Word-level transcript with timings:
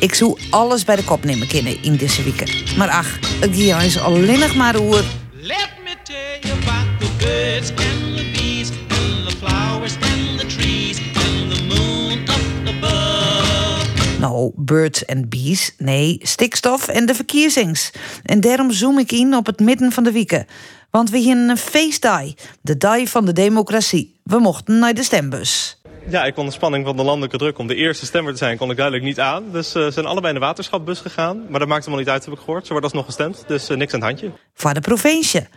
Ik 0.00 0.14
zou 0.14 0.38
alles 0.50 0.84
bij 0.84 0.96
de 0.96 1.04
kop 1.04 1.24
nemen 1.24 1.48
kunnen 1.48 1.82
in 1.82 1.96
deze 1.96 2.22
week. 2.22 2.74
Maar 2.76 2.88
ach, 2.88 3.18
het 3.40 3.50
gaat 3.52 3.82
is 3.82 3.98
alleen 3.98 4.38
nog 4.38 4.54
maar 4.54 4.80
oer. 4.80 5.04
Let 5.40 5.70
me 5.84 5.94
tell 6.02 6.38
you 6.40 6.52
about 6.62 7.00
the 7.00 7.10
birds 7.18 7.70
and 7.70 8.16
the 8.16 8.30
bees 8.32 8.70
and 8.70 9.28
the 9.28 9.36
flowers 9.36 9.94
and 9.94 10.38
the 10.38 10.46
trees 10.46 10.98
and 10.98 11.54
the 11.54 11.62
moon 11.62 12.18
up 12.18 12.84
above. 12.84 14.18
Nou, 14.18 14.52
birds 14.56 15.06
and 15.06 15.28
bees. 15.28 15.74
Nee, 15.78 16.18
stikstof 16.22 16.88
en 16.88 17.06
de 17.06 17.14
verkiezings. 17.14 17.90
En 18.22 18.40
daarom 18.40 18.72
zoom 18.72 18.98
ik 18.98 19.12
in 19.12 19.34
op 19.34 19.46
het 19.46 19.60
midden 19.60 19.92
van 19.92 20.04
de 20.04 20.12
wieken. 20.12 20.46
Want 20.90 21.10
we 21.10 21.18
hier 21.18 21.36
een 21.36 21.56
feestdag. 21.56 22.24
De 22.60 22.76
dag 22.76 23.08
van 23.08 23.24
de 23.24 23.32
democratie. 23.32 24.20
We 24.22 24.38
mochten 24.38 24.78
naar 24.78 24.94
de 24.94 25.02
stembus. 25.02 25.79
Ja, 26.10 26.24
ik 26.24 26.34
kon 26.34 26.46
de 26.46 26.52
spanning 26.52 26.84
van 26.84 26.96
de 26.96 27.02
landelijke 27.02 27.38
druk 27.38 27.58
om 27.58 27.66
de 27.66 27.74
eerste 27.74 28.06
stemmer 28.06 28.32
te 28.32 28.38
zijn, 28.38 28.56
kon 28.56 28.70
ik 28.70 28.76
duidelijk 28.76 29.06
niet 29.06 29.20
aan. 29.20 29.44
Dus 29.52 29.70
ze 29.70 29.90
zijn 29.92 30.06
allebei 30.06 30.34
in 30.34 30.40
de 30.40 30.46
waterschapbus 30.46 31.00
gegaan. 31.00 31.46
Maar 31.48 31.58
dat 31.58 31.68
maakt 31.68 31.84
helemaal 31.84 32.04
niet 32.04 32.12
uit, 32.12 32.24
heb 32.24 32.34
ik 32.34 32.40
gehoord. 32.40 32.62
Ze 32.62 32.70
wordt 32.70 32.86
alsnog 32.86 33.04
gestemd, 33.04 33.44
dus 33.46 33.68
eh, 33.68 33.76
niks 33.76 33.92
aan 33.92 34.00
het 34.00 34.08
handje. 34.08 34.30
Voor 34.54 34.74
de 34.74 34.80
provincie. 34.80 35.48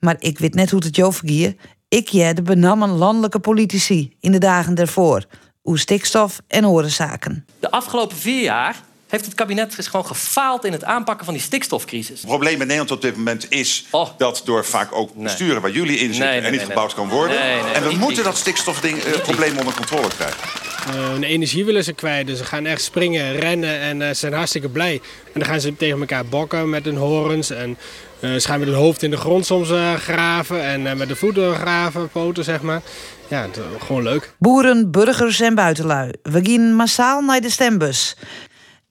Maar 0.00 0.16
ik 0.18 0.38
weet 0.38 0.54
net 0.54 0.70
hoe 0.70 0.84
het 0.84 0.96
jou 0.96 1.12
vergier. 1.12 1.54
Ik 1.88 2.08
jij 2.08 2.34
de 2.34 2.42
benammen 2.42 2.88
landelijke 2.88 3.38
politici 3.38 4.16
in 4.20 4.32
de 4.32 4.38
dagen 4.38 4.74
daarvoor. 4.74 5.24
Oer 5.64 5.78
stikstof 5.78 6.40
en 6.48 6.66
orenzaken. 6.66 7.46
De 7.60 7.70
afgelopen 7.70 8.16
vier 8.16 8.42
jaar 8.42 8.76
heeft 9.12 9.24
het 9.24 9.34
kabinet 9.34 9.76
dus 9.76 9.86
gewoon 9.86 10.06
gefaald 10.06 10.64
in 10.64 10.72
het 10.72 10.84
aanpakken 10.84 11.24
van 11.24 11.34
die 11.34 11.42
stikstofcrisis. 11.42 12.20
Het 12.20 12.28
probleem 12.28 12.52
in 12.52 12.58
Nederland 12.58 12.90
op 12.90 13.02
dit 13.02 13.16
moment 13.16 13.46
is 13.50 13.84
Oh. 13.90 14.08
dat 14.16 14.42
door 14.44 14.64
vaak 14.64 14.92
ook 14.94 15.14
besturen 15.14 15.62
waar 15.62 15.70
jullie 15.70 15.98
in 15.98 16.06
zitten 16.14 16.20
Nee, 16.24 16.36
nee, 16.36 16.44
en 16.44 16.50
niet 16.50 16.60
nee, 16.60 16.68
gebouwd 16.68 16.96
nee. 16.96 17.06
kan 17.06 17.16
worden. 17.16 17.38
Nee, 17.38 17.62
nee, 17.62 17.72
en 17.72 17.82
we 17.82 17.88
niet 17.88 17.98
moeten 17.98 18.24
dat 18.24 18.36
stikstofprobleem 18.36 19.58
onder 19.58 19.74
controle 19.74 20.08
krijgen. 20.08 20.38
Eh, 20.86 21.08
hun 21.10 21.22
energie 21.24 21.64
willen 21.64 21.84
ze 21.84 21.92
kwijt. 21.92 22.26
Dus 22.26 22.38
ze 22.38 22.44
gaan 22.44 22.66
echt 22.66 22.82
springen, 22.82 23.36
rennen 23.36 23.80
en 23.80 24.02
eh, 24.02 24.14
zijn 24.14 24.32
hartstikke 24.32 24.68
blij. 24.68 25.00
En 25.24 25.40
dan 25.40 25.44
gaan 25.48 25.60
ze 25.60 25.76
tegen 25.76 26.00
elkaar 26.00 26.26
bokken 26.26 26.70
met 26.70 26.84
hun 26.84 26.96
horens. 26.96 27.50
En 27.50 27.78
eh, 28.20 28.32
ze 28.32 28.40
gaan 28.48 28.58
met 28.58 28.68
hun 28.68 28.76
hoofd 28.78 29.02
in 29.02 29.10
de 29.10 29.16
grond 29.16 29.46
soms 29.46 29.70
eh, 29.70 29.94
graven. 29.94 30.62
En 30.64 30.86
eh, 30.86 30.96
met 30.96 31.08
de 31.08 31.16
voeten 31.16 31.54
graven, 31.54 32.08
poten 32.08 32.44
zeg 32.44 32.60
maar. 32.60 32.82
Ja, 33.28 33.42
het, 33.42 33.56
eh, 33.58 33.64
gewoon 33.86 34.02
leuk. 34.02 34.34
Boeren, 34.38 34.90
burgers 34.90 35.40
en 35.40 35.54
buitenlui. 35.54 36.10
We 36.22 36.40
gaan 36.42 36.74
massaal 36.74 37.20
naar 37.20 37.40
de 37.40 37.50
stembus. 37.50 38.16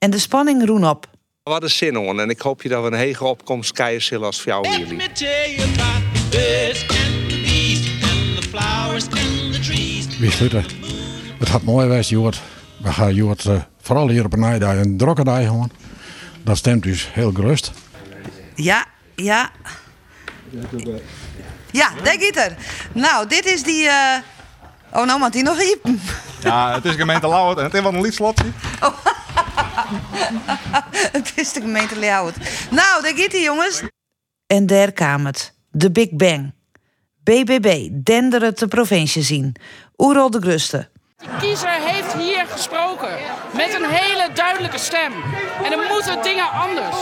En 0.04 0.10
de 0.10 0.20
spanning 0.20 0.66
roen 0.66 0.88
op. 0.90 1.06
Wat 1.44 1.64
een 1.64 1.70
zin 1.70 1.96
hoor. 1.96 2.20
En 2.20 2.30
ik 2.30 2.40
hoop 2.40 2.62
je 2.62 2.70
dat 2.70 2.82
we 2.82 2.88
een 2.88 2.94
hege 2.98 3.24
opkomst 3.24 3.72
krijgen 3.72 4.02
zullen 4.02 4.26
als 4.26 4.42
voor 4.42 4.52
jou 4.52 4.70
jullie. 4.70 4.98
Wie 10.20 10.32
sluiten. 10.32 10.66
Het 11.40 11.50
gaat 11.50 11.62
mooi 11.64 11.88
geweest, 11.88 12.10
Joert. 12.10 12.42
We 12.78 12.92
gaan 12.94 13.14
Joert 13.14 13.46
eh, 13.46 13.62
vooral 13.82 14.08
hier 14.10 14.26
op 14.26 14.34
een 14.34 14.40
nijdag 14.40 14.76
een 14.76 14.98
drokke 14.98 15.24
dag 15.24 15.44
gewoon. 15.44 15.72
Dat 16.44 16.58
stemt 16.58 16.84
dus 16.84 17.10
heel 17.14 17.32
gerust. 17.32 17.72
Ja, 18.56 18.86
ja. 19.16 19.52
Ja, 21.72 21.90
daar 22.04 22.16
gaat 22.20 22.36
er. 22.36 22.56
Nou, 22.94 23.28
dit 23.28 23.46
is 23.46 23.64
die... 23.64 23.88
eh, 23.88 24.18
Oh, 24.94 25.06
nou 25.06 25.20
moet 25.20 25.34
hij 25.34 25.44
nog 25.44 25.58
riepen. 25.58 26.02
Ja, 26.44 26.74
het 26.74 26.86
is 26.86 26.96
gemeente 26.96 27.28
Lauwert 27.28 27.58
en 27.58 27.64
het 27.64 27.74
is 27.74 27.82
wel 27.82 27.94
een 27.94 28.02
liedslotje. 28.02 28.46
Het 31.18 31.32
is 31.36 31.54
de 31.54 31.62
gemeente 31.62 32.00
Leeuwarden. 32.00 32.42
Nou, 32.70 33.02
daar 33.02 33.14
gaat 33.16 33.32
hij, 33.32 33.42
jongens. 33.42 33.82
En 34.48 34.66
daar 34.66 34.92
kwam 34.92 35.26
het. 35.26 35.54
De 35.72 35.92
Big 35.92 36.10
Bang. 36.12 36.54
BBB, 37.24 37.90
denderen 37.92 38.56
de 38.56 38.68
provincie 38.68 39.24
zien. 39.24 39.56
Oerol 39.98 40.30
de 40.30 40.42
Gruste. 40.42 40.90
De 41.18 41.28
kiezer 41.40 41.70
heeft 41.70 42.14
hier 42.14 42.46
gesproken 42.48 43.18
met 43.54 43.74
een 43.74 43.90
hele 43.90 44.34
duidelijke 44.34 44.78
stem. 44.78 45.14
En 45.64 45.72
er 45.72 45.88
moeten 45.90 46.24
dingen 46.24 46.50
anders. 46.50 46.98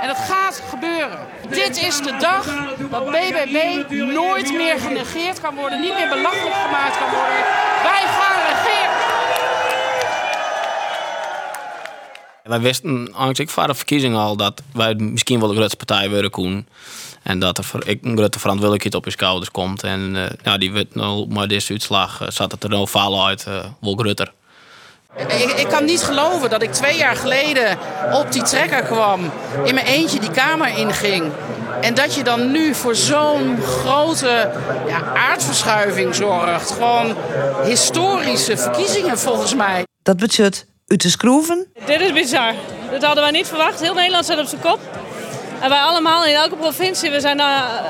En 0.00 0.08
het 0.08 0.18
gaat 0.18 0.62
gebeuren. 0.68 1.18
Dit 1.48 1.76
is 1.76 1.96
de 1.96 2.16
dag 2.16 2.44
dat 2.90 3.04
BBB 3.04 3.90
nooit 3.90 4.52
meer 4.52 4.78
genegeerd 4.78 5.40
kan 5.40 5.54
worden, 5.54 5.80
niet 5.80 5.94
meer 5.94 6.08
belachelijk 6.08 6.54
gemaakt 6.54 6.98
kan 6.98 7.10
worden. 7.10 7.42
Wij 7.82 8.04
gaan 8.18 8.38
regeren. 8.48 8.71
Wij 12.52 12.60
wisten 12.60 13.12
eigenlijk 13.16 13.50
voor 13.50 13.66
de 13.66 13.74
verkiezingen 13.74 14.18
al 14.18 14.36
dat 14.36 14.62
wij 14.72 14.94
misschien 14.94 15.40
wel 15.40 15.48
de 15.48 15.54
grootste 15.54 15.76
partij 15.76 16.10
willen 16.10 16.30
koen. 16.30 16.66
En 17.22 17.38
dat 17.38 17.58
er 17.58 17.64
voor- 17.64 17.88
ik 17.88 18.04
een 18.04 18.16
grote 18.16 18.38
verantwoordelijkheid 18.38 18.94
op 18.94 19.04
je 19.04 19.10
schouders 19.10 19.50
komt. 19.50 19.82
En 19.82 20.16
eh, 20.16 20.30
ja, 20.42 20.58
die 20.58 20.72
werd 20.72 20.94
nou, 20.94 21.28
maar 21.28 21.48
deze 21.48 21.72
uitslag 21.72 22.20
eh, 22.20 22.28
zat 22.30 22.52
het 22.52 22.62
er 22.62 22.68
nou 22.70 22.88
vallen 22.88 23.24
uit, 23.24 23.44
eh 23.46 23.64
wel 23.80 23.94
groter. 23.96 24.32
Ik, 25.16 25.52
ik 25.56 25.68
kan 25.68 25.84
niet 25.84 26.02
geloven 26.02 26.50
dat 26.50 26.62
ik 26.62 26.72
twee 26.72 26.96
jaar 26.96 27.16
geleden 27.16 27.78
op 28.12 28.32
die 28.32 28.42
trekker 28.42 28.82
kwam, 28.82 29.20
in 29.64 29.74
mijn 29.74 29.86
eentje 29.86 30.20
die 30.20 30.30
kamer 30.30 30.78
inging. 30.78 31.32
En 31.80 31.94
dat 31.94 32.14
je 32.14 32.24
dan 32.24 32.50
nu 32.50 32.74
voor 32.74 32.94
zo'n 32.94 33.62
grote 33.62 34.50
ja, 34.88 35.14
aardverschuiving 35.14 36.14
zorgt. 36.14 36.70
Gewoon 36.70 37.16
historische 37.64 38.56
verkiezingen 38.56 39.18
volgens 39.18 39.54
mij. 39.54 39.82
Dat 40.02 40.16
budget 40.16 40.66
uit 40.92 41.00
te 41.00 41.10
schroeven. 41.10 41.66
Dit 41.86 42.00
is 42.00 42.12
bizar. 42.12 42.54
Dat 42.90 43.02
hadden 43.02 43.22
wij 43.22 43.32
niet 43.32 43.46
verwacht. 43.46 43.80
Heel 43.80 43.94
Nederland 43.94 44.24
staat 44.24 44.38
op 44.38 44.46
zijn 44.46 44.60
kop. 44.60 44.80
En 45.60 45.68
wij 45.68 45.78
allemaal 45.78 46.26
in 46.26 46.34
elke 46.34 46.56
provincie, 46.56 47.10
we 47.10 47.20
zijn, 47.20 47.40
eh, 47.40 47.46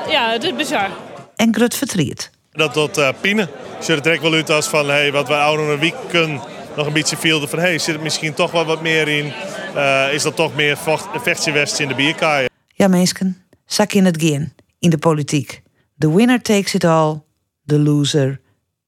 ja, 0.07 0.31
het 0.31 0.43
is 0.43 0.55
bizar. 0.55 0.89
En 1.35 1.53
grut 1.53 1.75
vertriet. 1.75 2.31
Dat 2.51 2.73
tot 2.73 2.97
uh, 2.97 3.09
Pine. 3.21 3.49
Er 3.87 4.01
direct 4.01 4.21
wel 4.21 4.33
uit 4.33 4.49
als 4.49 4.67
van 4.67 4.89
hey, 4.89 5.11
wat 5.11 5.27
wij 5.27 5.39
ouder 5.39 5.69
een 5.69 5.79
week 5.79 5.95
kunnen 6.07 6.41
nog 6.75 6.87
een 6.87 6.93
beetje 6.93 7.17
veel 7.17 7.47
van 7.47 7.59
hey, 7.59 7.77
zit 7.77 7.95
er 7.95 8.01
misschien 8.01 8.33
toch 8.33 8.51
wel 8.51 8.65
wat 8.65 8.81
meer 8.81 9.07
in? 9.07 9.33
Eh, 9.75 10.13
is 10.13 10.23
dat 10.23 10.35
toch 10.35 10.55
meer 10.55 10.77
vocht- 10.77 11.07
vechtje 11.21 11.67
in 11.77 11.87
de 11.87 11.95
bierkaai? 11.95 12.47
Ja, 12.67 12.87
meesken, 12.87 13.45
zak 13.65 13.93
in 13.93 14.05
het 14.05 14.21
geen 14.21 14.53
in 14.79 14.89
de 14.89 14.97
politiek. 14.97 15.61
The 15.97 16.15
winner 16.15 16.41
takes 16.41 16.73
it 16.73 16.83
all. 16.83 17.21
The 17.65 17.79
loser 17.79 18.41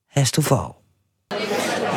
has 0.08 0.30
to 0.30 0.42
fall. 0.42 0.85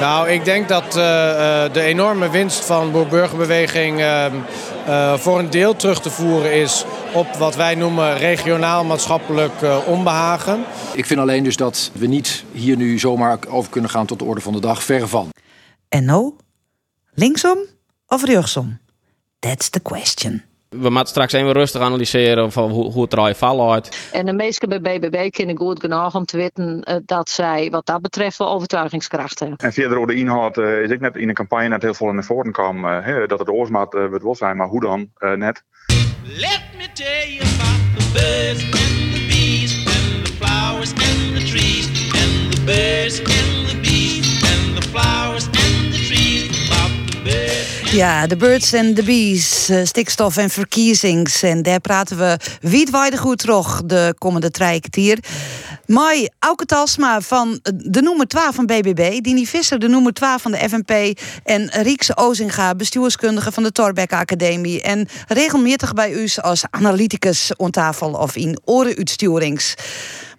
Nou, 0.00 0.28
ik 0.28 0.44
denk 0.44 0.69
dat 0.69 0.97
eh, 0.97 1.64
eh, 1.64 1.72
de 1.72 1.81
enorme 1.81 2.31
winst 2.31 2.64
van 2.64 2.92
de 2.92 3.06
burgerbeweging 3.10 4.00
ehm, 4.00 4.34
eh, 4.86 5.14
voor 5.14 5.38
een 5.38 5.50
deel 5.50 5.76
terug 5.76 6.00
te 6.00 6.10
voeren 6.10 6.53
is 6.53 6.84
op 7.14 7.26
wat 7.34 7.56
wij 7.56 7.75
noemen 7.75 8.19
regionaal 8.19 8.84
maatschappelijk 8.84 9.62
eh, 9.62 9.78
onbehagen. 9.87 10.64
Ik 10.94 11.06
vind 11.06 11.20
alleen 11.20 11.44
dus 11.44 11.56
dat 11.56 11.91
we 11.94 12.06
niet 12.06 12.44
hier 12.53 12.76
nu 12.76 12.98
zomaar 12.98 13.38
over 13.48 13.70
kunnen 13.70 13.91
gaan 13.91 14.06
tot 14.06 14.19
de 14.19 14.25
orde 14.25 14.41
van 14.41 14.53
de 14.53 14.60
dag. 14.60 14.82
Verre 14.82 15.06
van. 15.06 15.28
En 15.88 16.04
nou, 16.04 16.34
linksom 17.14 17.58
of 18.06 18.25
rechtsom? 18.25 18.78
That's 19.38 19.69
the 19.69 19.81
question. 19.81 20.47
We 20.68 20.90
moeten 20.90 21.06
straks 21.06 21.32
even 21.32 21.52
rustig 21.52 21.80
analyseren 21.80 22.52
van 22.52 22.70
hoe, 22.70 22.92
hoe 22.92 23.02
het 23.02 23.12
eruit 23.12 23.36
vallen 23.36 23.70
uit. 23.70 24.08
En 24.12 24.26
de 24.26 24.32
meesten 24.32 24.68
bij 24.68 24.80
BBB 24.80 25.30
kennen 25.30 25.56
goed 25.56 25.80
genoeg 25.80 26.14
om 26.14 26.24
te 26.24 26.36
weten 26.36 26.82
eh, 26.82 26.96
dat 27.04 27.28
zij 27.28 27.68
wat 27.70 27.86
dat 27.86 28.00
betreft 28.02 28.38
wel 28.38 28.48
overtuigingskracht 28.48 29.38
hebben. 29.38 29.58
En 29.58 29.72
verder 29.72 29.96
over 29.96 30.08
de 30.08 30.20
inhoud 30.20 30.58
eh, 30.58 30.82
is 30.82 30.90
ik 30.90 31.00
net 31.00 31.16
in 31.16 31.28
een 31.28 31.34
campagne 31.34 31.68
net 31.68 31.82
heel 31.82 31.94
veel 31.94 32.12
naar 32.12 32.24
voren 32.24 32.52
kwam. 32.52 32.84
eh, 32.84 33.04
hè, 33.04 33.26
dat 33.26 33.38
het 33.38 33.48
oorsmaat 33.48 33.94
uh, 33.94 34.12
het 34.12 34.22
wil 34.22 34.34
zijn, 34.34 34.56
maar 34.56 34.66
hoe 34.66 34.80
dan 34.80 35.10
net. 35.38 35.62
Let 36.22 36.62
me 36.76 36.86
tell 36.92 37.28
you 37.28 37.42
about 37.54 37.80
the 37.98 38.10
birds 38.12 38.62
and 38.62 39.14
the 39.14 39.26
bees 39.28 39.86
and 39.86 40.26
the 40.26 40.32
flowers 40.32 40.90
and 40.90 41.36
the 41.36 41.44
trees 41.44 41.86
and 42.22 42.52
the 42.52 42.62
birds 42.64 43.18
and 43.18 43.68
the 43.68 43.78
bees 43.82 44.42
and 44.52 44.82
the 44.82 44.88
flowers 44.88 45.38
Ja, 47.93 48.26
de 48.26 48.37
birds 48.37 48.75
and 48.75 48.97
the 48.97 49.03
bees, 49.03 49.69
eh, 49.69 49.84
stikstof 49.84 50.37
en 50.37 50.50
verkiezings. 50.50 51.43
En 51.43 51.62
daar 51.62 51.81
praten 51.81 52.19
we 52.19 52.38
wietwaardig 52.60 53.21
goed 53.21 53.38
terug 53.38 53.82
de 53.84 54.15
komende 54.19 54.50
drie 54.50 54.81
kwartier. 54.81 55.19
Mai 55.87 56.28
Auke 56.38 56.65
Talsma 56.65 57.21
van 57.21 57.60
de 57.75 58.03
nummer 58.03 58.26
12 58.26 58.54
van 58.54 58.66
BBB, 58.66 59.21
Dini 59.21 59.47
Visser, 59.47 59.78
de 59.78 59.88
nummer 59.88 60.12
12 60.12 60.43
van 60.43 60.50
de 60.50 60.69
FNP 60.69 61.21
en 61.44 61.71
Riekse 61.71 62.16
Ozinga, 62.16 62.75
bestuurskundige 62.75 63.53
van 63.53 63.62
de 63.62 63.72
Torbeck 63.72 64.12
Academie 64.12 64.82
en 64.82 65.08
regelmatig 65.29 65.93
bij 65.93 66.12
u 66.12 66.29
als 66.41 66.64
analyticus 66.70 67.52
aan 67.56 67.70
tafel 67.70 68.12
of 68.12 68.37
in 68.37 68.58
orenuitstuurings. 68.64 69.75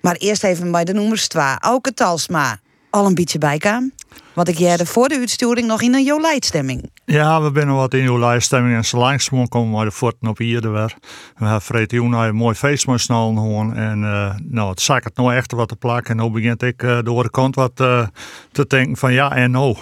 Maar 0.01 0.15
eerst 0.15 0.43
even 0.43 0.71
bij 0.71 0.83
de 0.83 0.93
nummers 0.93 1.27
2. 1.27 1.43
Auke 1.59 1.93
Talsma, 1.93 2.59
al 2.89 3.05
een 3.05 3.15
beetje 3.15 3.37
bijkaam. 3.37 3.91
Want 4.39 4.51
ik 4.51 4.57
jerde 4.57 4.85
voor 4.85 5.09
de 5.09 5.15
uitsturing 5.15 5.67
nog 5.67 5.81
in 5.81 5.93
een 5.93 6.03
Jolijtstemming. 6.03 6.89
Ja, 7.05 7.41
we 7.41 7.51
zijn 7.53 7.75
wat 7.75 7.93
in 7.93 8.05
uw 8.05 8.19
lijststemming 8.19 8.75
en 8.75 8.85
zo 8.85 8.97
langzamerhand 8.97 9.49
komen 9.49 9.79
we 9.79 9.85
de 9.85 9.91
forten 9.91 10.27
op 10.27 10.37
hier 10.37 10.71
weer. 10.71 10.95
We 11.35 11.43
hebben 11.43 11.61
Fred 11.61 11.91
Joen 11.91 12.13
een 12.13 12.35
mooi 12.35 12.55
feest 12.55 12.87
met 12.87 12.99
snel 12.99 13.33
gewoon. 13.33 13.75
En 13.75 14.01
uh, 14.01 14.35
nou, 14.43 14.69
het 14.69 14.81
zakt 14.81 15.03
het 15.03 15.15
nou 15.15 15.33
echt 15.35 15.51
wat 15.51 15.67
te 15.67 15.75
plakken. 15.75 16.17
En 16.17 16.25
nu 16.25 16.31
begint 16.31 16.63
ik 16.63 16.83
uh, 16.83 16.99
door 17.03 17.23
de 17.23 17.29
kant 17.29 17.55
wat 17.55 17.79
uh, 17.81 18.07
te 18.51 18.65
denken 18.67 18.97
van 18.97 19.13
ja 19.13 19.35
en 19.35 19.51
nou. 19.51 19.75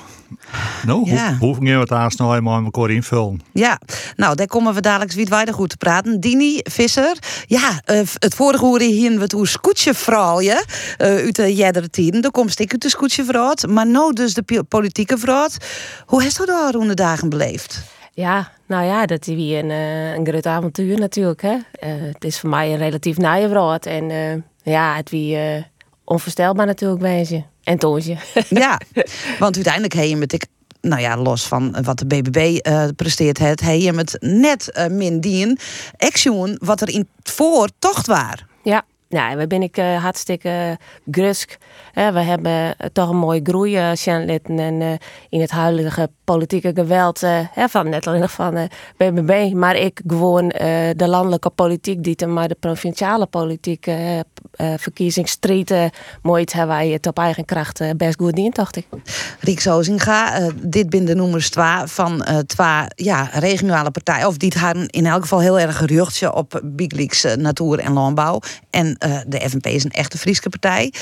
Nou, 0.86 1.10
Ja. 1.10 1.38
hoe, 1.39 1.56
hoe 1.56 1.56
gaan 1.56 1.63
we 1.63 1.80
het 1.80 1.89
haast 1.89 2.18
nou 2.18 2.30
helemaal 2.30 2.63
elkaar 2.63 2.89
invullen? 2.89 3.42
Ja, 3.53 3.80
nou, 4.15 4.36
daar 4.36 4.48
komen 4.48 4.74
we 4.74 4.81
dadelijk 4.81 5.12
wietwaardig 5.12 5.56
goed 5.56 5.69
te 5.69 5.77
praten. 5.77 6.19
Dini 6.19 6.60
Visser, 6.63 7.18
ja, 7.45 7.81
eh, 7.86 8.01
het 8.13 8.36
vorige 8.36 8.65
uur 8.65 8.80
hier 8.80 9.12
we 9.12 9.21
het 9.21 9.33
oer 9.33 9.48
scootje 9.48 9.94
verhaal, 9.94 10.39
ja, 10.39 10.63
eh, 10.98 11.07
uit 11.07 11.36
de 11.36 11.56
jerdere 11.56 11.89
tijden. 11.89 12.21
Daar 12.21 12.31
komt 12.31 12.60
ik 12.60 12.71
uit 12.71 12.81
de 12.81 12.89
scootje 12.89 13.24
verhaal, 13.24 13.56
maar 13.69 13.88
nou 13.88 14.13
dus 14.13 14.33
de 14.33 14.42
politieke 14.68 15.18
verhaal. 15.18 15.50
Hoe 16.06 16.22
heeft 16.22 16.40
u 16.42 16.46
daar 16.46 16.72
rond 16.72 16.88
de 16.88 16.94
dagen 16.94 17.30
beleefd? 17.30 17.84
Ja, 18.14 18.52
nou 18.66 18.86
ja, 18.86 19.06
dat 19.06 19.28
is 19.28 19.36
weer 19.36 19.64
een, 19.64 19.72
eh, 19.72 20.14
een 20.14 20.28
groot 20.28 20.46
avontuur 20.46 21.00
natuurlijk. 21.00 21.42
Hè? 21.42 21.58
Eh, 21.72 21.90
het 22.14 22.24
is 22.24 22.40
voor 22.40 22.50
mij 22.50 22.72
een 22.72 22.78
relatief 22.78 23.18
nieuwe 23.18 23.50
brood. 23.50 23.86
En 23.86 24.12
eh, 24.12 24.74
ja, 24.74 24.96
het 24.96 25.10
wie 25.10 25.38
onvoorstelbaar 26.04 26.66
natuurlijk 26.66 27.02
wezen. 27.02 27.46
En 27.64 27.78
toosje. 27.78 28.18
Ja, 28.50 28.80
want 29.40 29.56
uiteindelijk 29.56 29.94
heb 29.94 30.06
je 30.06 30.16
met 30.16 30.34
ik. 30.34 30.46
Nou 30.82 31.02
ja, 31.02 31.18
los 31.18 31.48
van 31.48 31.76
wat 31.84 32.00
de 32.00 32.06
BBB 32.06 32.58
eh, 32.62 32.86
presteert, 32.96 33.38
het, 33.38 33.60
heb 33.60 33.80
je 33.80 33.94
het 33.94 34.18
net 34.20 34.72
eh, 34.72 34.88
min 34.88 35.20
dien. 35.20 35.60
Action 35.98 36.58
wat 36.64 36.82
er 36.82 36.90
in 36.90 37.08
voor 37.24 37.70
tocht 37.80 38.08
waar. 38.08 38.47
Ja, 39.09 39.36
we 39.36 39.48
ben 39.48 39.62
ik 39.62 39.75
hartstikke 39.77 40.77
grusk. 41.12 41.57
We 41.94 42.01
hebben 42.01 42.77
eh, 42.77 42.89
toch 42.94 43.09
een 43.09 43.18
mooie 43.18 43.39
groei 43.44 43.77
uh, 43.77 44.07
en 44.07 44.81
eh, 44.81 44.92
in 45.30 45.42
het 45.42 45.51
huidige 45.51 46.09
politieke 46.24 46.71
geweld 46.74 47.24
van 47.56 47.89
net 47.89 48.07
alleen 48.07 48.30
van 48.30 48.56
eh, 48.56 48.63
BBB, 48.98 49.54
maar 49.54 49.75
ik 49.75 50.01
gewoon 50.07 50.48
de 50.95 51.07
landelijke 51.07 51.50
politiek 51.50 52.04
die 52.04 52.27
maar 52.27 52.48
de 52.48 52.57
provinciale 52.59 53.25
politiek 53.25 53.88
verkiezingsstrijd 54.57 55.71
eh, 55.71 55.86
mooi 56.21 56.44
hebben 56.51 56.75
wij 56.75 56.89
het 56.89 57.07
op 57.07 57.18
eigen 57.18 57.45
kracht 57.45 57.98
best 57.98 58.19
goed 58.19 58.36
dient, 58.36 58.56
dacht 58.56 58.75
ik. 58.75 58.86
Riek 59.39 59.60
Zozinga, 59.60 60.50
dit 60.56 60.89
bin 60.89 61.06
de 61.06 61.15
noemers 61.15 61.50
twa 61.50 61.88
van 61.88 62.25
twa 62.45 62.89
ja, 62.95 63.30
regionale 63.33 63.92
partijen. 63.92 64.27
Of 64.27 64.38
die 64.38 64.53
het 64.56 64.88
in 64.92 65.06
elk 65.06 65.21
geval 65.21 65.39
heel 65.39 65.60
erg 65.60 65.77
geruchtje 65.77 66.33
op 66.33 66.62
Big 66.63 67.24
eh, 67.24 67.36
Natuur 67.36 67.80
en 67.80 67.94
Landbouw. 67.94 68.39
En 68.69 68.98
eh, 69.07 69.19
de 69.27 69.50
FNP 69.50 69.65
is 69.65 69.83
een 69.83 69.92
echte 69.92 70.18
Friese 70.18 70.50
partij. 70.50 70.94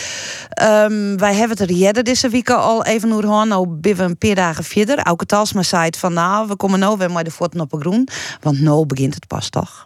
Ehm, 0.50 1.18
wij 1.18 1.36
hebben 1.36 1.57
het 1.57 1.69
er 1.69 2.04
deze 2.04 2.30
week 2.30 2.50
al 2.50 2.86
even 2.86 3.12
over 3.12 3.24
gehad. 3.24 3.48
Nou 3.48 3.68
ben 3.68 3.96
we 3.96 4.04
een 4.04 4.18
paar 4.18 4.36
dagen 4.36 4.63
verder. 4.63 4.98
Auke 5.00 5.25
Talsma 5.25 5.63
zei 5.63 5.86
het 5.86 5.98
van 5.98 6.13
nou, 6.13 6.48
we 6.48 6.56
komen 6.56 6.80
nou 6.80 6.98
weer 6.98 7.12
maar 7.12 7.24
de 7.24 7.31
voeten 7.31 7.60
op 7.60 7.74
een 7.74 7.80
groen. 7.80 8.07
Want 8.42 8.62
nou 8.62 8.86
begint 8.86 9.13
het 9.13 9.28
pas 9.28 9.50
toch? 9.50 9.86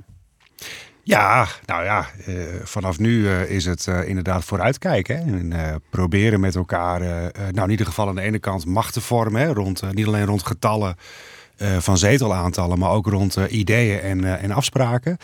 Ja, 1.04 1.48
nou 1.66 1.84
ja, 1.84 2.08
eh, 2.26 2.34
vanaf 2.64 3.00
nu 3.00 3.28
eh, 3.28 3.50
is 3.50 3.66
het 3.66 3.88
inderdaad 4.06 4.44
vooruitkijken. 4.44 5.18
En 5.18 5.82
proberen 5.90 6.40
met 6.40 6.56
elkaar, 6.56 7.00
nou 7.52 7.64
in 7.64 7.70
ieder 7.70 7.86
geval 7.86 8.08
aan 8.08 8.16
de 8.16 8.22
ene 8.22 8.40
kant 8.40 8.66
macht 8.66 8.94
te 8.94 9.02
vormen. 9.02 9.54
Rond, 9.54 9.94
niet 9.94 10.08
alleen 10.08 10.26
rond 10.26 10.46
getallen 10.46 10.96
van 11.80 11.98
zetelaantallen, 11.98 12.80
maar 12.80 12.92
ook 12.92 13.08
rond 13.08 13.36
eh, 13.36 13.44
ideeën 13.50 14.00
en, 14.00 14.24
eh, 14.24 14.44
en 14.44 14.52
afspraken. 14.52 15.18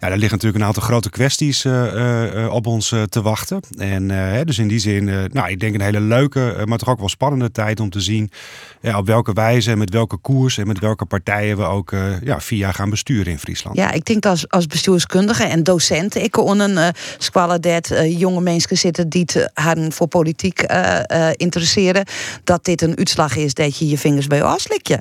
Ja, 0.00 0.08
daar 0.08 0.18
liggen 0.18 0.30
natuurlijk 0.30 0.60
een 0.60 0.66
aantal 0.66 0.82
grote 0.82 1.10
kwesties 1.10 1.64
eh, 1.64 1.86
eh, 1.86 2.44
eh, 2.44 2.52
op 2.52 2.66
ons 2.66 2.92
eh, 2.92 3.02
te 3.02 3.22
wachten. 3.22 3.60
En 3.78 4.10
eh, 4.10 4.16
hè, 4.16 4.44
dus 4.44 4.58
in 4.58 4.68
die 4.68 4.78
zin, 4.78 5.08
eh, 5.08 5.24
nou 5.32 5.48
ik 5.48 5.60
denk 5.60 5.74
een 5.74 5.80
hele 5.80 6.00
leuke, 6.00 6.52
eh, 6.52 6.64
maar 6.64 6.78
toch 6.78 6.88
ook 6.88 6.98
wel 6.98 7.08
spannende 7.08 7.50
tijd 7.50 7.80
om 7.80 7.90
te 7.90 8.00
zien 8.00 8.30
ja, 8.80 8.98
op 8.98 9.06
welke 9.06 9.32
wijze 9.32 9.70
en 9.70 9.78
met 9.78 9.90
welke 9.90 10.16
koers 10.16 10.58
en 10.58 10.66
met 10.66 10.78
welke 10.78 11.04
partijen 11.04 11.56
we 11.56 11.64
ook 11.64 11.92
eh, 11.92 12.20
ja, 12.22 12.40
vier 12.40 12.58
jaar 12.58 12.74
gaan 12.74 12.90
besturen 12.90 13.32
in 13.32 13.38
Friesland. 13.38 13.76
Ja, 13.76 13.92
ik 13.92 14.04
denk 14.04 14.26
als, 14.26 14.48
als 14.48 14.66
bestuurskundige 14.66 15.44
en 15.44 15.62
docent, 15.62 16.14
ik 16.14 16.30
kon 16.30 16.60
een 16.60 16.70
uh, 16.70 16.88
squallen 17.18 17.60
dat 17.60 17.90
eh, 17.90 18.18
jonge 18.18 18.40
mensen 18.40 18.76
zitten 18.76 19.08
die 19.08 19.20
het 19.20 19.50
hadden 19.54 19.92
voor 19.92 20.06
politiek 20.06 20.60
eh, 20.60 21.28
eh, 21.28 21.32
interesseren, 21.36 22.04
dat 22.44 22.64
dit 22.64 22.82
een 22.82 22.96
uitslag 22.96 23.36
is 23.36 23.54
dat 23.54 23.78
je 23.78 23.88
je 23.88 23.98
vingers 23.98 24.26
bij 24.26 24.38
je 24.38 24.44
afslik 24.44 24.86
je. 24.88 24.98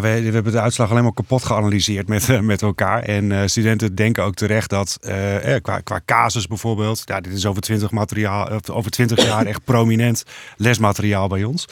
We, 0.00 0.08
hebben 0.08 0.52
de 0.52 0.60
uitslag 0.60 0.90
alleen 0.90 1.02
maar 1.02 1.12
kapot 1.12 1.44
geanalyseerd 1.44 2.08
met, 2.08 2.28
eh, 2.28 2.40
met 2.40 2.62
elkaar. 2.62 3.02
En 3.02 3.32
eh, 3.32 3.46
studenten 3.46 3.94
denken 3.94 4.24
ook 4.24 4.34
terecht 4.34 4.70
dat 4.70 4.98
eh, 5.00 5.54
eh, 5.54 5.62
qua, 5.62 5.80
qua 5.80 6.00
casus 6.04 6.46
bijvoorbeeld, 6.46 7.02
ja, 7.04 7.20
dit 7.20 7.32
is 7.32 7.46
over 7.46 7.62
20, 7.62 7.90
materiaal, 7.90 8.48
over 8.70 8.90
20 8.90 9.24
jaar 9.24 9.46
echt 9.46 9.64
prominent 9.64 10.24
lesmateriaal 10.56 11.28
bij 11.28 11.44
ons. 11.44 11.66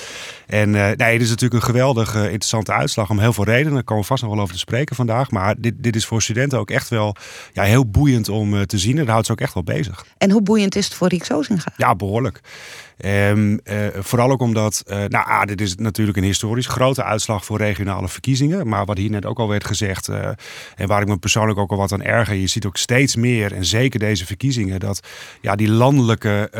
En 0.49 0.75
eh, 0.75 0.83
nee, 0.97 1.13
dit 1.13 1.21
is 1.21 1.29
natuurlijk 1.29 1.63
een 1.63 1.69
geweldig 1.69 2.15
eh, 2.15 2.23
interessante 2.23 2.73
uitslag 2.73 3.11
om 3.11 3.19
heel 3.19 3.33
veel 3.33 3.45
redenen. 3.45 3.73
Daar 3.73 3.83
komen 3.83 4.03
we 4.03 4.09
vast 4.09 4.23
nog 4.23 4.33
wel 4.33 4.41
over 4.41 4.55
te 4.55 4.61
spreken 4.61 4.97
vandaag. 4.97 5.31
Maar 5.31 5.55
dit, 5.59 5.75
dit 5.77 5.97
is 5.97 6.07
voor 6.07 6.23
studenten 6.23 6.59
ook 6.59 6.71
echt 6.71 6.89
wel 6.89 7.17
ja, 7.53 7.63
heel 7.63 7.91
boeiend 7.91 8.29
om 8.29 8.55
eh, 8.55 8.61
te 8.61 8.79
zien. 8.79 8.93
En 8.93 8.99
dat 8.99 9.09
houdt 9.09 9.27
ze 9.27 9.33
ook 9.33 9.41
echt 9.41 9.55
wel 9.55 9.63
bezig. 9.63 10.07
En 10.19 10.31
hoe 10.31 10.43
boeiend 10.43 10.77
is 10.77 10.85
het 10.85 10.95
voor 10.95 11.09
Riek 11.09 11.25
Zozinga? 11.25 11.73
Ja, 11.77 11.95
behoorlijk. 11.95 12.41
Ehm, 12.99 13.59
eh, 13.65 13.77
vooral 13.99 14.31
ook 14.31 14.41
omdat, 14.41 14.83
nou, 14.87 15.27
ah, 15.27 15.43
dit 15.43 15.61
is 15.61 15.75
natuurlijk 15.75 16.17
een 16.17 16.25
historisch 16.25 16.67
grote 16.67 17.05
uitslag 17.05 17.45
voor 17.45 17.59
regionale 17.59 18.09
verkiezingen. 18.09 18.69
Maar 18.69 18.85
wat 18.85 18.97
hier 18.97 19.11
net 19.11 19.27
ook 19.27 19.39
al 19.39 19.49
werd 19.49 19.65
gezegd, 19.65 20.09
en 20.09 20.87
waar 20.87 21.03
ik 21.03 21.09
me 21.09 21.17
persoonlijk 21.17 21.59
ook 21.59 21.71
al 21.71 21.77
wat 21.77 21.93
aan 21.93 22.03
erger, 22.03 22.35
je 22.35 22.47
ziet 22.47 22.67
ook 22.67 22.77
steeds 22.77 23.17
meer, 23.17 23.55
en 23.55 23.65
zeker 23.65 23.99
deze 23.99 24.27
verkiezingen, 24.27 24.81
dat 24.81 25.01
ja, 25.41 25.57
die 25.57 25.71
landelijke 25.71 26.51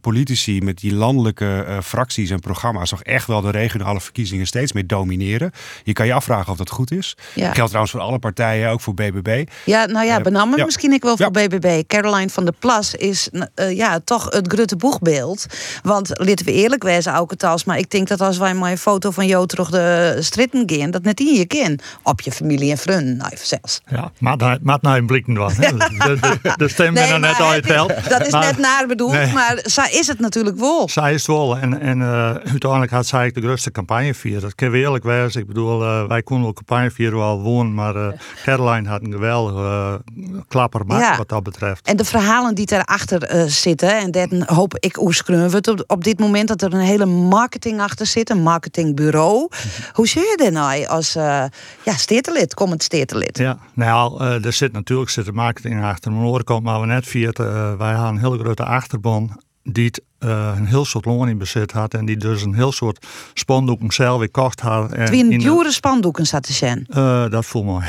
politici 0.00 0.60
met 0.60 0.78
die 0.78 0.94
landelijke 0.94 1.78
fracties 1.82 2.30
en 2.30 2.40
programma's 2.40 2.88
toch 2.88 3.02
echt 3.02 3.23
wel 3.26 3.40
de 3.40 3.50
regionale 3.50 4.00
verkiezingen 4.00 4.46
steeds 4.46 4.72
meer 4.72 4.86
domineren. 4.86 5.50
Je 5.82 5.92
kan 5.92 6.06
je 6.06 6.12
afvragen 6.12 6.52
of 6.52 6.56
dat 6.58 6.70
goed 6.70 6.90
is. 6.90 7.16
Ja. 7.34 7.44
Geldt 7.52 7.66
trouwens 7.68 7.90
voor 7.90 8.00
alle 8.00 8.18
partijen, 8.18 8.70
ook 8.70 8.80
voor 8.80 8.94
BBB. 8.94 9.44
Ja, 9.64 9.84
nou 9.86 10.06
ja, 10.06 10.16
Eh, 10.16 10.22
benammen 10.22 10.58
ja. 10.58 10.64
misschien 10.64 10.92
ik 10.92 11.02
wel 11.02 11.16
voor 11.16 11.30
BBB. 11.30 11.82
Caroline 11.86 12.28
van 12.30 12.44
der 12.44 12.54
Plas 12.58 12.94
is 12.94 13.28
eh, 13.54 13.76
ja, 13.76 14.00
toch 14.04 14.24
het 14.30 14.52
grote 14.52 14.76
boegbeeld. 14.76 15.46
Want 15.82 16.08
laten 16.12 16.44
we 16.44 16.52
eerlijk 16.52 16.82
wezen, 16.82 17.12
Auke 17.12 17.36
Tals, 17.36 17.64
maar 17.64 17.78
ik 17.78 17.90
denk 17.90 18.08
dat 18.08 18.20
als 18.20 18.38
wij 18.38 18.54
maar 18.54 18.70
een 18.70 18.78
foto 18.78 19.10
van 19.10 19.26
jou 19.26 19.46
terug 19.46 19.70
de 19.70 20.16
stritten 20.20 20.62
gaan, 20.66 20.90
dat 20.90 21.02
net 21.02 21.20
in 21.20 21.34
je 21.34 21.46
kin. 21.46 21.80
Op 22.02 22.20
je 22.20 22.32
familie 22.32 22.70
en 22.70 22.78
vrienden, 22.78 23.16
nou 23.16 23.30
even 23.32 23.46
zelfs. 23.46 23.80
Ja, 23.90 24.12
maar 24.18 24.36
daar 24.38 24.58
maakt 24.62 24.82
nou 24.82 24.98
een 24.98 25.06
blikken 25.06 25.36
van. 25.36 25.52
hè. 25.56 25.72
De, 26.04 26.18
de, 26.42 26.52
de 26.56 26.68
stem 26.68 26.94
ben 26.94 27.08
er 27.08 27.20
net 27.20 27.40
uit. 27.40 27.66
Dat 28.08 28.26
is 28.26 28.32
Maar- 28.32 28.44
net 28.44 28.58
naar 28.58 28.86
bedoeld, 28.86 29.12
Nee. 29.12 29.32
maar 29.32 29.58
zo 29.64 29.82
is 29.90 30.06
het 30.06 30.18
natuurlijk 30.20 30.56
wel. 30.58 30.88
Zij 30.88 31.12
is 31.14 31.26
het 31.26 31.36
wel. 31.36 31.58
En, 31.58 31.80
en 31.80 32.00
eh, 32.02 32.34
uiteindelijk 32.50 32.90
had 32.92 33.06
zij 33.06 33.13
de 33.14 33.40
grootste 33.40 33.70
campagne 33.70 34.14
vieren. 34.14 34.42
Dat 34.42 34.54
kan 34.54 34.70
we 34.70 34.78
eerlijk 34.78 35.04
wezen. 35.04 35.40
Ik 35.40 35.46
bedoel, 35.46 35.82
eh, 35.82 36.06
wij 36.06 36.22
konden 36.22 36.44
wel 36.44 36.52
campagne 36.52 36.90
vieren 36.90 37.18
wel 37.18 37.40
wonen. 37.40 37.74
Maar 37.74 37.96
eh, 37.96 38.18
Caroline 38.44 38.88
had 38.88 39.02
een 39.02 39.12
geweldige 39.12 40.02
uh, 40.16 40.40
klapper 40.48 40.80
Ja. 40.86 41.16
wat 41.16 41.28
dat 41.28 41.42
betreft. 41.42 41.86
En 41.86 41.96
de 41.96 42.04
verhalen 42.04 42.54
die 42.54 42.66
daarachter 42.66 43.22
eh 43.22 43.44
zitten, 43.44 43.98
en 43.98 44.10
dat 44.10 44.48
hoop 44.48 44.76
ik 44.78 45.00
oerskreun 45.00 45.54
op, 45.54 45.84
op 45.86 46.04
dit 46.04 46.18
moment 46.18 46.48
dat 46.48 46.62
er 46.62 46.74
een 46.74 46.80
hele 46.80 47.06
marketing 47.06 47.80
achter 47.80 48.06
zit, 48.06 48.30
een 48.30 48.42
marketingbureau. 48.42 49.48
Hoe 49.92 50.08
zie 50.08 50.22
je 50.22 50.36
dat 50.36 50.52
nou 50.52 50.86
als 50.86 51.16
eh 51.16 51.44
ja, 51.84 51.92
steertelid, 51.96 52.54
komend 52.54 52.82
steertelid? 52.82 53.38
Ja, 53.38 53.58
nou, 53.74 54.20
eh, 54.20 54.44
er 54.44 54.52
zit 54.52 54.72
natuurlijk 54.72 55.10
zit 55.10 55.24
de 55.24 55.32
marketing 55.32 55.84
achter. 55.84 56.12
Mijn 56.12 56.24
oren 56.24 56.44
komt 56.44 56.62
maar 56.62 56.80
we 56.80 56.86
net 56.86 57.06
eh, 57.06 57.76
wij 57.76 57.92
hadden 57.92 58.14
een 58.14 58.20
hele 58.20 58.38
grote 58.38 58.64
achterban 58.64 59.40
die 59.62 59.86
het, 59.86 60.02
eh, 60.24 60.52
een 60.56 60.66
heel 60.66 60.84
soort 60.84 61.04
loon 61.04 61.28
in 61.28 61.38
bezit 61.38 61.72
had 61.72 61.94
en 61.94 62.04
die 62.04 62.16
dus 62.16 62.42
een 62.42 62.54
heel 62.54 62.72
soort 62.72 63.06
spandoeken 63.34 63.92
zelf 63.92 64.18
weer 64.18 64.30
kocht 64.30 64.60
had. 64.60 64.92
En 64.92 65.06
Twin 65.06 65.32
in 65.32 65.38
dure 65.38 65.72
spandoeken 65.72 66.26
zat 66.26 66.42
te 66.42 66.52
zijn. 66.52 66.86
Eh, 66.88 67.30
dat 67.30 67.44
voelt 67.46 67.64
mooi. 67.64 67.84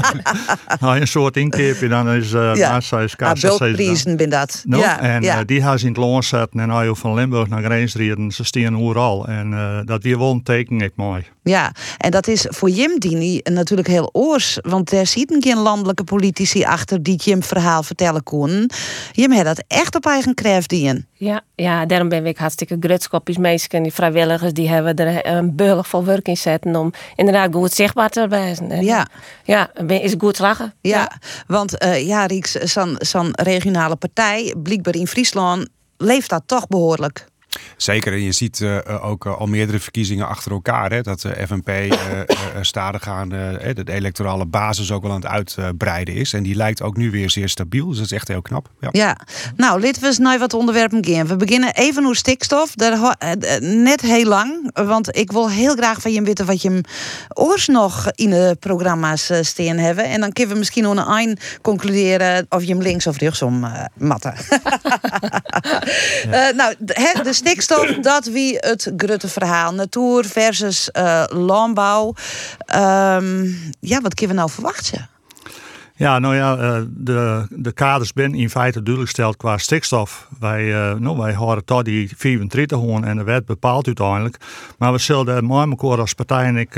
nou, 0.80 1.00
een 1.00 1.08
soort 1.08 1.36
inkeepje, 1.36 1.88
dan 1.88 2.08
is 2.10 2.32
uh, 2.32 2.54
Ja. 2.54 2.70
naast 2.70 2.88
zijn 2.88 3.08
Ah, 3.10 3.16
kassa. 3.16 3.48
bulkprijzen 3.58 4.16
ben 4.16 4.30
dat. 4.30 4.62
No? 4.66 4.78
Ja, 4.78 5.00
en 5.00 5.22
ja. 5.22 5.44
die 5.44 5.62
gaan 5.62 5.78
ze 5.78 5.86
in 5.86 5.92
het 5.92 6.00
loon 6.00 6.22
zetten 6.22 6.60
en 6.60 6.84
je 6.84 6.96
van 6.96 7.14
Limburg 7.14 7.48
naar 7.48 7.62
Greensrieden, 7.62 8.30
ze 8.30 8.44
staan 8.44 8.78
overal. 8.78 9.26
En 9.26 9.52
eh, 9.52 9.80
dat 9.84 10.02
weer 10.02 10.20
een 10.20 10.42
teken, 10.42 10.80
ik 10.80 10.92
mooi. 10.94 11.24
Ja, 11.42 11.72
en 11.98 12.10
dat 12.10 12.28
is 12.28 12.46
voor 12.48 12.70
Jim 12.70 12.98
Dini 12.98 13.40
natuurlijk 13.42 13.88
heel 13.88 14.08
oors. 14.12 14.58
Want 14.62 14.92
er 14.92 15.06
zitten 15.06 15.42
geen 15.42 15.56
landelijke 15.56 16.04
politici 16.04 16.64
achter 16.64 17.02
die 17.02 17.16
Jim 17.16 17.42
verhaal 17.42 17.82
vertellen 17.82 18.22
konden. 18.22 18.70
Jim 19.12 19.32
had 19.32 19.44
dat 19.44 19.64
echt 19.66 19.94
op 19.94 20.06
eigen 20.06 20.34
kracht 20.34 20.68
dien. 20.68 21.06
Ja, 21.12 21.42
ja, 21.60 21.86
daarom 21.86 22.08
ben 22.08 22.26
ik 22.26 22.38
hartstikke 22.38 22.76
grutskopjes 22.80 23.36
meesken. 23.36 23.82
Die 23.82 23.92
vrijwilligers 23.92 24.52
die 24.52 24.68
hebben 24.68 24.96
er 24.96 25.26
een 25.26 25.56
beullig 25.56 25.86
vol 25.86 26.04
werk 26.04 26.28
in 26.28 26.36
zetten 26.36 26.76
om 26.76 26.92
inderdaad 27.16 27.54
goed 27.54 27.72
zichtbaar 27.72 28.10
te. 28.10 28.20
En, 28.20 28.84
Ja. 28.84 29.06
Ja, 29.44 29.70
is 29.86 30.14
goed 30.18 30.38
lachen. 30.38 30.74
Ja, 30.80 31.12
want 31.46 31.78
eh, 31.78 32.06
ja, 32.06 32.26
Rieks, 32.26 32.52
zo'n 32.52 32.96
zo'n 32.98 33.30
regionale 33.32 33.96
partij, 33.96 34.54
blijkbaar 34.62 34.94
in 34.94 35.06
Friesland, 35.06 35.68
leeft 35.96 36.30
dat 36.30 36.42
toch 36.46 36.66
behoorlijk. 36.66 37.26
Zeker, 37.76 38.12
en 38.12 38.22
je 38.22 38.32
ziet 38.32 38.60
eh, 38.60 38.76
eh, 38.76 39.04
ook 39.04 39.26
eh, 39.26 39.38
al 39.38 39.46
meerdere 39.46 39.78
verkiezingen 39.78 40.28
achter 40.28 40.52
elkaar. 40.52 40.90
Hè, 40.90 41.00
dat 41.00 41.20
de 41.20 41.46
FNP 41.46 41.68
eh, 41.68 41.90
eh, 41.90 42.26
stadig 42.60 43.08
aan 43.08 43.28
de 43.28 43.82
electorale 43.84 44.46
basis 44.46 44.92
ook 44.92 45.02
wel 45.02 45.10
aan 45.10 45.20
het 45.20 45.56
uitbreiden 45.56 46.14
is. 46.14 46.32
En 46.32 46.42
die 46.42 46.54
lijkt 46.54 46.82
ook 46.82 46.96
nu 46.96 47.10
weer 47.10 47.30
zeer 47.30 47.48
stabiel. 47.48 47.88
Dus 47.88 47.96
dat 47.96 48.04
is 48.04 48.12
echt 48.12 48.28
heel 48.28 48.42
knap. 48.42 48.70
Ja. 48.80 48.88
Ja, 48.92 49.16
nou, 49.56 49.80
laten 49.80 50.00
we 50.00 50.06
eens 50.06 50.18
naar 50.18 50.38
wat 50.38 50.54
onderwerpen 50.54 51.06
gaan. 51.06 51.26
We 51.26 51.36
beginnen 51.36 51.74
even 51.74 52.02
over 52.02 52.16
stikstof. 52.16 52.74
Daar 52.74 53.16
net 53.60 54.00
heel 54.00 54.24
lang, 54.24 54.70
want 54.72 55.16
ik 55.16 55.32
wil 55.32 55.50
heel 55.50 55.74
graag 55.74 56.00
van 56.00 56.12
je 56.12 56.22
weten 56.22 56.46
wat 56.46 56.62
je 56.62 56.68
hem 56.68 56.80
oors 57.28 57.66
nog 57.66 58.10
in 58.14 58.30
de 58.30 58.56
programma's 58.60 59.30
staan 59.40 59.76
hebben. 59.76 60.04
En 60.04 60.20
dan 60.20 60.32
kunnen 60.32 60.52
we 60.52 60.58
misschien 60.58 60.86
onder 60.86 61.08
een 61.08 61.38
concluderen 61.62 62.46
of 62.48 62.62
je 62.62 62.72
hem 62.72 62.82
links 62.82 63.06
of 63.06 63.18
rechtsom 63.18 63.64
eh 63.64 63.84
matten. 63.96 64.34
Eh, 66.30 66.48
nou, 66.56 66.74
de, 66.78 66.92
hè, 66.98 67.22
de 67.22 67.32
stikstof, 67.40 67.86
dat 68.12 68.26
wie 68.26 68.56
het 68.58 68.92
grote 68.96 69.28
verhaal. 69.28 69.74
Natuur 69.74 70.24
versus 70.24 70.90
eh, 70.90 71.24
landbouw. 71.28 72.14
Ehm, 72.58 73.46
ja, 73.80 74.00
wat 74.00 74.14
kunnen 74.14 74.36
we 74.36 74.42
nou 74.42 74.50
verwachten? 74.50 75.08
Ja, 75.94 76.18
nou 76.18 76.34
ja, 76.34 76.56
eh, 76.56 76.82
de, 76.88 77.46
de 77.50 77.72
kaders 77.72 78.10
zijn 78.14 78.34
in 78.34 78.50
feite 78.50 78.82
duidelijk 78.82 79.14
gesteld 79.14 79.36
qua 79.36 79.58
stikstof. 79.58 80.28
Wij, 80.38 80.74
eh, 80.74 80.98
nou, 80.98 81.18
wij 81.18 81.34
horen 81.34 81.64
tot 81.64 81.84
die 81.84 82.12
34 82.16 82.78
gewoon 82.78 83.04
en 83.04 83.16
de 83.16 83.24
wet 83.24 83.46
bepaalt 83.46 83.86
uiteindelijk. 83.86 84.36
Maar 84.78 84.92
we 84.92 84.98
zullen 84.98 85.26
daar 85.26 85.44
met 85.44 85.68
elkaar 85.68 86.00
als 86.00 86.14
partij 86.14 86.44
en 86.44 86.56
ik 86.56 86.74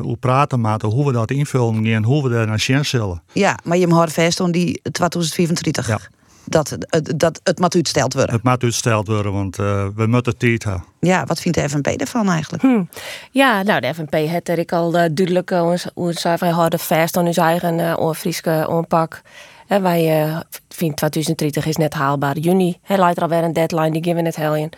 hoe 0.00 0.16
praten 0.20 0.60
maken 0.60 0.88
hoe 0.88 1.06
we 1.06 1.12
dat 1.12 1.30
invullen 1.30 1.86
en 1.86 2.04
hoe 2.04 2.22
we 2.22 2.28
daar 2.28 2.46
naar 2.46 2.60
zien 2.60 2.84
zullen. 2.84 3.22
Ja, 3.32 3.58
maar 3.64 3.76
je 3.76 3.86
mag 3.86 4.12
vast 4.12 4.40
om 4.40 4.52
die 4.52 4.80
2034. 4.92 6.10
Dat, 6.44 6.70
het- 6.70 7.12
dat 7.16 7.40
het 7.42 7.58
moet 7.58 7.74
uitsteld 7.74 8.14
worden. 8.14 8.34
Het 8.34 8.42
moet 8.42 8.52
uitgesteld 8.52 9.06
worden, 9.06 9.32
want 9.32 9.58
eh, 9.58 9.86
we 9.96 10.06
moeten 10.06 10.36
tijd 10.36 10.64
hebben. 10.64 10.84
Ja, 11.00 11.24
wat 11.24 11.40
vindt 11.40 11.58
de 11.58 11.68
FNP 11.68 11.86
ervan 11.86 12.28
eigenlijk? 12.30 12.62
Hm. 12.62 12.82
Ja, 13.30 13.62
nou, 13.62 13.80
de 13.80 13.94
FNP 13.94 14.12
heeft 14.12 14.48
er 14.48 14.58
ik 14.58 14.72
al 14.72 14.86
eh, 14.86 14.92
duidelijk 14.92 15.50
uh, 15.50 15.64
ons, 15.64 15.86
ons 15.94 16.22
wij 16.22 16.50
houden 16.50 16.78
vast 16.78 17.16
aan 17.16 17.26
ons 17.26 17.36
eigen 17.36 17.78
uh, 17.78 18.12
Friese 18.12 18.66
aanpak. 18.68 19.22
En 19.66 19.82
wij 19.82 20.26
uh, 20.26 20.40
vinden 20.68 20.96
2030 20.96 21.66
is 21.66 21.76
net 21.76 21.94
haalbaar. 21.94 22.38
Juni 22.38 22.78
hij 22.82 22.98
lijkt 22.98 23.16
er 23.16 23.22
alweer 23.22 23.42
een 23.44 23.52
deadline, 23.52 23.90
die 23.90 24.02
geven 24.02 24.16
we 24.16 24.22
net 24.22 24.36
helien. 24.36 24.70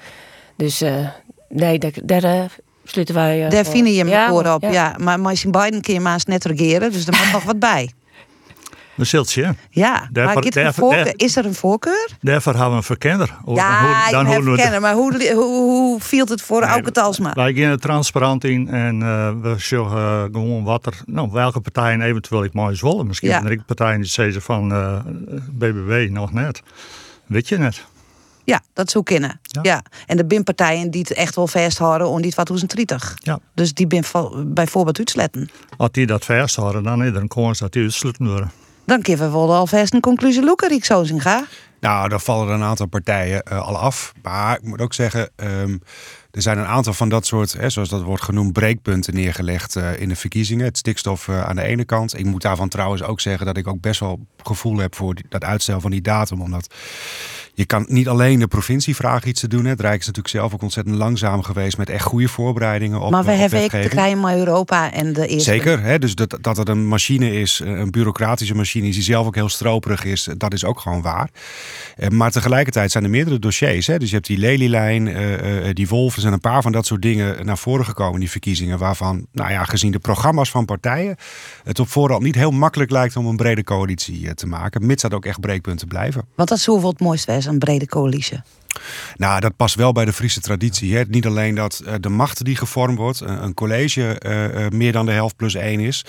Dus 0.57 0.83
uh, 0.83 1.09
nee, 1.49 1.79
daar, 1.79 1.91
daar 2.05 2.25
uh, 2.25 2.45
sluiten 2.85 3.15
wij. 3.15 3.45
Uh, 3.45 3.51
daar 3.51 3.65
vinden 3.65 3.93
je 3.93 3.99
hem 3.99 4.09
ja, 4.09 4.29
voor 4.29 4.47
op, 4.47 4.63
ja. 4.63 4.71
ja. 4.71 4.97
Maar 4.99 5.37
zijn 5.37 5.53
Biden 5.53 5.81
kun 5.81 5.95
je 5.95 6.01
maas 6.01 6.25
net 6.25 6.45
regeren, 6.45 6.93
dus 6.93 7.07
er 7.07 7.15
moet 7.23 7.33
nog 7.39 7.45
wat 7.45 7.59
bij. 7.59 7.91
We 8.97 9.05
zult. 9.05 9.33
Ja, 9.33 9.55
Daarvoor- 10.13 10.43
maar 10.43 10.51
daarvoor- 10.53 10.93
voorkeur, 10.95 11.13
is 11.17 11.37
er 11.37 11.45
een 11.45 11.55
voorkeur? 11.55 12.09
Daarvoor 12.21 12.53
hebben 12.53 12.71
we 12.71 12.77
een 12.77 12.83
verkenner. 12.83 13.29
Ja, 13.29 13.33
Hoe- 13.45 13.55
heb 14.17 14.27
horen 14.27 14.45
we- 14.45 14.49
verkennen, 14.51 14.81
maar 14.81 14.95
hoe, 14.95 15.33
hoe, 15.33 15.45
hoe 15.45 16.01
viel 16.01 16.27
het 16.27 16.43
voor 16.43 16.63
Auke 16.63 16.91
Talsma? 16.91 17.33
Wij 17.35 17.53
gaan 17.55 17.71
er 17.71 17.79
transparant 17.81 18.45
in 18.45 18.69
en 18.69 19.03
eh, 19.03 19.31
we 19.43 19.59
eh, 19.87 20.23
gewoon 20.23 20.65
wat 20.65 20.87
er, 20.87 20.95
nou, 21.07 21.29
welke 21.33 21.61
partijen 21.61 22.01
eventueel 22.03 22.45
ik 22.45 22.53
mooi 22.53 22.77
willen. 22.81 23.07
Misschien 23.07 23.29
Ja. 23.29 23.43
ook 23.51 23.67
partijen 23.67 24.01
die 24.01 24.11
zeggen 24.11 24.43
van 24.43 24.73
eh, 24.73 24.99
BBW 25.51 26.11
nog 26.11 26.33
net. 26.33 26.63
Weet 27.27 27.49
je 27.49 27.59
net. 27.59 27.85
Ja, 28.45 28.61
dat 28.73 28.91
zou 28.91 29.05
kunnen. 29.05 29.41
Ja. 29.63 29.83
En 30.07 30.17
de 30.17 30.25
BIM-partijen 30.25 30.91
die 30.91 31.01
het 31.01 31.13
echt 31.13 31.35
wel 31.37 31.47
vasthouden 31.47 32.09
om 32.09 32.23
die 32.23 32.31
2030. 32.31 33.15
Ja. 33.23 33.39
Dus 33.55 33.75
die 33.75 33.87
bin 33.87 34.05
bijvoorbeeld 34.47 34.99
uitsletten. 34.99 35.49
Als 35.77 35.91
die 35.93 36.07
dat 36.07 36.25
vasthouden, 36.25 36.83
dan 36.83 37.03
is 37.05 37.11
er 37.11 37.17
een 37.17 37.29
kans 37.29 37.59
dat 37.59 37.73
die 37.73 37.83
uitsluiten 37.83 38.27
worden. 38.27 38.51
Dan 38.87 39.03
kunnen 39.03 39.31
we 39.31 39.37
alvast 39.37 39.95
een 39.95 40.01
conclusie 40.01 40.45
loeken, 40.45 40.69
Riek 40.69 40.85
Zozinga. 40.85 41.45
Nou, 41.81 42.09
dan 42.09 42.21
vallen 42.21 42.49
er 42.49 42.55
een 42.55 42.63
aantal 42.63 42.87
partijen 42.87 43.43
eh, 43.43 43.67
al 43.67 43.79
af. 43.79 44.13
Maar 44.23 44.57
ik 44.57 44.63
moet 44.63 44.81
ook 44.81 44.95
zeggen, 44.95 45.31
ehm, 45.37 45.79
er 46.31 46.43
zijn 46.43 46.59
een 46.59 46.67
aantal 46.67 46.93
van 46.93 47.09
dat 47.09 47.27
soort, 47.27 47.53
hè, 47.53 47.71
zoals 47.71 47.89
dat 47.89 48.03
wordt 48.03 48.23
genoemd, 48.23 48.53
breekpunten 48.53 49.15
neergelegd 49.15 49.77
eh, 49.77 50.01
in 50.01 50.09
de 50.09 50.17
verkiezingen. 50.17 50.65
Het 50.65 50.79
stikstof 50.79 51.29
eh, 51.29 51.45
aan 51.45 51.57
de 51.57 51.63
ene 51.63 51.85
kant. 51.85 52.19
Ik 52.19 52.25
moet 52.25 52.43
daarvan 52.43 52.69
trouwens 52.69 53.03
ook 53.03 53.21
zeggen 53.21 53.47
dat 53.47 53.57
ik 53.57 53.67
ook 53.67 53.81
best 53.81 54.01
wel 54.01 54.27
gevoel 54.43 54.77
heb 54.77 54.95
voor 54.95 55.15
dat 55.29 55.45
uitstel 55.45 55.81
van 55.81 55.91
die 55.91 56.03
datum. 56.03 56.41
Omdat 56.41 56.75
je 57.55 57.65
kan 57.65 57.85
niet 57.89 58.09
alleen 58.09 58.39
de 58.39 58.47
provincie 58.47 58.97
vragen 58.97 59.29
iets 59.29 59.41
te 59.41 59.49
doen. 59.49 59.65
Hè. 59.65 59.71
Het 59.71 59.81
Rijk 59.81 60.01
is 60.01 60.07
natuurlijk 60.07 60.35
zelf 60.35 60.55
ook 60.55 60.63
ontzettend 60.63 60.97
langzaam 60.97 61.43
geweest 61.43 61.77
met 61.77 61.91
echt 61.91 62.05
goede 62.05 62.29
voorbereidingen 62.29 63.01
op 63.01 63.11
maar 63.11 63.25
we 63.25 63.33
hebben 63.33 63.63
ook 63.63 63.69
krijgen 63.69 64.21
met 64.21 64.37
Europa 64.37 64.93
en 64.93 65.13
de 65.13 65.27
eerste. 65.27 65.51
Zeker, 65.51 65.83
hè? 65.83 65.99
dus 65.99 66.15
dat, 66.15 66.39
dat 66.41 66.57
het 66.57 66.69
een 66.69 66.87
machine 66.87 67.41
is, 67.41 67.61
een 67.65 67.91
bureaucratische 67.91 68.55
machine 68.55 68.87
is 68.89 68.95
die 68.95 69.05
zelf 69.05 69.27
ook 69.27 69.35
heel 69.35 69.49
stroperig 69.49 70.05
is, 70.05 70.29
dat 70.37 70.53
is 70.53 70.65
ook 70.65 70.81
gewoon 70.81 71.03
waar. 71.03 71.31
Eh, 71.97 72.09
Maar 72.09 72.31
tegelijkertijd 72.31 72.91
zijn 72.91 73.05
er 73.05 73.11
meerdere 73.11 73.39
dossiers. 73.39 73.87
Hè? 73.87 73.99
Dus 73.99 74.09
je 74.09 74.15
hebt 74.15 74.27
die 74.27 74.39
lelielijn, 74.39 75.09
eh, 75.09 75.69
eh, 75.69 75.75
die 75.75 75.89
wolven, 75.89 76.15
er 76.15 76.21
zijn 76.21 76.33
een 76.33 76.41
paar 76.41 76.63
van 76.63 76.73
dat 76.73 76.87
soort 76.87 77.03
dingen 77.03 77.47
naar 77.47 77.59
voren 77.59 77.85
gekomen 77.85 78.15
in 78.15 78.21
die 78.21 78.31
verkiezingen. 78.31 78.79
Waarvan, 78.79 79.27
nou 79.33 79.51
ja, 79.51 79.65
gezien 79.65 79.93
de 79.93 79.99
programma's 79.99 80.51
van 80.51 80.65
partijen, 80.65 81.17
het 81.65 81.79
op 81.81 81.89
voorhand 81.89 82.23
niet 82.23 82.35
heel 82.35 82.51
makkelijk 82.51 82.91
lijkt 82.91 83.17
om 83.17 83.27
een 83.27 83.37
brede 83.37 83.65
coalitie 83.65 84.27
eh, 84.27 84.33
te 84.33 84.47
maken. 84.47 84.87
Mits 84.87 85.03
dat 85.03 85.15
ook 85.15 85.25
echt 85.25 85.41
breekpunten 85.41 85.89
blijven. 85.89 86.25
Want 86.35 86.49
dat 86.49 86.59
zou 86.59 86.81
wel 86.81 86.91
het 86.91 87.01
mooiste 87.01 87.33
een 87.47 87.59
brede 87.59 87.87
coalitie. 87.87 88.41
Nou, 89.17 89.41
dat 89.41 89.57
past 89.57 89.75
wel 89.75 89.93
bij 89.93 90.05
de 90.05 90.13
Friese 90.13 90.41
traditie. 90.41 90.97
Hè? 90.97 91.03
Niet 91.09 91.27
alleen 91.27 91.55
dat 91.55 91.83
eh, 91.87 91.95
de 92.01 92.09
macht 92.09 92.45
die 92.45 92.57
gevormd 92.57 92.99
wordt, 92.99 93.21
een, 93.21 93.43
een 93.43 93.55
college 93.55 94.19
eh, 94.19 94.65
eh, 94.65 94.73
meer 94.73 94.93
dan 94.93 95.07
de 95.07 95.13
helft 95.13 95.37
plus 95.37 95.55
één 95.55 95.81
is. 95.81 96.05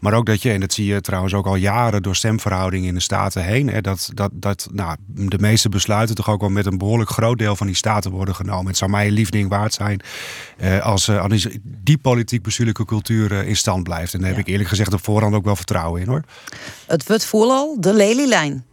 Maar 0.00 0.12
ook 0.12 0.26
dat 0.26 0.42
je, 0.42 0.50
en 0.50 0.60
dat 0.60 0.72
zie 0.72 0.86
je 0.86 1.00
trouwens 1.00 1.34
ook 1.34 1.46
al 1.46 1.54
jaren 1.54 2.02
door 2.02 2.16
stemverhoudingen 2.16 2.88
in 2.88 2.94
de 2.94 3.00
staten 3.00 3.44
heen. 3.44 3.68
Hè, 3.68 3.80
dat 3.80 4.10
dat, 4.14 4.30
dat 4.34 4.68
nou, 4.72 4.96
de 5.06 5.38
meeste 5.38 5.68
besluiten 5.68 6.14
toch 6.14 6.30
ook 6.30 6.40
wel 6.40 6.50
met 6.50 6.66
een 6.66 6.78
behoorlijk 6.78 7.10
groot 7.10 7.38
deel 7.38 7.56
van 7.56 7.66
die 7.66 7.76
staten 7.76 8.10
worden 8.10 8.34
genomen. 8.34 8.66
Het 8.66 8.76
zou 8.76 8.90
mij 8.90 9.06
een 9.06 9.12
lief 9.12 9.30
ding 9.30 9.48
waard 9.48 9.74
zijn 9.74 10.00
eh, 10.56 10.80
als, 10.80 11.08
eh, 11.08 11.22
als 11.22 11.48
die 11.62 11.98
politiek-bestuurlijke 11.98 12.84
cultuur 12.84 13.32
eh, 13.32 13.48
in 13.48 13.56
stand 13.56 13.82
blijft. 13.82 14.14
En 14.14 14.20
daar 14.20 14.28
heb 14.28 14.38
ik 14.38 14.46
eerlijk 14.46 14.68
gezegd 14.68 14.92
op 14.92 15.04
voorhand 15.04 15.34
ook 15.34 15.44
wel 15.44 15.56
vertrouwen 15.56 16.00
in 16.00 16.08
hoor. 16.08 16.22
Het 16.86 17.06
wordt 17.06 17.24
vooral 17.24 17.80
de 17.80 17.94
lelielijn. 17.94 18.64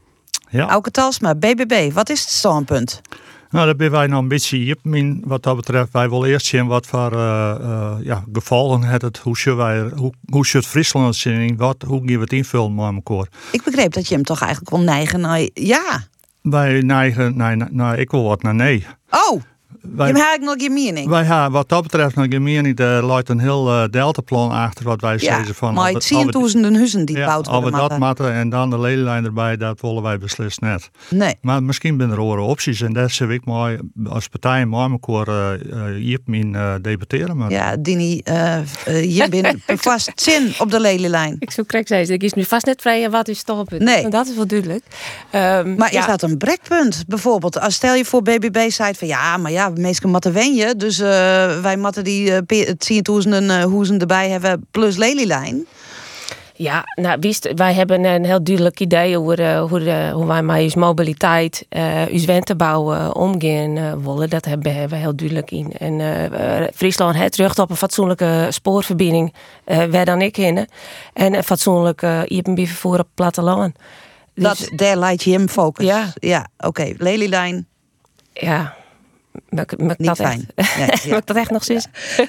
Ja. 0.56 0.82
Talsma, 0.92 1.36
BBB, 1.36 1.94
wat 1.94 2.10
is 2.10 2.22
het 2.22 2.30
standpunt? 2.30 3.02
Nou, 3.50 3.66
daar 3.66 3.76
ben 3.76 3.92
wij 3.92 4.04
een 4.04 4.14
hier 4.50 4.78
min 4.84 5.24
wat 5.26 5.44
dat 5.44 5.56
betreft. 5.56 5.92
Wij 5.92 6.10
willen 6.10 6.30
eerst 6.30 6.46
zien 6.46 6.68
wat 6.68 6.86
voor 6.86 7.12
eh, 7.12 7.56
eh, 7.60 7.94
ja, 8.02 8.24
gevallen 8.34 8.84
het 8.84 9.02
het. 9.02 9.18
Hoe 9.18 9.38
zullen 9.38 9.58
wij, 9.58 9.90
hoe, 9.96 10.14
hoe 10.30 10.46
zit 10.46 10.66
Friesland 10.66 11.06
het 11.06 11.16
zien? 11.16 11.58
Wat, 11.58 11.82
hoe 11.88 11.98
gaan 11.98 12.16
we 12.16 12.20
het 12.20 12.34
invullen 12.34 12.76
met 12.76 12.94
elkaar? 12.94 13.28
Ik 13.52 13.64
begreep 13.64 13.94
dat 13.94 14.08
je 14.08 14.16
hem 14.16 14.24
toch 14.24 14.42
eigenlijk 14.42 14.70
wil 14.76 14.84
neigen 14.84 15.20
naar 15.20 15.50
ja. 15.54 16.04
Wij 16.42 16.82
neigen, 16.82 17.38
nee, 17.38 17.56
nee, 17.56 17.98
ik 17.98 18.12
wil 18.12 18.24
wat 18.24 18.42
naar 18.42 18.56
nee. 18.56 18.86
Oh, 19.10 19.42
Wij- 19.96 20.08
je 20.08 20.13
hebt 20.13 20.25
eigenlijk 20.25 20.44
nog 20.62 20.68
je 20.68 20.70
mening. 20.84 21.08
Wij 21.10 21.24
hebben 21.24 21.51
wat 21.51 21.70
dat 21.70 21.82
betreft 21.84 22.15
nog 22.15 22.25
geen 22.30 22.44
mening. 22.44 22.80
Er 22.80 23.04
loopt 23.04 23.30
een 23.30 23.39
heel 23.39 23.70
eh, 23.70 23.84
deltaplan 23.89 24.51
achter 24.51 24.86
wat 24.86 25.01
wij 25.01 25.13
Ja, 25.13 25.20
zeggen 25.20 25.56
van. 25.56 25.74
maar 25.74 25.92
het 25.92 26.08
tienduizenden 26.08 26.75
huizen 26.75 27.06
die 27.06 27.18
Ja, 27.18 27.34
als 27.34 27.48
we 27.48 27.54
worden. 27.54 27.72
dat 27.72 27.80
moeten. 27.82 28.00
matten 28.00 28.34
en 28.34 28.50
dan 28.50 28.70
de 28.70 28.80
lelielijn 28.80 29.25
erbij, 29.25 29.58
dat 29.58 29.82
willen 29.82 30.04
wij 30.04 30.18
beslist 30.18 30.62
net. 30.62 30.89
Nee. 31.10 31.36
Maar 31.42 31.63
misschien 31.63 31.98
zijn 31.98 32.12
er 32.12 32.20
andere 32.20 32.42
opties 32.42 32.82
en 32.82 32.94
daar 32.94 33.10
zou 33.10 33.34
ik 33.34 33.46
mooi 33.46 33.77
als 34.10 34.27
partij 34.27 34.65
met 34.65 34.89
elkaar 34.92 35.27
uh, 35.27 35.84
hier 35.98 36.20
min 36.25 36.56
eh, 36.56 36.74
debatteren. 36.82 37.38
Maar 37.38 37.51
Ja, 37.51 37.75
Dini, 37.77 38.20
eh, 38.24 38.58
eh, 38.58 39.15
je 39.15 39.30
bent 39.30 39.58
vast 39.82 40.12
zin 40.15 40.54
op 40.60 40.72
de 40.72 40.80
lelielijn. 40.80 41.36
Ik 41.39 41.51
zou 41.51 41.68
correct 41.68 41.88
zeggen, 41.88 42.13
ik 42.15 42.24
is 42.24 42.34
nu 42.34 42.44
vast 42.44 42.65
net 42.65 42.82
vrij 42.82 43.04
en 43.04 43.12
wat 43.12 43.27
is 43.27 43.38
standpunt. 43.39 43.82
Nee. 43.82 44.08
Dat 44.08 44.27
is 44.27 44.36
wel 44.36 44.48
duidelijk. 44.48 44.84
Ehm, 45.32 45.75
Maar 45.75 45.94
ja. 45.94 46.00
is 46.00 46.06
dat 46.06 46.22
een 46.22 46.38
brekpunt? 46.38 47.04
Bijvoorbeeld, 47.08 47.60
als 47.60 47.74
stel 47.75 47.94
je 47.96 48.06
voor 48.06 48.22
BBB 48.22 48.70
zei 48.70 48.94
van 48.94 49.08
ja, 49.08 49.38
maar 49.38 49.51
ja, 49.51 49.72
mensen 49.77 50.10
moeten 50.10 50.34
wennen. 50.34 50.77
Dus 50.77 51.00
eh, 51.00 51.08
wij 51.62 51.77
moeten 51.77 52.03
die 52.03 52.32
uh, 52.32 52.38
10.000 53.24 53.29
uh, 53.29 53.63
hoezen 53.63 54.00
erbij 54.00 54.29
hebben 54.29 54.67
plus 54.72 54.98
lelielijn. 54.98 55.65
Ja, 56.58 56.84
nou, 56.96 57.17
wist, 57.20 57.53
wij 57.55 57.74
hebben 57.74 58.03
een 58.03 58.25
heel 58.25 58.44
duidelijk 58.44 58.79
idee 58.79 59.20
over 59.20 59.39
eh, 59.39 59.62
hoe, 59.62 60.12
hoe 60.13 60.25
wij 60.25 60.41
met 60.41 60.75
mobiliteit, 60.75 61.65
eh 61.70 62.01
ons 62.12 62.25
wentebouw 62.25 62.94
eh, 62.94 63.10
omgaan 63.13 63.77
eh, 63.77 63.94
willen. 63.94 64.29
Dat 64.29 64.46
hebben 64.46 64.89
we 64.89 64.96
heel 64.96 65.15
duidelijk 65.15 65.51
in. 65.51 65.74
En 65.77 66.00
eh, 66.00 66.62
eh, 66.62 66.67
Friesland 66.75 67.15
heeft 67.15 67.32
terug 67.32 67.60
op 67.60 67.70
een 67.70 67.75
fatsoenlijke 67.75 68.48
spoorverbinding, 68.50 69.34
eh 69.63 69.84
waar 69.84 70.05
dan 70.05 70.22
ik 70.22 70.38
in. 70.38 70.67
En 71.13 71.34
een 71.34 71.44
fatsoenlijke 71.44 72.27
uh, 72.29 72.67
vervoer 72.67 72.94
op 72.94 72.98
het 72.98 73.15
platteland. 73.15 73.75
Dus, 74.34 74.44
Dat, 74.44 74.70
daar 74.75 74.98
leidt 74.98 75.24
je 75.24 75.32
hem 75.32 75.50
focus. 75.50 75.86
Ja. 75.86 76.13
Ja, 76.13 76.48
oké. 76.58 76.94
Lelielijn. 76.98 77.67
Ja. 78.34 78.75
Maar, 79.50 79.65
maar 79.77 79.96
Niet 79.98 80.08
dat 80.08 80.18
fijn. 80.18 80.48
Echt, 80.56 80.77
Nee, 81.04 81.13
ja. 81.13 81.22
dat 81.25 81.36
echt 81.36 81.51
nog 81.51 81.63
zin. 81.63 81.82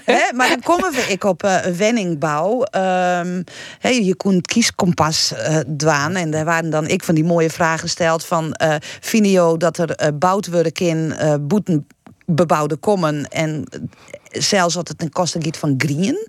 Hè, 0.05 0.33
maar 0.35 0.49
dan 0.49 0.61
komen 0.61 0.93
we 0.93 1.07
ik 1.09 1.25
op 1.25 1.43
eh 1.43 1.61
wenningbouw. 1.61 2.63
Ehm, 2.63 3.43
hè, 3.79 3.89
je 3.89 4.15
kon 4.17 4.35
het 4.35 4.47
kieskompas 4.47 5.33
eh 5.33 5.59
dwaan. 5.77 6.15
En 6.15 6.31
daar 6.31 6.45
waren 6.45 6.71
dan 6.71 6.89
ik 6.89 7.05
van 7.05 7.15
die 7.15 7.25
mooie 7.25 7.51
vragen 7.51 7.79
gesteld 7.79 8.25
van... 8.25 8.53
eh 8.53 8.75
Finio 9.01 9.57
dat 9.57 9.79
er 9.79 9.91
eh 9.91 10.09
bouwd 10.19 10.47
worden 10.51 10.73
in 10.73 11.13
eh 11.13 11.35
boeten 11.41 11.87
bebouwde 12.27 12.77
kommen. 12.77 13.29
En 13.29 13.65
zelfs 14.31 14.75
dat 14.75 14.89
het 14.89 14.99
ten 14.99 15.11
koste 15.11 15.39
gaat 15.43 15.57
van 15.57 15.75
green. 15.77 16.29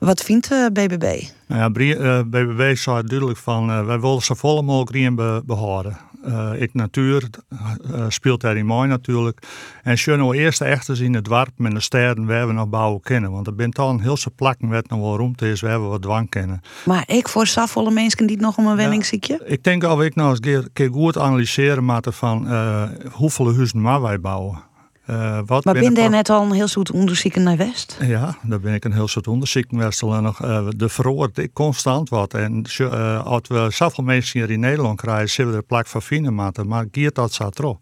Wat 0.00 0.20
vindt 0.20 0.50
eh, 0.50 0.66
BBB? 0.66 1.22
Nou 1.46 1.74
ja, 1.74 1.94
eh, 1.94 2.22
BBB 2.24 2.76
zei 2.76 3.02
duidelijk 3.02 3.38
van 3.38 3.70
uh, 3.70 3.86
wij 3.86 4.00
willen 4.00 4.22
zo 4.22 4.34
volle 4.34 4.62
mogelijk 4.62 4.90
green 4.90 5.14
be 5.14 5.42
behouden. 5.46 5.96
Uh, 6.26 6.50
ik 6.56 6.74
natuur 6.74 7.28
uh, 7.50 8.04
speelt 8.08 8.40
daar 8.40 8.56
in 8.56 8.66
mij 8.66 8.86
natuurlijk. 8.86 9.42
En 9.82 9.98
nou 10.06 10.36
eerst 10.36 10.60
echt 10.60 10.88
eens 10.88 11.00
in 11.00 11.14
het 11.14 11.24
dorp 11.24 11.50
met 11.56 11.72
de 11.72 11.80
steden 11.80 12.26
waar 12.26 12.46
we 12.46 12.52
nog 12.52 12.68
bouwen 12.68 13.00
kennen. 13.00 13.30
Want 13.30 13.46
er 13.46 13.54
bent 13.54 13.78
al 13.78 13.90
een 13.90 14.00
heel 14.00 14.16
veel 14.16 14.32
plekken 14.36 14.68
waar 14.68 14.82
nog 14.86 15.00
wel 15.00 15.16
ruimte 15.16 15.50
is 15.50 15.60
waar 15.60 15.82
we 15.82 15.86
wat 15.86 16.02
dwang 16.02 16.30
kennen. 16.30 16.60
Maar 16.84 17.02
ik 17.06 17.28
voor 17.28 17.46
safvolle 17.46 17.90
mensen 17.90 18.26
die 18.26 18.40
nog 18.40 18.58
om 18.58 18.66
een 18.66 18.76
wenningsziekje? 18.76 19.42
Ik 19.44 19.64
denk 19.64 19.82
dat 19.82 20.02
ik 20.02 20.14
nou 20.14 20.30
eens 20.30 20.38
een 20.42 20.68
keer 20.72 20.90
goed 20.92 21.18
analyseren 21.18 21.84
moeten 21.84 22.12
van 22.12 22.46
uh, 22.46 22.82
hoeveel 23.12 23.54
huizen 23.54 23.80
maar 23.80 24.02
wij 24.02 24.20
bouwen. 24.20 24.68
Uh, 25.10 25.38
wat 25.46 25.64
maar 25.64 25.74
ben 25.74 26.02
je 26.02 26.08
net 26.08 26.30
al 26.30 26.42
een 26.42 26.52
heel 26.52 26.68
soort 26.68 26.90
onderzoeken 26.90 27.42
naar 27.42 27.56
West? 27.56 27.96
Ja, 28.00 28.36
daar 28.42 28.60
ben 28.60 28.74
ik 28.74 28.84
een 28.84 28.92
heel 28.92 29.08
soort 29.08 29.26
onderzoeken 29.26 29.78
West. 29.78 30.02
En 30.02 30.22
nog, 30.22 30.42
uh, 30.42 30.68
de 30.76 30.88
verhoort 30.88 31.38
ik 31.38 31.52
constant 31.52 32.08
wat. 32.08 32.34
En 32.34 32.64
uh, 32.78 33.26
als 33.26 33.42
we 33.48 33.66
zoveel 33.70 34.04
mensen 34.04 34.40
hier 34.40 34.50
in 34.50 34.60
Nederland 34.60 35.00
krijgen, 35.00 35.30
zullen 35.30 35.50
we 35.50 35.56
er 35.56 35.64
plak 35.64 35.86
van 35.86 36.02
vinden 36.02 36.34
maken. 36.34 36.66
Maar 36.66 36.86
giert 36.90 37.14
dat 37.14 37.32
zo 37.32 37.48
terug? 37.48 37.76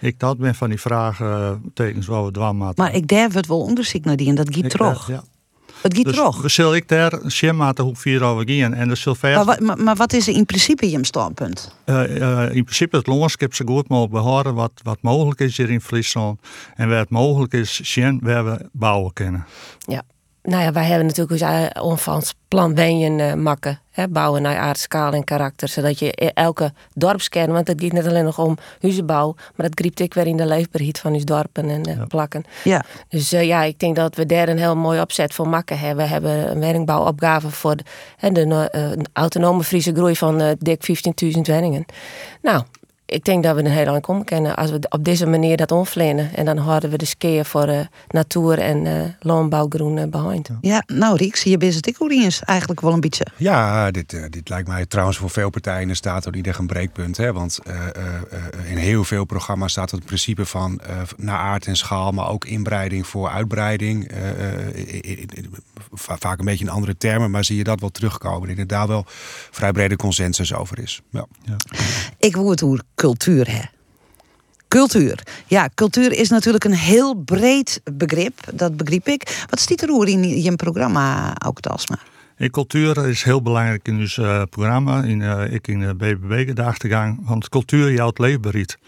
Ik 0.00 0.18
dat 0.18 0.38
ben 0.38 0.54
van 0.54 0.68
die 0.68 0.80
vragen 0.80 1.62
tekens 1.74 2.06
waar 2.06 2.24
we 2.24 2.30
dwaan 2.30 2.56
maken. 2.56 2.82
Maar 2.82 2.94
ik 2.94 3.08
durf 3.08 3.34
het 3.34 3.46
wel 3.46 3.60
onderzoek 3.60 4.04
naar 4.04 4.16
die 4.16 4.28
en 4.28 4.34
dat 4.34 4.54
giet. 4.54 4.76
Ja. 5.06 5.22
Het 5.84 5.96
gaat 5.96 6.04
dus 6.04 6.42
we 6.42 6.48
zullen 6.48 6.76
ik 6.76 6.88
daar 6.88 7.18
schematen 7.26 7.84
hoe 7.84 7.96
vier 7.96 8.22
over 8.22 8.50
gaan. 8.50 8.74
En 8.74 8.88
de 8.88 8.94
Sylvester 8.94 9.36
Maar, 9.36 9.44
wat- 9.44 9.60
maar, 9.60 9.78
maar 9.78 9.96
wat 9.96 10.12
is 10.12 10.28
er 10.28 10.34
in 10.34 10.46
principe 10.46 10.90
je 10.90 10.98
standpunt? 11.04 11.74
Eh, 11.84 12.22
eh, 12.22 12.54
in 12.54 12.64
principe 12.64 12.96
het 12.96 13.06
landschap 13.06 13.54
zo 13.54 13.64
goed 13.64 13.88
mogelijk 13.88 14.12
behouden 14.12 14.54
wat, 14.54 14.72
wat 14.82 14.98
mogelijk 15.00 15.40
is 15.40 15.56
hier 15.56 15.70
in 15.70 15.80
Friesland. 15.80 16.40
En 16.74 16.88
waar 16.88 16.98
het 16.98 17.10
mogelijk 17.10 17.52
is, 17.52 17.80
zien 17.80 18.20
waar 18.22 18.44
we 18.44 18.68
bouwen 18.72 19.12
kunnen. 19.12 19.44
Ja. 19.78 20.02
Nou 20.46 20.62
ja, 20.62 20.72
wij 20.72 20.84
hebben 20.84 21.06
natuurlijk 21.06 21.42
ons 21.42 21.68
omvangsplan 21.80 22.74
wenjen 22.74 23.20
eh 23.20 23.34
makken. 23.34 23.80
Hè, 23.90 24.08
bouwen 24.08 24.42
naar 24.42 24.58
aardskaal 24.58 25.12
en 25.12 25.24
karakter. 25.24 25.68
Zodat 25.68 25.98
je 25.98 26.12
e- 26.14 26.30
elke 26.34 26.72
dorpskern, 26.94 27.52
want 27.52 27.68
het 27.68 27.82
gaat 27.82 27.92
niet 27.92 28.06
alleen 28.06 28.24
nog 28.24 28.38
om 28.38 28.56
huizenbouw. 28.80 29.34
Maar 29.54 29.66
dat 29.68 29.78
griept 29.78 30.00
ik 30.00 30.14
weer 30.14 30.26
in 30.26 30.36
de 30.36 30.46
leefbaarheid 30.46 30.98
van 30.98 31.14
uw 31.14 31.24
dorpen 31.24 31.70
en 31.70 31.84
eh, 31.84 32.06
plakken. 32.08 32.44
Ja. 32.64 32.84
Dus 33.08 33.32
eh, 33.32 33.44
ja, 33.44 33.62
ik 33.62 33.78
denk 33.78 33.96
dat 33.96 34.16
we 34.16 34.26
daar 34.26 34.48
een 34.48 34.58
heel 34.58 34.76
mooi 34.76 35.00
opzet 35.00 35.34
voor 35.34 35.48
makken 35.48 35.78
hebben. 35.78 36.04
We 36.04 36.10
hebben 36.10 36.50
een 36.50 36.60
werkbouwopgave 36.60 37.50
voor 37.50 37.76
de, 37.76 37.84
hè, 38.16 38.30
de 38.30 38.70
eh, 38.70 38.90
autonome 39.12 39.64
Friese 39.64 39.92
groei 39.92 40.16
van 40.16 40.40
eh, 40.40 40.50
dik 40.58 40.86
15.000 41.24 41.40
woningen. 41.40 41.84
Nou, 42.42 42.62
ik 43.06 43.24
denk 43.24 43.42
dat 43.42 43.54
we 43.54 43.60
een 43.60 43.70
heel 43.70 43.84
lang 43.84 44.02
komen 44.02 44.24
kunnen 44.24 44.56
als 44.56 44.70
we 44.70 44.78
op 44.88 45.04
deze 45.04 45.26
manier 45.26 45.56
dat 45.56 45.72
omvlenen. 45.72 46.34
En 46.34 46.44
dan 46.44 46.56
houden 46.56 46.90
we 46.90 46.96
de 46.96 47.04
skeer 47.04 47.44
voor 47.44 47.66
eh, 47.66 47.80
natuur 48.08 48.58
en 48.58 48.86
eh 48.86 49.02
landbouwgroen 49.20 49.98
eh, 49.98 50.08
behind. 50.08 50.48
Ja, 50.60 50.82
nou 50.86 51.16
Rieks, 51.16 51.42
hier 51.42 51.62
is 51.62 51.74
het 51.74 51.86
ik 51.86 52.02
ook 52.02 52.10
eens 52.10 52.42
eigenlijk 52.42 52.80
wel 52.80 52.92
een 52.92 53.00
beetje. 53.00 53.26
Ja, 53.36 53.90
dit, 53.90 54.12
eh, 54.12 54.22
dit 54.30 54.48
lijkt 54.48 54.68
mij 54.68 54.86
trouwens 54.86 55.18
voor 55.18 55.30
veel 55.30 55.50
partijen 55.50 55.82
in 55.82 55.88
de 55.88 55.94
staat 55.94 56.28
ook 56.28 56.34
niet 56.34 56.46
echt 56.46 56.58
een 56.58 56.66
breekpunt. 56.66 57.16
Hè? 57.16 57.32
Want 57.32 57.58
eh, 57.64 57.86
eh, 57.86 58.14
eh, 58.30 58.70
in 58.70 58.76
heel 58.76 59.04
veel 59.04 59.24
programma's 59.24 59.72
staat 59.72 59.90
het 59.90 60.04
principe 60.04 60.46
van 60.46 60.80
eh, 60.80 61.00
naar 61.16 61.38
aard 61.38 61.66
en 61.66 61.76
schaal, 61.76 62.12
maar 62.12 62.28
ook 62.28 62.44
inbreiding 62.44 63.06
voor 63.06 63.28
uitbreiding. 63.28 64.08
Eh, 64.08 64.50
eh, 64.50 65.46
vaak 65.92 66.38
een 66.38 66.44
beetje 66.44 66.64
in 66.64 66.70
andere 66.70 66.96
termen, 66.96 67.30
maar 67.30 67.44
zie 67.44 67.56
je 67.56 67.64
dat 67.64 67.80
wel 67.80 67.90
terugkomen. 67.90 68.48
Ik 68.48 68.56
denk 68.56 68.68
dat 68.68 68.78
daar 68.78 68.88
wel 68.88 69.04
vrij 69.50 69.72
brede 69.72 69.96
consensus 69.96 70.54
over 70.54 70.78
is. 70.78 71.00
Ja. 71.10 71.26
Ik 72.18 72.34
wil 72.34 72.50
het 72.50 72.62
over 72.62 72.82
cultuur 72.94 73.50
hè. 73.50 73.60
Cultuur. 74.68 75.22
Ja, 75.46 75.68
cultuur 75.74 76.12
is 76.12 76.28
natuurlijk 76.28 76.64
een 76.64 76.74
heel 76.74 77.14
breed 77.14 77.80
begrip. 77.92 78.38
Dat 78.54 78.76
begreep 78.76 79.06
ik. 79.06 79.44
Wat 79.50 79.60
stiet 79.60 79.82
er 79.82 80.08
in 80.08 80.42
je 80.42 80.56
programma, 80.56 81.34
ook 81.46 81.60
Talsma? 81.60 81.98
En 82.36 82.50
cultuur 82.50 83.08
is 83.08 83.22
heel 83.22 83.42
belangrijk 83.42 83.88
in 83.88 83.98
ons 83.98 84.18
eh, 84.18 84.42
programma. 84.50 85.02
In, 85.02 85.22
eh, 85.22 85.52
ik 85.52 85.68
in 85.68 85.80
de 85.80 85.94
BBB 85.94 86.54
de 86.54 86.62
achtergang. 86.62 87.20
Want 87.26 87.48
cultuur 87.48 87.92
jouwt 87.92 88.18
leefbaarheid. 88.18 88.78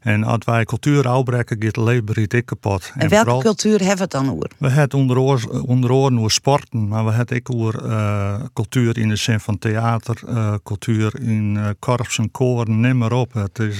En 0.00 0.24
als 0.24 0.38
wij 0.44 0.64
cultuur 0.64 1.08
uitbreken, 1.08 1.56
gaat 1.62 1.74
de 1.74 1.82
leefbaarheid 1.82 2.32
ik 2.32 2.46
kapot. 2.46 2.92
En, 2.96 3.08
welke 3.08 3.42
cultuur 3.42 3.78
hebben 3.78 3.96
we 3.96 4.02
het 4.02 4.10
dan 4.10 4.28
oer? 4.28 4.50
We 4.58 4.68
hebben 4.68 4.98
onder, 4.98 5.18
oor- 5.18 5.62
onder 5.66 5.92
oren 5.92 6.18
over 6.18 6.30
sporten, 6.30 6.88
maar 6.88 7.04
we 7.04 7.10
hebben 7.12 7.36
ook 7.36 7.54
over 7.54 7.84
eh, 7.90 8.40
cultuur 8.52 8.98
in 8.98 9.08
de 9.08 9.16
zin 9.16 9.40
van 9.40 9.58
theater, 9.58 10.20
eh, 10.26 10.54
cultuur 10.64 11.20
in 11.20 11.56
eh 11.56 11.68
korps 11.78 12.18
en 12.18 12.30
koren, 12.30 12.80
neem 12.80 12.98
maar 12.98 13.12
op. 13.12 13.32
Het 13.32 13.58
is, 13.58 13.76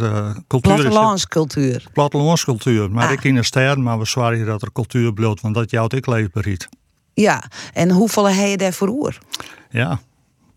cultuur 0.46 0.74
Plattelandscultuur. 0.74 1.84
plattelandscultuur, 1.92 2.90
maar 2.90 3.06
Ah. 3.06 3.12
ik 3.12 3.24
in 3.24 3.34
de 3.34 3.42
steden, 3.42 3.82
maar 3.82 3.98
we 3.98 4.04
zwaaien 4.06 4.46
dat 4.46 4.62
er 4.62 4.72
cultuur 4.72 5.12
bloot, 5.12 5.40
want 5.40 5.54
dat 5.54 5.70
jouwt 5.70 5.92
ik 5.92 6.06
leefbaarheid. 6.06 6.68
Ja, 7.14 7.42
en 7.72 7.90
hoeveel 7.90 8.28
heb 8.30 8.48
je 8.48 8.56
daarvoor 8.56 8.88
oer? 8.88 9.18
Ja, 9.70 10.00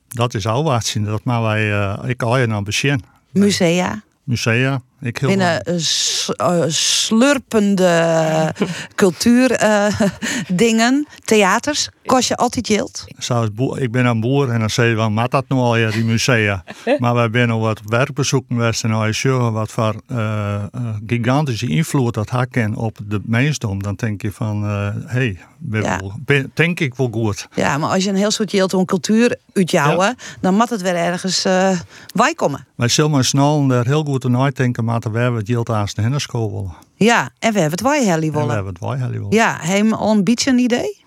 dat 0.07 0.33
is 0.33 0.47
al 0.47 0.63
wat 0.63 0.85
zien. 0.85 1.03
Dat 1.03 1.23
maar 1.23 1.41
wij, 1.41 1.95
ik 2.07 2.21
al 2.23 2.37
je 2.37 2.45
naar 2.45 2.63
bezien. 2.63 3.03
Musea? 3.31 4.01
Musea, 4.23 4.81
ik 5.01 5.17
heel 5.17 5.29
Binnen 5.29 5.61
eh, 5.63 5.73
s- 5.77 6.31
eh, 6.35 6.63
slurpende 6.67 8.53
cultuurdingen, 8.95 11.07
theaters, 11.25 11.89
kost 12.05 12.27
je 12.27 12.35
altijd 12.35 12.67
geld. 12.67 13.05
Ik 13.79 13.91
ben 13.91 14.05
een 14.05 14.19
boer 14.19 14.49
en 14.49 14.59
dan 14.59 14.69
zeg 14.69 14.89
je 14.89 14.95
van, 14.95 15.13
wat 15.15 15.31
dat 15.31 15.45
nou 15.47 15.61
al, 15.61 15.77
ja, 15.77 15.89
die 15.91 16.03
musea. 16.05 16.63
maar 16.99 17.13
wij 17.13 17.29
zijn 17.31 17.49
al 17.51 17.59
wat 17.59 17.81
werkbezoeken 17.85 18.55
geweest 18.55 18.83
en 18.83 18.91
als 18.91 19.21
je 19.21 19.29
ziet 19.29 19.51
wat 19.51 19.71
voor 19.71 19.95
eh, 20.07 20.53
eh, 20.55 20.61
gigantische 21.07 21.67
invloed 21.67 22.13
dat 22.13 22.29
had 22.29 22.47
op 22.75 22.97
de 23.07 23.21
mensdom, 23.25 23.83
dan 23.83 23.95
denk 23.95 24.21
je 24.21 24.31
van, 24.31 24.63
hé, 24.63 24.91
hey, 25.05 25.37
ben 25.57 25.81
Ja. 25.81 25.97
wel- 25.99 26.13
ben- 26.25 26.51
denk 26.53 26.79
ik 26.79 26.95
wel 26.95 27.09
goed. 27.11 27.47
Ja, 27.55 27.77
maar 27.77 27.89
als 27.89 28.03
je 28.03 28.09
een 28.09 28.15
heel 28.15 28.31
soort 28.31 28.51
geld 28.51 28.73
om 28.73 28.85
cultuur 28.85 29.37
uitjouwen, 29.53 30.15
dan 30.41 30.55
moet 30.55 30.69
het 30.69 30.81
weer 30.81 30.95
ergens 30.95 31.45
eh 31.45 31.79
wij 32.13 32.33
komen. 32.33 32.67
Wij 32.75 32.87
zullen 32.87 33.11
maar 33.11 33.23
snel 33.25 33.67
daar 33.67 33.85
heel 33.85 34.03
goed 34.03 34.25
aan 34.25 34.37
uitdenken, 34.37 34.85
maar 34.91 35.11
we 35.11 35.19
hebben 35.19 35.39
het 35.39 35.49
geld 35.49 35.69
aan 35.69 35.85
de 35.95 36.01
willen. 36.51 36.73
Ja, 36.95 37.29
en 37.39 37.53
we 37.53 37.59
hebben 37.59 37.79
het 37.79 37.81
wij 37.81 38.05
helly 38.05 38.29
En 38.41 38.47
we 38.47 38.53
hebben 38.53 38.73
het 38.73 38.81
wij 38.81 38.97
heel 38.97 39.09
willen. 39.09 39.27
Ja, 39.29 39.57
al 39.93 40.11
een 40.11 40.23
beetje 40.23 40.49
een 40.49 40.59
idee? 40.59 40.99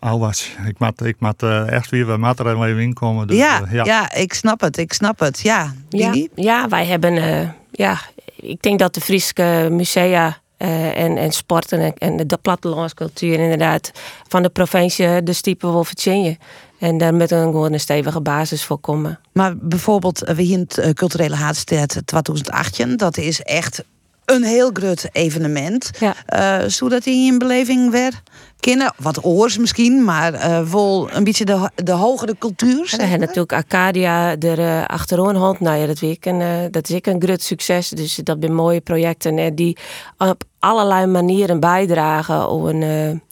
Al 0.00 0.20
wat. 0.20 0.48
Ik 0.66 0.78
moet, 0.78 1.04
ik 1.04 1.16
moet 1.18 1.42
eh, 1.42 1.70
echt 1.70 1.90
weer, 1.90 2.06
we 2.06 2.16
er 2.38 2.44
even 2.64 2.82
in 2.82 2.92
komen. 2.92 3.26
Dus, 3.26 3.36
ja, 3.36 3.62
eh, 3.62 3.84
ja. 3.84 4.12
ik 4.14 4.34
snap 4.34 4.60
het, 4.60 4.76
ik 4.76 4.92
snap 4.92 5.18
het. 5.18 5.40
Ja, 5.40 5.74
Ja, 5.88 6.26
ja 6.34 6.68
wij 6.68 6.86
hebben, 6.86 7.16
eh, 7.16 7.48
ja, 7.70 7.98
ik 8.36 8.62
denk 8.62 8.78
dat 8.78 8.94
de 8.94 9.00
Friese 9.00 9.68
musea 9.70 10.39
eh, 10.60 10.98
en, 10.98 11.16
en 11.16 11.32
sporten 11.32 11.80
en, 11.80 11.94
en 11.98 12.26
de 12.26 12.36
plattelandscultuur 12.36 13.38
inderdaad 13.38 13.90
van 14.28 14.42
de 14.42 14.48
provincie 14.48 15.22
de 15.22 15.32
stiepen 15.32 15.72
wil. 15.72 16.36
En 16.78 16.98
daar 16.98 17.14
met 17.14 17.30
een 17.30 17.42
gewoon 17.42 17.78
stevige 17.78 18.20
basis 18.20 18.64
voor 18.64 18.78
komen. 18.78 19.20
Maar 19.32 19.56
bijvoorbeeld, 19.56 20.22
eh, 20.22 20.34
we 20.34 20.42
hier 20.42 20.52
in 20.52 20.60
het 20.60 20.78
eh, 20.78 20.90
culturele 20.90 21.34
haatstad 21.34 22.02
2018, 22.04 22.96
dat 22.96 23.16
is 23.16 23.42
echt 23.42 23.84
een 24.30 24.42
heel 24.42 24.70
groot 24.72 25.08
evenement. 25.12 25.90
Ja. 25.98 26.14
Eh, 26.26 26.68
zodat 26.68 27.06
in 27.06 27.24
je 27.24 27.36
beleving 27.36 27.90
weer 27.90 28.22
kennen, 28.60 28.94
wat 28.96 29.24
oors 29.24 29.58
misschien, 29.58 30.04
maar 30.04 30.32
wel 30.70 31.08
een 31.12 31.24
beetje 31.24 31.44
de, 31.44 31.70
de 31.74 31.92
hogere 31.92 32.36
cultuur. 32.38 32.80
En 32.80 33.08
zeg 33.08 33.18
natuurlijk 33.18 33.52
Arcadia 33.52 34.38
er 34.38 34.58
uh, 34.58 34.86
achterom 34.86 35.34
hand. 35.34 35.60
Nou 35.60 35.78
ja, 35.78 35.86
dat, 35.86 36.00
ik 36.00 36.26
een, 36.26 36.70
dat 36.70 36.88
is 36.88 36.94
ik 36.94 37.06
een 37.06 37.22
groot 37.22 37.42
succes. 37.42 37.88
Dus 37.88 38.14
dat 38.14 38.36
zijn 38.40 38.52
mooie 38.52 38.80
projecten 38.80 39.38
eh, 39.38 39.50
die 39.54 39.76
op 40.18 40.44
allerlei 40.58 41.06
manieren 41.06 41.60
bijdragen 41.60 42.48
aan 42.48 42.68
een, 42.68 43.22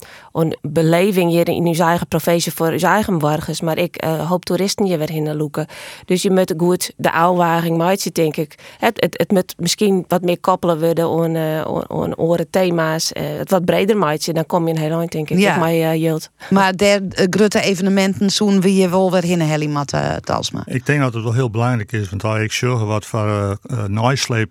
een 0.41 0.57
beleving 0.63 1.31
hier 1.31 1.49
in 1.49 1.67
uw 1.67 1.75
eigen 1.75 2.07
provincie 2.07 2.53
voor 2.53 2.71
uw 2.71 2.79
eigen 2.79 3.19
burgers. 3.19 3.61
Maar 3.61 3.79
ik 3.79 3.97
eh, 3.97 4.29
hoop 4.29 4.45
toeristen 4.45 4.87
hier 4.87 4.99
weer 4.99 5.11
in 5.11 5.37
loeken. 5.37 5.67
Dus 6.05 6.23
je 6.23 6.31
moet 6.31 6.55
goed 6.57 6.93
de 6.97 7.13
ouwaging 7.13 7.77
maken, 7.77 8.13
denk 8.13 8.37
ik. 8.37 8.55
Het, 8.79 9.01
het, 9.01 9.19
het 9.19 9.31
moet 9.31 9.55
misschien 9.57 10.05
wat 10.09 10.23
meer 10.23 10.41
koppelen 10.41 10.81
worden 10.81 11.05
aan, 11.05 11.35
uh, 11.35 11.61
aan, 11.61 12.19
aan 12.19 12.45
thema's. 12.51 13.13
eh, 13.13 13.39
het 13.39 13.51
wat 13.51 13.65
breder 13.65 13.97
maken, 13.97 14.35
dan 14.35 14.47
kom 14.47 14.69
je 14.69 14.75
een 14.75 14.81
heel 14.81 14.99
eind, 14.99 15.13
denk 15.13 15.31
ik. 15.31 15.39
Ja. 15.39 15.55
Op 15.55 15.61
mij, 15.61 15.91
eh, 15.91 16.03
Jilt. 16.03 16.31
Maar 16.51 16.77
der 16.77 17.03
uh, 17.03 17.27
grote 17.31 17.61
evenementen 17.61 18.31
zoen 18.31 18.61
we 18.61 18.75
je 18.75 18.89
wel 18.89 19.11
weer 19.11 19.25
in 19.25 19.41
een 19.41 19.47
helimat, 19.47 19.93
uh, 19.93 20.17
Talsma. 20.17 20.63
Ik 20.67 20.87
denk 20.87 21.01
dat 21.01 21.15
het 21.15 21.23
wel 21.23 21.33
heel 21.33 21.51
belangrijk 21.51 21.93
is, 21.93 22.09
want 22.09 22.25
als 22.25 22.39
ik 22.39 22.53
zorg 22.53 22.83
wat 22.83 23.07
voor 23.07 23.27
uh, 23.27 23.53
uh, 23.71 23.85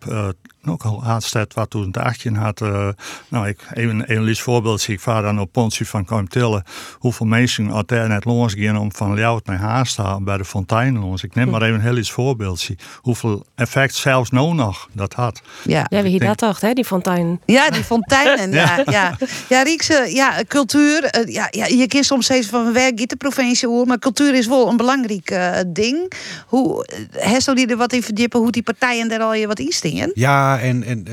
uh, 0.08 0.30
ook 0.70 0.84
al 0.84 1.04
aanstad 1.04 1.54
wat 1.54 1.70
2018 1.70 2.36
had. 2.36 2.62
Uh, 2.62 2.88
nou, 3.28 3.48
ik, 3.48 3.60
even 3.74 4.12
een 4.16 4.24
liefst 4.24 4.42
voorbeeld 4.42 4.82
zie 4.82 4.94
ik 4.94 5.00
vaar 5.00 5.22
dan 5.22 5.40
op 5.40 5.52
Pontie 5.52 5.88
van 5.88 6.06
Komtille. 6.06 6.64
Hoeveel 6.94 7.26
mensen 7.26 7.74
uit 7.74 7.88
daar 7.88 8.08
net 8.08 8.26
langs 8.26 8.54
gaan 8.58 8.78
om 8.78 8.92
van 8.92 9.16
Ljouwt 9.16 9.46
naar 9.46 9.58
Haast 9.58 9.96
te 9.96 10.02
halen 10.02 10.24
bij 10.24 10.38
de 10.38 10.46
fontein 10.46 11.00
langs. 11.00 11.24
Ik 11.24 11.36
neem 11.36 11.50
maar 11.50 11.62
even 11.62 11.76
een 11.76 11.82
heel 11.82 11.98
iets 11.98 12.12
voorbeeld 12.12 12.60
zie. 12.60 12.78
Hoeveel 13.02 13.46
effect 13.56 13.96
zelfs 13.96 14.30
nou 14.30 14.54
nog 14.54 14.90
dat 14.94 15.14
had. 15.14 15.42
Ja, 15.64 15.86
ja 15.90 16.02
wie 16.02 16.20
dat 16.20 16.38
toch, 16.38 16.62
hè, 16.62 16.74
die 16.74 16.86
fontein. 16.86 17.42
Ja, 17.46 17.70
die 17.70 17.84
fonteinen. 17.84 18.52
ja, 18.62 18.82
ja. 18.86 19.18
ja, 19.50 19.62
Riekse, 19.62 20.10
ja, 20.14 20.44
cultuur. 20.48 21.18
Uh, 21.20 21.34
ja, 21.34 21.48
ja, 21.52 21.66
je 21.66 21.88
kiest 21.88 22.06
soms 22.06 22.26
steeds 22.26 22.48
van 22.48 22.74
waar 22.74 22.92
gaat 22.96 23.10
de 23.10 23.16
provincie 23.16 23.70
over, 23.70 23.88
maar 23.88 24.00
cultuur 24.00 24.34
is 24.36 24.48
wel 24.48 24.68
een 24.68 24.78
belangrijk 24.78 25.32
uh, 25.32 25.52
ding. 25.68 26.12
Hoe, 26.48 26.88
Hesto 27.12 27.54
die 27.54 27.68
er 27.68 27.78
wat 27.78 27.94
in 27.94 28.04
verdiepen, 28.04 28.40
hoe 28.40 28.52
die 28.52 28.64
partijen 28.64 29.10
daar 29.10 29.22
al 29.22 29.34
je 29.34 29.48
wat 29.48 29.60
in 29.60 29.72
stingen? 29.72 30.12
Ja, 30.14 30.57
en, 30.62 30.84
en 30.84 31.06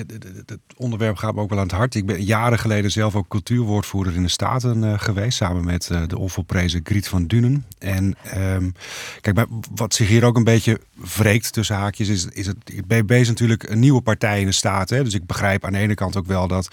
het 0.46 0.58
onderwerp 0.76 1.16
gaat 1.16 1.34
me 1.34 1.40
ook 1.40 1.50
wel 1.50 1.58
aan 1.58 1.66
het 1.66 1.74
hart. 1.76 1.94
Ik 1.94 2.06
ben 2.06 2.24
jaren 2.24 2.58
geleden 2.58 2.90
zelf 2.90 3.16
ook 3.16 3.28
cultuurwoordvoerder 3.28 4.14
in 4.14 4.22
de 4.22 4.28
Staten 4.28 4.82
uh, 4.82 4.92
geweest. 4.96 5.36
Samen 5.36 5.64
met 5.64 5.88
uh, 5.92 6.02
de 6.06 6.18
onvolprezen 6.18 6.80
Griet 6.84 7.08
van 7.08 7.26
Dunen. 7.26 7.64
En 7.78 8.16
um, 8.36 8.74
kijk, 9.20 9.46
wat 9.74 9.94
zich 9.94 10.08
hier 10.08 10.24
ook 10.24 10.36
een 10.36 10.44
beetje 10.44 10.80
wreekt 11.16 11.52
tussen 11.52 11.76
haakjes... 11.76 12.08
is, 12.08 12.26
is 12.32 12.46
het 12.46 12.86
BBB 12.86 13.10
is 13.10 13.28
natuurlijk 13.28 13.68
een 13.68 13.78
nieuwe 13.78 14.00
partij 14.00 14.40
in 14.40 14.46
de 14.46 14.52
Staten. 14.52 14.96
Hè? 14.96 15.04
Dus 15.04 15.14
ik 15.14 15.26
begrijp 15.26 15.64
aan 15.64 15.72
de 15.72 15.78
ene 15.78 15.94
kant 15.94 16.16
ook 16.16 16.26
wel 16.26 16.48
dat... 16.48 16.68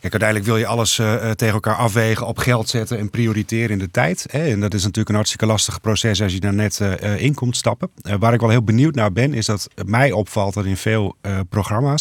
Kijk, 0.00 0.12
uiteindelijk 0.12 0.44
wil 0.44 0.56
je 0.56 0.66
alles 0.66 0.98
uh, 0.98 1.30
tegen 1.30 1.54
elkaar 1.54 1.74
afwegen, 1.74 2.26
op 2.26 2.38
geld 2.38 2.68
zetten 2.68 2.98
en 2.98 3.10
prioriteren 3.10 3.70
in 3.70 3.78
de 3.78 3.90
tijd. 3.90 4.26
Hè? 4.30 4.50
En 4.50 4.60
dat 4.60 4.74
is 4.74 4.82
natuurlijk 4.82 5.08
een 5.08 5.14
hartstikke 5.14 5.46
lastig 5.46 5.80
proces 5.80 6.22
als 6.22 6.32
je 6.32 6.40
daar 6.40 6.54
net 6.54 6.80
in 7.16 7.34
komt 7.34 7.56
stappen. 7.56 7.90
waar 8.18 8.34
ik 8.34 8.40
wel 8.40 8.48
heel 8.48 8.64
benieuwd 8.64 8.94
naar 8.94 9.12
ben, 9.12 9.34
is 9.34 9.46
dat 9.46 9.68
mij 9.84 10.12
opvalt 10.12 10.54
dat 10.54 10.64
in 10.64 10.76
veel 10.76 11.16
programma's 11.48 11.99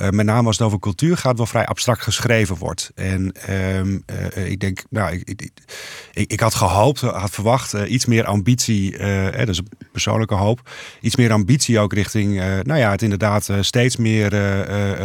Uh, 0.00 0.08
met 0.08 0.26
name 0.26 0.46
als 0.46 0.58
het 0.58 0.66
over 0.66 0.78
cultuur 0.78 1.16
gaat, 1.16 1.36
wel 1.36 1.46
vrij 1.46 1.66
abstract 1.66 2.02
geschreven 2.02 2.56
wordt. 2.56 2.90
En 2.94 3.32
um, 3.50 4.04
uh, 4.36 4.50
ik 4.50 4.60
denk, 4.60 4.82
nou, 4.90 5.12
ik, 5.12 5.50
ik, 6.12 6.30
ik, 6.30 6.40
had 6.40 6.54
gehoopt, 6.54 7.00
had 7.00 7.30
verwacht 7.30 7.74
uh, 7.74 7.90
iets 7.90 8.06
meer 8.06 8.24
ambitie, 8.24 8.96
eh, 8.98 9.38
dat 9.38 9.48
is 9.48 9.58
een 9.58 9.68
persoonlijke 9.92 10.34
hoop, 10.34 10.70
iets 11.00 11.16
meer 11.16 11.32
ambitie 11.32 11.78
ook 11.78 11.92
richting, 11.92 12.34
nou 12.62 12.78
ja, 12.78 12.90
het 12.90 13.02
inderdaad 13.02 13.48
steeds 13.60 13.96
meer 13.96 14.30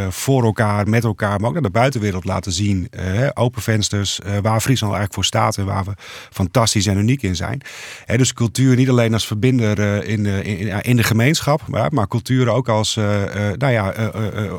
voor 0.09 0.43
elkaar, 0.43 0.87
met 0.87 1.03
elkaar, 1.03 1.39
maar 1.39 1.47
ook 1.47 1.53
naar 1.53 1.61
de 1.61 1.69
buitenwereld 1.69 2.25
laten 2.25 2.51
zien. 2.51 2.89
open 3.33 3.61
vensters, 3.61 4.19
waar 4.41 4.61
Friesland 4.61 4.93
eigenlijk 4.93 5.13
voor 5.13 5.25
staat 5.25 5.57
en 5.57 5.65
waar 5.65 5.83
we 5.83 5.91
fantastisch 6.31 6.85
en 6.85 6.97
uniek 6.97 7.21
in 7.21 7.35
zijn. 7.35 7.61
dus 8.05 8.33
cultuur 8.33 8.75
niet 8.75 8.89
alleen 8.89 9.13
als 9.13 9.27
verbinder 9.27 10.03
in, 10.05 10.25
in, 10.25 10.83
in, 10.83 10.95
de 10.95 11.03
gemeenschap, 11.03 11.67
maar, 11.67 11.93
maar 11.93 12.07
cultuur 12.07 12.49
ook 12.49 12.69
als, 12.69 12.95
nou 12.95 13.69
ja, 13.71 13.93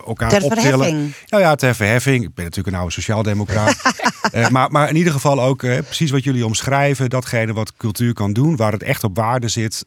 elkaar 0.07 0.29
ter 0.29 0.42
optillen. 0.44 0.62
verheffing. 0.79 1.14
Nou 1.29 1.42
ja, 1.42 1.55
ter 1.55 1.74
verheffing. 1.74 2.24
Ik 2.24 2.35
ben 2.35 2.44
natuurlijk 2.44 2.74
een 2.74 2.81
oude 2.81 2.94
sociaaldemocraat. 2.94 3.76
maar, 4.50 4.70
maar 4.70 4.88
in 4.88 4.96
ieder 4.96 5.12
geval 5.12 5.42
ook 5.42 5.59
precies 5.59 6.11
wat 6.11 6.24
jullie 6.24 6.46
omschrijven. 6.46 7.11
Datgene 7.11 7.53
wat 7.53 7.76
cultuur 7.76 8.12
kan 8.12 8.33
doen. 8.33 8.57
Waar 8.57 8.72
het 8.72 8.83
echt 8.83 9.05
op 9.05 9.16
waarde 9.16 9.48
zit. 9.48 9.83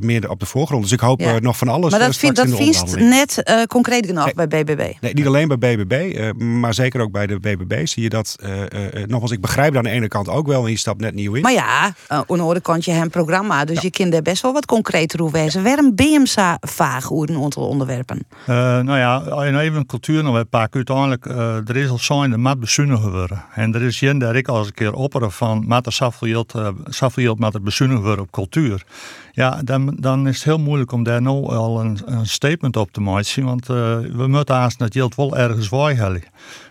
Meer 0.00 0.30
op 0.30 0.40
de 0.40 0.46
voorgrond. 0.46 0.82
Dus 0.82 0.92
ik 0.92 1.00
hoop 1.00 1.20
Ja. 1.20 1.38
nog 1.38 1.56
van 1.56 1.68
alles 1.68 1.90
Maar 1.90 2.00
dat, 2.00 2.22
in 2.22 2.34
dat 2.34 2.48
vindt 2.56 2.96
net 2.96 3.42
eh, 3.42 3.62
concreet 3.62 4.06
genoeg 4.06 4.34
bij 4.34 4.48
BBB. 4.48 4.92
Nee, 5.00 5.14
niet 5.14 5.26
alleen 5.26 5.48
bij 5.48 5.58
BBB, 5.58 5.92
eh, 6.16 6.32
maar 6.32 6.74
zeker 6.74 7.00
ook 7.00 7.10
bij 7.12 7.26
de 7.26 7.38
BBB 7.40 7.86
zie 7.86 8.02
je 8.02 8.08
dat. 8.08 8.36
eh 8.40 8.62
eh, 8.62 9.02
eh, 9.02 9.08
nogmaals, 9.08 9.30
ik 9.30 9.40
begrijp 9.40 9.68
dat 9.68 9.76
aan 9.84 9.90
de 9.90 9.96
ene 9.96 10.08
kant 10.08 10.28
ook 10.28 10.46
wel, 10.46 10.64
en 10.64 10.70
je 10.70 10.78
stapt 10.78 11.00
net 11.00 11.14
nieuw 11.14 11.34
in. 11.34 11.42
Maar 11.42 11.52
ja, 11.52 11.94
aan 12.08 12.24
de 12.26 12.32
andere 12.32 12.60
kant 12.60 12.84
je 12.84 12.90
hem 12.90 13.10
programma, 13.10 13.64
dus 13.64 13.80
je 13.80 13.90
kunt 13.90 14.14
er 14.14 14.22
best 14.22 14.42
wel 14.42 14.52
wat 14.52 14.66
concreter 14.66 15.22
over 15.22 15.38
wezen. 15.40 15.62
Waarom 15.62 15.94
ben 15.94 16.06
je 16.06 16.12
hem 16.12 16.26
zo 16.26 16.54
vaag 16.60 17.12
over 17.12 17.30
een 17.30 17.42
aantal 17.42 17.68
onderwerpen? 17.68 18.26
Eh, 18.46 18.65
nou 18.66 18.98
ja, 18.98 19.16
als 19.16 19.44
je 19.44 19.50
nou 19.50 19.64
even 19.64 19.86
cultuur 19.86 20.22
nog 20.22 20.34
weer 20.34 20.44
pakt, 20.44 20.74
uiteindelijk, 20.74 21.26
eh, 21.26 21.68
er 21.68 21.76
is 21.76 21.88
al 21.88 21.98
zijn 21.98 22.30
de 22.30 22.36
mat 22.36 22.60
bezuinigen 22.60 23.10
worden. 23.10 23.44
En 23.54 23.74
er 23.74 23.82
is 23.82 24.00
jen 24.00 24.18
daar 24.18 24.36
ik 24.36 24.48
al 24.48 24.58
eens 24.58 24.66
een 24.66 24.74
keer 24.74 24.92
opperen 24.92 25.32
van, 25.32 25.66
mat 25.66 25.86
er 25.86 25.92
zoveel 25.92 26.46
uh, 26.56 27.32
met 27.34 27.52
het 27.52 27.64
bezuinigen 27.64 28.04
worden 28.04 28.24
op 28.24 28.30
cultuur. 28.30 28.84
Ja, 29.32 29.60
dan, 29.64 29.96
dan 30.00 30.28
is 30.28 30.34
het 30.34 30.44
heel 30.44 30.58
moeilijk 30.58 30.92
om 30.92 31.02
daar 31.02 31.22
nou 31.22 31.54
al 31.54 31.80
een, 31.80 31.98
een 32.04 32.26
statement 32.26 32.76
op 32.76 32.92
te 32.92 33.00
maken, 33.00 33.44
want 33.44 33.70
uh, 33.70 33.76
we 33.98 34.26
moeten 34.26 34.54
haast 34.54 34.78
dat 34.78 34.92
geld 34.92 35.14
wel 35.14 35.36
ergens 35.36 35.68
waaihellen. 35.68 36.22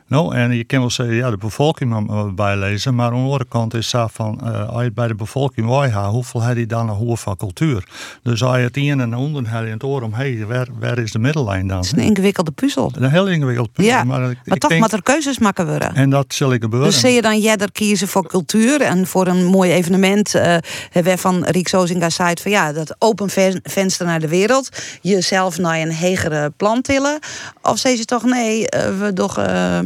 Nou, 0.07 0.35
en 0.35 0.51
je 0.51 0.63
kan 0.63 0.79
wel 0.79 0.89
zeggen, 0.89 1.15
ja, 1.15 1.29
de 1.29 1.37
bevolking 1.37 1.93
moet 1.93 2.07
maar 2.07 2.33
bijlezen, 2.33 2.95
maar 2.95 3.05
aan 3.05 3.13
de 3.13 3.19
andere 3.19 3.45
kant 3.49 3.73
is 3.73 3.91
dat 3.91 4.11
van, 4.11 4.39
uh, 4.43 4.69
als 4.69 4.77
je 4.77 4.85
het 4.85 4.93
bij 4.93 5.07
de 5.07 5.15
bevolking 5.15 5.67
waaihoudt, 5.67 6.13
hoeveel 6.13 6.41
heb 6.41 6.57
je 6.57 6.65
dan 6.65 6.85
nog 6.85 6.97
hoe 6.97 7.17
van 7.17 7.37
cultuur? 7.37 7.87
Dus 8.23 8.43
als 8.43 8.55
je 8.55 8.61
het 8.61 8.77
een 8.77 8.99
en 8.99 9.45
hebt 9.45 9.65
in 9.65 9.71
het 9.71 9.83
oor 9.83 10.01
om, 10.01 10.13
hey, 10.13 10.45
waar, 10.47 10.67
waar 10.79 10.97
is 10.97 11.11
de 11.11 11.19
middellijn 11.19 11.67
dan? 11.67 11.77
Het 11.77 11.85
is 11.85 11.91
een 11.91 11.99
ingewikkelde 11.99 12.51
puzzel. 12.51 12.91
Een 12.95 13.09
heel 13.09 13.27
ingewikkeld 13.27 13.71
puzzel. 13.71 13.93
Ja, 13.93 14.03
maar, 14.03 14.19
maar, 14.19 14.29
ik, 14.29 14.37
ik 14.43 14.59
toch 14.59 14.69
denk, 14.69 14.81
moet 14.81 14.93
er 14.93 15.03
keuzes 15.03 15.39
maken 15.39 15.67
worden. 15.67 15.95
En 15.95 16.09
dat 16.09 16.25
zal 16.33 16.53
ik 16.53 16.61
gebeuren. 16.61 16.89
Dus 16.89 16.99
zie 16.99 17.11
je 17.11 17.21
dan 17.21 17.39
jij 17.39 17.57
er 17.57 17.71
kiezen 17.71 18.07
voor 18.07 18.27
cultuur 18.27 18.81
en 18.81 19.07
voor 19.07 19.27
een 19.27 19.45
mooi 19.45 19.71
evenement 19.71 20.35
uh, 20.35 20.57
waarvan 21.03 21.43
Riek 21.43 21.67
Zozinga 21.67 22.09
zei 22.09 22.33
van 22.41 22.51
ja, 22.51 22.71
dat 22.71 22.95
open 22.99 23.29
venster 23.63 24.05
naar 24.05 24.19
de 24.19 24.27
wereld, 24.27 24.69
jezelf 25.01 25.57
naar 25.57 25.79
een 25.79 25.93
hegere 25.93 26.49
plan 26.57 26.81
tillen? 26.81 27.19
Of 27.61 27.77
zeg 27.77 27.97
je 27.97 28.05
toch 28.05 28.23
nee, 28.23 28.59
uh, 28.59 28.99
we 28.99 29.13
toch 29.13 29.39
uh, 29.39 29.79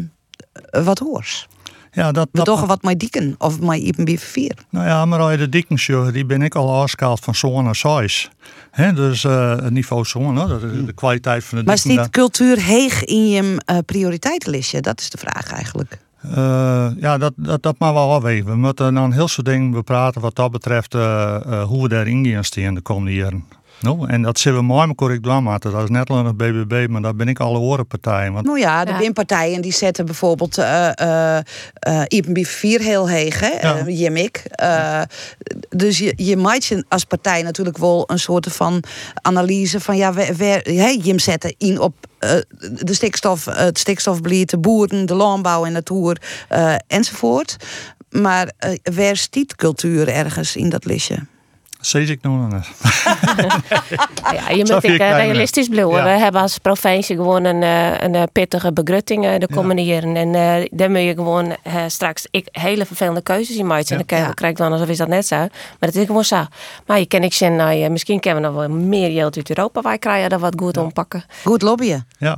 wat 0.84 1.00
hoors? 1.00 1.48
Ja, 1.92 2.12
dat, 2.12 2.28
we 2.32 2.42
toch 2.42 2.66
wat 2.66 2.82
met 2.82 3.00
dieken 3.00 3.36
of 3.38 3.60
met 3.60 3.80
Ipen 3.80 4.18
vier. 4.18 4.58
Nou 4.70 4.88
ja, 4.88 5.06
maar 5.06 5.20
als 5.20 5.32
je 5.32 5.38
de 5.38 5.50
dieken 5.50 6.14
die 6.14 6.26
ben 6.26 6.42
ik 6.42 6.56
al 6.56 6.82
afschaald 6.82 7.20
van 7.20 7.36
zo'n 7.36 7.64
naar 7.64 7.76
size. 7.76 8.28
He, 8.72 8.94
dus 8.94 9.24
uh, 9.24 9.58
niveau 9.70 10.06
zo'n, 10.06 10.36
de, 10.36 10.86
de 10.86 10.94
kwaliteit 10.94 11.44
van 11.44 11.58
de 11.58 11.64
Maar 11.64 11.76
dieken. 11.76 11.92
staat 11.92 12.10
cultuur 12.10 12.64
heeg 12.64 13.04
in 13.04 13.30
je 13.30 13.42
uh, 13.72 13.78
prioriteitenlistje? 13.86 14.82
Dat 14.82 15.00
is 15.00 15.10
de 15.10 15.18
vraag 15.18 15.52
eigenlijk. 15.52 16.00
Uh, 16.26 16.88
ja, 16.98 17.18
dat, 17.18 17.34
dat, 17.36 17.64
dat 17.64 17.80
maar 17.80 17.94
wel 17.94 18.14
afwegen. 18.14 18.46
We 18.46 18.56
moeten 18.56 18.94
dan 18.94 19.04
een 19.04 19.12
heel 19.12 19.28
soort 19.28 19.48
dingen 19.48 19.72
bepraten 19.72 20.22
wat 20.22 20.36
dat 20.36 20.52
betreft 20.52 20.94
uh, 20.94 21.64
hoe 21.64 21.82
we 21.82 21.90
daarin 21.90 22.26
gaan 22.28 22.44
staan 22.44 22.74
de 22.74 22.82
komende 22.82 23.16
jaren. 23.16 23.46
No, 23.82 24.06
en 24.06 24.22
dat 24.22 24.40
zullen 24.40 24.60
we 24.60 24.66
mooi 24.66 24.88
met 24.88 24.96
correct 24.96 25.24
doen 25.24 25.44
maken. 25.44 25.72
Dat 25.72 25.84
is 25.84 25.90
net 25.90 26.10
alleen 26.10 26.26
het 26.26 26.38
BBB, 26.38 26.88
maar 26.90 27.02
daar 27.02 27.16
ben 27.16 27.28
ik 27.28 27.40
alle 27.40 27.60
oren 27.60 27.88
partijen. 27.88 28.34
Want... 28.34 28.46
Nou 28.46 28.60
ja, 28.60 28.86
de 28.86 29.04
ja. 29.04 29.12
partijen 29.12 29.62
die 29.62 29.74
zetten 29.74 30.06
bijvoorbeeld 30.06 30.58
uh, 30.58 30.90
uh, 31.02 31.38
uh, 31.88 32.02
IPB 32.08 32.46
4 32.46 32.82
heel 32.82 33.10
heeg, 33.10 33.40
hè? 33.40 33.68
Ja. 33.68 33.86
Uh, 33.86 34.00
Jimik. 34.00 34.44
Uh, 34.64 35.02
dus 35.70 35.98
je, 35.98 36.14
je 36.16 36.38
maakt 36.38 36.66
je 36.66 36.86
als 36.88 37.04
partij 37.04 37.42
natuurlijk 37.42 37.78
wel 37.78 38.04
een 38.08 38.20
soort 38.20 38.48
van 38.54 38.84
analyse 39.22 39.80
van 39.80 39.98
ja, 39.98 40.14
hey, 40.14 41.00
je 41.04 41.20
zetten 41.20 41.56
in 41.58 41.80
op 41.80 41.94
uh, 42.20 42.32
de 42.84 42.94
stikstof, 42.94 43.46
het 43.46 43.80
stikstofbeleid, 43.80 44.50
de 44.50 44.58
boeren, 44.58 45.06
de 45.06 45.14
landbouw 45.14 45.66
en 45.66 45.72
natuur 45.72 46.22
uh, 46.52 46.76
enzovoort. 46.88 47.56
Maar 48.10 48.52
uh, 48.66 48.96
waar 48.96 49.18
stiet 49.18 49.56
cultuur 49.56 50.08
ergens 50.08 50.56
in 50.56 50.70
dat 50.70 50.86
listje? 50.86 51.26
Nog 52.22 52.50
net. 52.50 52.68
ja, 54.38 54.50
je 54.50 54.66
moet 54.68 54.84
ik, 54.84 54.98
realistisch 54.98 55.68
blijven. 55.68 55.96
Ja. 55.96 56.04
We 56.04 56.10
hebben 56.10 56.42
als 56.42 56.58
provincie 56.58 57.16
gewoon 57.16 57.44
een, 57.44 57.62
een 58.16 58.30
pittige 58.32 58.74
begrutting 58.74 59.38
de 59.38 59.48
komende 59.54 59.86
ja. 59.86 59.94
jaren. 59.94 60.16
En 60.16 60.34
uh, 60.62 60.68
dan 60.72 60.92
moet 60.92 61.02
je 61.02 61.14
gewoon 61.14 61.46
uh, 61.46 61.84
straks 61.88 62.28
ik, 62.32 62.48
hele 62.52 62.86
vervelende 62.86 63.22
keuzes 63.22 63.56
in 63.56 63.68
maken. 63.68 63.98
En 63.98 64.04
dan 64.08 64.18
ja. 64.20 64.32
krijg 64.34 64.52
ik 64.52 64.58
dan 64.58 64.72
alsof 64.72 64.88
is 64.88 64.98
dat 64.98 65.08
net 65.08 65.28
zo. 65.28 65.36
Maar 65.38 65.50
dat 65.80 65.96
is 65.96 66.06
gewoon 66.06 66.26
zo. 66.26 66.46
Maar 66.86 67.00
je 67.00 67.06
kan 67.06 67.24
ik 67.24 67.34
zien, 67.34 67.56
nou, 67.56 67.74
ja, 67.74 67.90
misschien 67.90 68.20
kunnen 68.20 68.42
we 68.42 68.48
nog 68.48 68.58
wel 68.58 68.70
meer 68.70 69.12
geld 69.12 69.38
uit 69.38 69.50
Europa. 69.50 69.82
Wij 69.82 69.98
krijgen 69.98 70.30
dat 70.30 70.40
wat 70.40 70.54
goed 70.58 70.76
ja. 70.76 70.82
ompakken. 70.82 71.24
Goed 71.44 71.62
lobbyen. 71.62 72.08
Ja. 72.18 72.38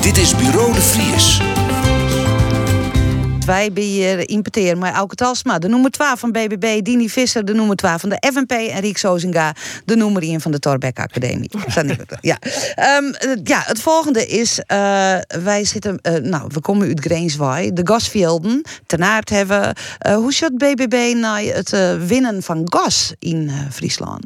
Dit 0.00 0.16
is 0.16 0.36
Bureau 0.36 0.72
de 0.72 0.80
Vries 0.80 1.40
wij 3.50 3.70
hier 3.74 4.28
importeren 4.28 4.78
maar 4.78 4.94
Elke 4.94 5.14
Talsma, 5.14 5.58
de 5.58 5.68
nummer 5.68 5.90
12 5.90 6.20
van 6.20 6.32
BBB, 6.32 6.82
Dini 6.82 7.08
Visser, 7.08 7.44
de 7.44 7.54
nummer 7.54 7.76
12 7.76 8.00
van 8.00 8.08
de 8.08 8.30
FNP 8.32 8.50
en 8.50 8.80
Riek 8.80 8.96
Sozinga, 8.96 9.54
de 9.84 9.96
nummer 9.96 10.22
1 10.22 10.40
van 10.40 10.50
de 10.50 10.58
Torbeck 10.58 10.98
Academie. 10.98 11.50
ja. 12.20 12.38
Um, 12.98 13.14
ja, 13.44 13.62
het 13.66 13.80
volgende 13.80 14.26
is, 14.26 14.58
uh, 14.58 14.64
wij 15.42 15.64
zitten, 15.64 15.98
uh, 16.02 16.14
nou, 16.14 16.50
we 16.52 16.60
komen 16.60 16.88
uit 16.88 17.00
Greenswaai, 17.00 17.72
de 17.72 17.86
gasvelden 17.86 18.62
ten 18.86 19.04
aard 19.04 19.30
hebben. 19.30 19.74
Uh, 20.06 20.14
hoe 20.14 20.32
zit 20.32 20.58
BBB 20.58 21.14
naar 21.16 21.42
het 21.42 21.70
winnen 22.06 22.42
van 22.42 22.62
gas 22.64 23.14
in 23.18 23.50
Friesland? 23.70 24.24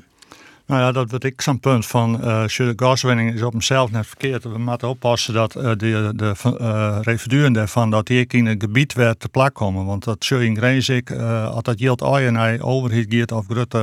Nou 0.67 0.81
ja, 0.81 0.93
dat 0.93 1.11
wordt 1.11 1.25
ik 1.25 1.41
zo'n 1.41 1.61
punt 1.61 1.87
van 1.87 2.21
uh, 2.25 2.43
gaswinning 2.77 3.35
is 3.35 3.43
op 3.43 3.53
zichzelf 3.53 3.91
net 3.91 4.07
verkeerd. 4.07 4.45
We 4.45 4.59
moeten 4.59 4.89
oppassen 4.89 5.35
dat 5.35 5.57
uh, 5.57 5.63
de, 5.63 6.13
de 6.17 6.35
uh, 6.61 6.99
residuën 7.03 7.53
daarvan 7.53 7.91
dat 7.91 8.07
die 8.07 8.27
in 8.27 8.47
het 8.47 8.63
gebied 8.63 8.93
werd 8.93 9.21
te 9.21 9.29
plak 9.29 9.55
komen. 9.55 9.85
Want 9.85 10.05
dat 10.05 10.25
zul 10.25 10.39
je 10.39 10.55
Greensik, 10.55 11.11
uh, 11.11 11.51
als 11.51 11.63
dat 11.63 11.79
geld 11.79 12.03
aan 12.03 12.35
hij 12.35 12.61
overheid 12.61 13.07
gaat 13.09 13.33
of 13.33 13.45
grote 13.49 13.79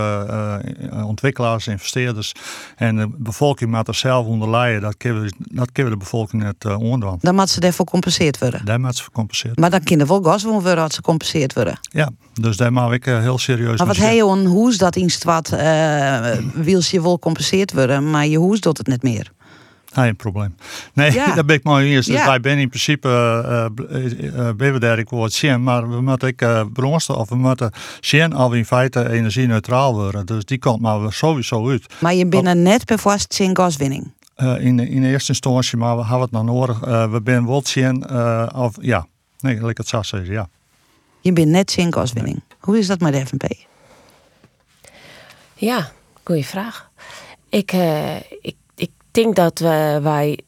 uh, 0.93 1.07
ontwikkelaars, 1.07 1.67
investeerders 1.67 2.31
en 2.75 2.95
de 2.95 3.09
bevolking 3.17 3.71
moet 3.71 3.87
er 3.87 3.95
zelf 3.95 4.25
onder 4.25 4.49
leiden, 4.49 4.81
dat 4.81 4.97
kunnen 4.97 5.23
we, 5.23 5.31
de 5.73 5.97
bevolking 5.97 6.43
net 6.43 6.65
uh. 6.65 7.17
Dan 7.19 7.35
moet 7.35 7.49
ze 7.49 7.59
daarvoor 7.59 7.85
gecompenseerd 7.85 8.37
worden? 8.37 8.65
Daar 8.65 8.79
moet 8.79 8.95
ze 8.95 9.03
gecompenseerd 9.03 9.59
Maar 9.59 9.69
dan 9.69 9.83
kunnen 9.83 10.07
wel 10.07 10.23
gas 10.23 10.43
worden 10.43 10.77
als 10.77 10.91
ze 10.91 10.95
gecompenseerd 10.95 11.53
worden? 11.53 11.79
Ja, 11.81 12.09
dus 12.33 12.57
daar 12.57 12.73
mag 12.73 12.93
ik 12.93 13.05
heel 13.05 13.37
serieus 13.37 13.77
Maar 13.77 13.87
wat 13.87 13.95
je 13.95 14.23
een 14.23 14.45
hoes 14.45 14.77
dat 14.77 14.95
in 14.95 15.09
stad 15.09 15.51
wil 16.71 16.81
je 16.89 17.01
wel 17.01 17.19
compenseerd 17.19 17.73
worden, 17.73 18.09
maar 18.09 18.27
je 18.27 18.37
hoes 18.37 18.59
doet 18.59 18.77
het 18.77 18.87
net 18.87 19.03
meer. 19.03 19.31
Geen 19.93 20.15
probleem. 20.15 20.55
Nee, 20.93 21.11
ja. 21.11 21.33
dat 21.35 21.45
ben 21.45 21.55
ik 21.55 21.63
mooi 21.63 21.89
eerst. 21.89 22.07
Dus 22.07 22.17
ja. 22.17 22.25
wij 22.25 22.39
zijn 22.41 22.57
in 22.57 22.69
principe, 22.69 23.07
uh, 23.07 23.65
uh, 24.21 24.49
ben 24.55 24.73
we 24.73 24.79
daar 24.79 24.99
ik 24.99 25.09
woord 25.09 25.33
zien, 25.33 25.63
maar 25.63 25.89
we 25.89 26.01
moeten 26.01 26.27
ik 26.27 26.41
uh, 26.41 26.61
bronsten 26.73 27.17
of 27.17 27.29
we 27.29 27.35
moeten 27.35 27.71
zien 27.99 28.37
of 28.37 28.51
we 28.51 28.57
in 28.57 28.65
feite 28.65 29.09
energie-neutraal 29.09 29.93
worden. 29.93 30.25
Dus 30.25 30.45
die 30.45 30.59
komt 30.59 30.81
maar 30.81 31.13
sowieso 31.13 31.69
uit. 31.69 31.93
Maar 31.99 32.13
je 32.13 32.25
bent 32.25 32.53
net 32.53 32.85
bevast 32.85 33.39
in 33.39 33.55
gaswinning? 33.55 34.11
Uh, 34.37 34.65
in, 34.65 34.79
in 34.79 35.03
eerste 35.03 35.29
instantie, 35.29 35.77
maar 35.77 35.95
we 35.95 36.01
hebben 36.01 36.21
het 36.21 36.31
nog 36.31 36.45
nodig. 36.45 36.85
Uh, 36.85 37.11
we 37.11 37.21
zijn 37.23 37.45
wel 37.45 37.61
zien, 37.65 38.05
uh, 38.11 38.47
of 38.55 38.75
ja, 38.81 39.07
nee, 39.39 39.59
laat 39.59 39.69
ik 39.69 39.77
het 39.77 39.87
zo 39.87 40.01
zeggen, 40.01 40.31
ja. 40.31 40.49
Je 41.21 41.33
bent 41.33 41.47
net 41.47 41.75
in 41.77 41.93
gaswinning. 41.93 42.35
Nee. 42.35 42.57
Hoe 42.59 42.77
is 42.77 42.87
dat 42.87 42.99
met 42.99 43.13
de 43.13 43.25
FNP? 43.25 43.43
Ja, 45.53 45.91
goeie 46.23 46.45
vraag. 46.45 46.89
Ik, 47.49 47.73
uh, 47.73 48.15
ik, 48.15 48.55
ik 48.75 48.91
denk 49.11 49.35
dat 49.35 49.59
we, 49.59 49.99
wij, 50.01 50.39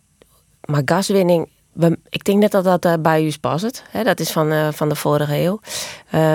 maar 0.65 0.81
gaswinning, 0.85 1.49
we, 1.71 1.99
ik 2.09 2.23
denk 2.23 2.39
net 2.39 2.51
dat 2.51 2.63
dat 2.63 2.85
uh, 2.85 2.93
bij 2.99 3.25
u 3.25 3.33
past. 3.41 3.83
Hè? 3.89 4.03
Dat 4.03 4.19
is 4.19 4.31
van, 4.31 4.51
uh, 4.51 4.71
van 4.71 4.89
de 4.89 4.95
vorige 4.95 5.37
eeuw. 5.37 5.59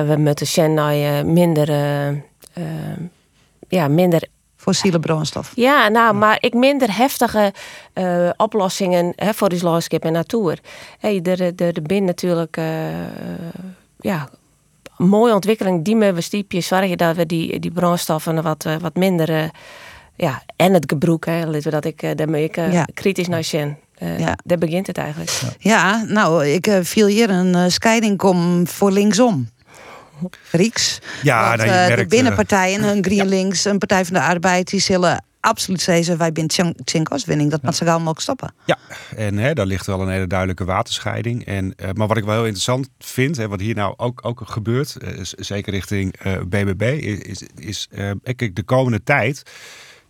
we 0.06 0.14
moeten 0.18 0.46
Chennai 0.46 1.22
minder, 1.24 1.70
ja, 3.68 3.88
minder 3.88 4.28
fossiele 4.68 4.98
brandstof. 4.98 5.52
Ja, 5.54 5.88
nou, 5.88 6.14
maar 6.14 6.36
ik 6.40 6.54
minder 6.54 6.96
heftige 6.96 7.52
uh, 7.94 8.30
oplossingen 8.36 9.12
hè, 9.16 9.34
voor 9.34 9.48
die 9.48 9.62
landschap 9.62 10.04
en 10.04 10.12
natuur. 10.12 10.58
Hey, 10.98 11.20
er, 11.22 11.40
er, 11.40 11.54
er 11.56 11.82
bin 11.82 12.04
natuurlijk 12.04 12.56
uh, 12.56 12.64
ja, 14.00 14.28
mooie 14.98 15.34
ontwikkeling 15.34 15.84
die 15.84 15.96
me 15.96 16.12
we 16.12 16.20
stiepjes 16.20 16.66
zorgen 16.66 16.98
dat 16.98 17.16
we 17.16 17.26
die, 17.26 17.58
die 17.58 17.70
brandstoffen 17.70 18.42
wat, 18.42 18.64
uh, 18.66 18.76
wat 18.80 18.94
minder 18.96 19.50
ja, 20.16 20.42
en 20.56 20.72
het 20.74 20.84
gebroek, 20.86 21.26
hè, 21.26 21.44
laten 21.44 21.62
we 21.62 21.70
dat 21.70 21.84
ik 21.84 22.02
eh, 22.02 22.10
daar 22.16 22.26
ben 22.26 22.42
ik 22.42 22.56
eh, 22.56 22.72
Ja. 22.72 22.86
kritisch 22.94 23.28
naar 23.28 23.44
zijn. 23.44 23.78
Eh, 23.94 24.18
Ja. 24.18 24.38
Daar 24.44 24.58
begint 24.58 24.86
het 24.86 24.98
eigenlijk. 24.98 25.30
Ja, 25.58 26.04
nou, 26.06 26.46
ik 26.46 26.66
eh, 26.66 26.78
viel 26.82 27.06
hier 27.06 27.30
een 27.30 27.54
eh, 27.54 27.64
scheiding 27.68 28.16
kom 28.18 28.66
voor 28.66 28.90
linksom. 28.92 29.48
Rieks. 30.50 30.98
Ja, 31.22 31.48
Want, 31.48 31.56
nou, 31.56 31.70
je 31.70 31.76
eh, 31.90 31.96
de 31.96 32.06
binnenpartijen, 32.06 32.82
een 32.82 33.04
GreenLinks, 33.04 33.64
een 33.64 33.78
Partij 33.78 34.04
van 34.04 34.14
de 34.14 34.20
Arbeid, 34.20 34.70
die 34.70 34.80
zullen 34.80 35.24
absoluut 35.40 35.80
zeggen, 35.80 36.18
wij 36.18 36.30
zijn 36.46 36.74
Tjinkos-winning, 36.84 37.50
dat 37.50 37.62
moet 37.62 37.76
ze 37.76 37.84
gauw 37.84 37.98
mogelijk 37.98 38.20
stoppen. 38.20 38.54
Ja, 38.64 38.78
en 39.16 39.38
hè, 39.38 39.52
daar 39.54 39.66
ligt 39.66 39.86
wel 39.86 40.00
een 40.00 40.08
hele 40.08 40.26
duidelijke 40.26 40.64
waterscheiding. 40.64 41.44
En, 41.46 41.74
eh, 41.76 41.92
maar 41.92 42.06
wat 42.06 42.16
ik 42.16 42.24
wel 42.24 42.34
heel 42.34 42.42
interessant 42.42 42.88
vind, 42.98 43.36
hè, 43.36 43.48
wat 43.48 43.60
hier 43.60 43.74
nou 43.74 43.94
ook, 43.96 44.20
ook 44.22 44.42
gebeurt, 44.44 44.96
eh, 44.96 45.10
zeker 45.22 45.72
richting 45.72 46.16
eh, 46.16 46.36
BBB, 46.40 46.82
is, 46.82 47.18
is, 47.18 47.42
is 47.56 47.88
eh, 47.90 48.10
kijk, 48.36 48.56
de 48.56 48.62
komende 48.62 49.02
tijd. 49.02 49.42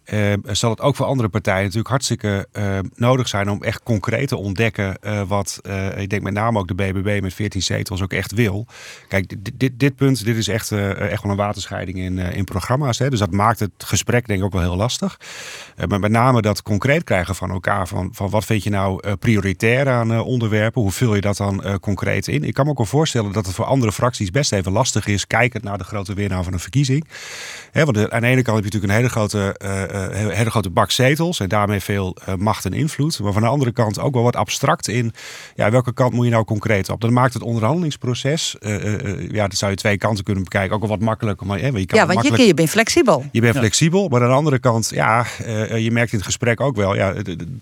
Eh, 0.08 0.32
zal 0.42 0.70
het 0.70 0.80
ook 0.80 0.96
voor 0.96 1.06
andere 1.06 1.28
partijen 1.28 1.62
natuurlijk 1.62 1.88
hartstikke 1.88 2.46
eh, 2.52 2.78
nodig 2.94 3.28
zijn 3.28 3.50
om 3.50 3.62
echt 3.62 3.82
concreet 3.82 4.28
te 4.28 4.36
ontdekken 4.36 4.98
eh, 5.00 5.22
wat, 5.26 5.58
eh, 5.62 5.98
ik 5.98 6.10
denk 6.10 6.22
met 6.22 6.32
name 6.32 6.58
ook 6.58 6.68
de 6.68 6.74
BBB 6.74 7.22
met 7.22 7.34
14 7.34 7.62
zetels 7.62 8.02
ook 8.02 8.12
echt 8.12 8.32
wil. 8.32 8.66
Kijk, 9.08 9.28
dit, 9.28 9.50
dit, 9.54 9.80
dit 9.80 9.96
punt, 9.96 10.24
dit 10.24 10.36
is 10.36 10.48
echt, 10.48 10.72
eh, 10.72 11.10
echt 11.10 11.22
wel 11.22 11.32
een 11.32 11.38
waterscheiding 11.38 11.98
in, 11.98 12.18
in 12.18 12.44
programma's. 12.44 12.98
Hè? 12.98 13.10
Dus 13.10 13.18
dat 13.18 13.30
maakt 13.30 13.60
het 13.60 13.70
gesprek 13.76 14.26
denk 14.26 14.38
ik 14.38 14.44
ook 14.44 14.52
wel 14.52 14.62
heel 14.62 14.76
lastig. 14.76 15.20
Maar 15.88 16.00
met 16.00 16.10
name 16.10 16.42
dat 16.42 16.62
concreet 16.62 17.04
krijgen 17.04 17.34
van 17.34 17.50
elkaar. 17.50 17.88
Van, 17.88 18.10
van 18.12 18.30
wat 18.30 18.44
vind 18.44 18.62
je 18.62 18.70
nou 18.70 19.16
prioritair 19.16 19.88
aan 19.88 20.20
onderwerpen? 20.20 20.82
Hoe 20.82 20.90
vul 20.90 21.14
je 21.14 21.20
dat 21.20 21.36
dan 21.36 21.78
concreet 21.80 22.28
in? 22.28 22.44
Ik 22.44 22.54
kan 22.54 22.64
me 22.64 22.70
ook 22.70 22.76
wel 22.76 22.86
voorstellen 22.86 23.32
dat 23.32 23.46
het 23.46 23.54
voor 23.54 23.64
andere 23.64 23.92
fracties 23.92 24.30
best 24.30 24.52
even 24.52 24.72
lastig 24.72 25.06
is. 25.06 25.26
Kijkend 25.26 25.62
naar 25.62 25.78
de 25.78 25.84
grote 25.84 26.14
winnaar 26.14 26.44
van 26.44 26.52
een 26.52 26.60
verkiezing. 26.60 27.06
Hè, 27.72 27.84
want 27.84 28.10
aan 28.10 28.20
de 28.20 28.26
ene 28.26 28.42
kant 28.42 28.56
heb 28.56 28.72
je 28.72 28.78
natuurlijk 28.78 28.92
een 28.92 28.98
hele 28.98 29.08
grote, 29.08 29.54
eh, 30.06 30.22
eh, 30.24 30.36
hele, 30.36 30.50
grote 30.50 30.70
bak 30.70 30.90
zetels. 30.90 31.40
En 31.40 31.48
daarmee 31.48 31.80
veel 31.80 32.16
eh, 32.26 32.34
macht 32.34 32.64
en 32.64 32.72
invloed. 32.72 33.20
Maar 33.20 33.32
van 33.32 33.42
de 33.42 33.48
andere 33.48 33.72
kant 33.72 33.98
ook 34.00 34.14
wel 34.14 34.22
wat 34.22 34.36
abstract 34.36 34.88
in. 34.88 35.12
Ja, 35.54 35.70
welke 35.70 35.92
kant 35.94 36.12
moet 36.12 36.24
je 36.24 36.30
nou 36.30 36.44
concreet 36.44 36.88
op? 36.90 37.00
Dat 37.00 37.10
maakt 37.10 37.34
het 37.34 37.42
onderhandelingsproces. 37.42 38.58
eh, 38.58 39.30
ja, 39.30 39.48
dat 39.48 39.58
zou 39.58 39.70
je 39.70 39.76
twee 39.76 39.98
kanten 39.98 40.24
kunnen 40.24 40.42
bekijken. 40.44 40.74
Ook 40.74 40.80
wel 40.80 40.90
wat 40.90 41.00
makkelijker. 41.00 41.46
Maar, 41.46 41.58
hè, 41.58 41.66
je 41.66 41.86
kan 41.86 41.98
Ja, 41.98 42.06
want 42.06 42.08
je, 42.08 42.14
makkelijk- 42.14 42.42
je 42.42 42.54
bent 42.54 42.70
flexibel. 42.70 43.24
je 43.32 43.40
bent 43.40 43.56
flexibel, 43.56 44.08
maar 44.08 44.22
aan 44.22 44.28
de 44.28 44.34
andere 44.34 44.58
kant, 44.58 44.90
ja, 44.94 45.24
eh, 45.44 45.78
je 45.78 45.90
merkt 45.90 46.12
in 46.12 46.18
het 46.18 46.26
gesprek 46.26 46.60
ook 46.60 46.76
wel, 46.76 46.94
ja, 46.94 47.14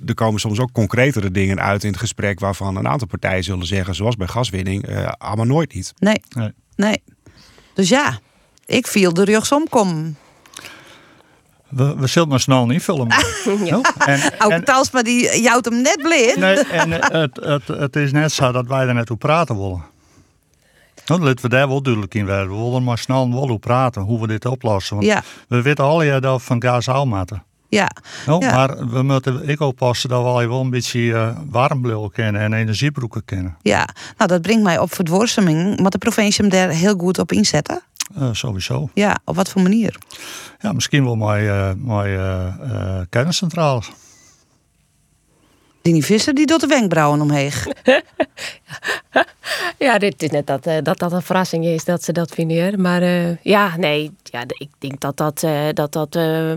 er 0.06 0.14
komen 0.14 0.40
soms 0.40 0.60
ook 0.60 0.72
concretere 0.72 1.30
dingen 1.30 1.60
uit 1.60 1.84
in 1.84 1.90
het 1.90 1.98
gesprek 1.98 2.40
waarvan 2.40 2.76
een 2.76 2.88
aantal 2.88 3.08
partijen 3.08 3.44
zullen 3.44 3.66
zeggen, 3.66 3.94
zoals 3.94 4.16
bij 4.16 4.26
gaswinning, 4.26 4.86
eh 4.86 5.08
allemaal 5.18 5.44
nooit 5.46 5.74
niet. 5.74 5.92
Nee. 5.98 6.22
Nee. 6.34 6.52
nee. 6.76 7.02
Dus 7.74 7.88
ja, 7.88 8.18
ik 8.66 8.86
viel 8.86 9.12
de 9.14 9.24
rugsom 9.24 9.68
kom. 9.68 10.16
We, 11.68 11.96
we 11.96 12.06
zullen 12.06 12.28
maar 12.28 12.40
snel 12.40 12.66
niet 12.66 12.82
filmen. 12.82 13.16
No? 13.70 13.80
En, 14.06 14.20
Ook 14.38 14.64
Talsma 14.64 15.02
die 15.02 15.40
jouwt 15.42 15.64
hem 15.64 15.82
net 15.82 15.98
blind. 16.02 16.36
Nee, 16.36 16.56
en 16.56 17.00
eh, 17.02 17.20
het, 17.20 17.36
het, 17.42 17.78
het 17.78 17.96
is 17.96 18.12
net 18.12 18.32
zo 18.32 18.52
dat 18.52 18.66
wij 18.66 18.86
er 18.86 18.94
net 18.94 19.02
over 19.02 19.16
praten 19.16 19.56
willen. 19.56 19.84
Nou, 21.06 21.20
laten 21.22 21.42
we 21.42 21.48
daar 21.48 21.68
wel 21.68 21.82
duidelijk 21.82 22.14
in 22.14 22.26
werden. 22.26 22.48
We 22.56 22.62
willen 22.62 22.84
maar 22.84 22.98
snel 22.98 23.30
wel 23.30 23.42
over 23.42 23.58
praten, 23.58 24.02
hoe 24.02 24.20
we 24.20 24.26
dit 24.26 24.44
oplossen. 24.44 24.96
Want 24.96 25.08
Ja. 25.08 25.22
we 25.48 25.62
weten 25.62 25.84
al 25.84 26.02
ja 26.02 26.20
dat 26.20 26.38
we 26.38 26.44
van 26.44 26.62
gas 26.62 26.86
moeten. 27.04 27.42
Ja. 27.68 27.90
Nou, 28.26 28.44
Ja. 28.44 28.54
Maar 28.54 28.88
we 28.88 29.02
moeten 29.02 29.48
ik 29.48 29.60
oppassen 29.60 30.08
dat 30.08 30.34
wij 30.34 30.48
wel 30.48 30.60
een 30.60 30.70
beetje 30.70 31.14
eh, 31.14 31.36
warm 31.50 32.10
kennen 32.12 32.42
en 32.42 32.52
energiebroeken 32.52 33.24
kennen. 33.24 33.56
Ja, 33.62 33.88
nou 34.16 34.30
dat 34.30 34.42
brengt 34.42 34.62
mij 34.62 34.78
op 34.78 34.94
verdworseming. 34.94 35.80
Moet 35.80 35.92
de 35.92 35.98
provincie 35.98 36.44
hem 36.44 36.52
daar 36.52 36.68
heel 36.68 36.94
goed 36.98 37.18
op 37.18 37.32
inzetten? 37.32 37.82
Eh, 38.14 38.28
sowieso. 38.32 38.88
Ja, 38.94 39.18
op 39.24 39.36
wat 39.36 39.48
voor 39.48 39.62
manier? 39.62 39.98
Ja, 40.60 40.72
misschien 40.72 41.04
wel 41.04 41.16
met, 41.16 41.46
eh 41.46 41.72
met 41.76 42.04
eh, 42.04 43.02
eh. 43.54 43.82
Die 45.82 46.04
Visser 46.04 46.34
die 46.34 46.46
doet 46.46 46.60
de 46.60 46.66
wenkbrauwen 46.66 47.20
omheen. 47.20 47.52
Ja, 49.78 49.98
dit 49.98 50.22
is 50.22 50.30
net 50.30 50.46
dat, 50.46 50.64
dat 50.82 50.98
dat 50.98 51.12
een 51.12 51.22
verrassing 51.22 51.64
is 51.64 51.84
dat 51.84 52.02
ze 52.02 52.12
dat 52.12 52.30
vinden. 52.30 52.80
Maar 52.80 53.02
eh, 53.02 53.36
ja, 53.36 53.76
nee, 53.76 54.10
ja, 54.22 54.44
ik 54.46 54.68
denk 54.78 55.00
dat 55.00 55.16
dat, 55.16 55.42
eh, 55.42 55.68
dat, 55.72 55.92
dat 55.92 56.16
eh, 56.16 56.52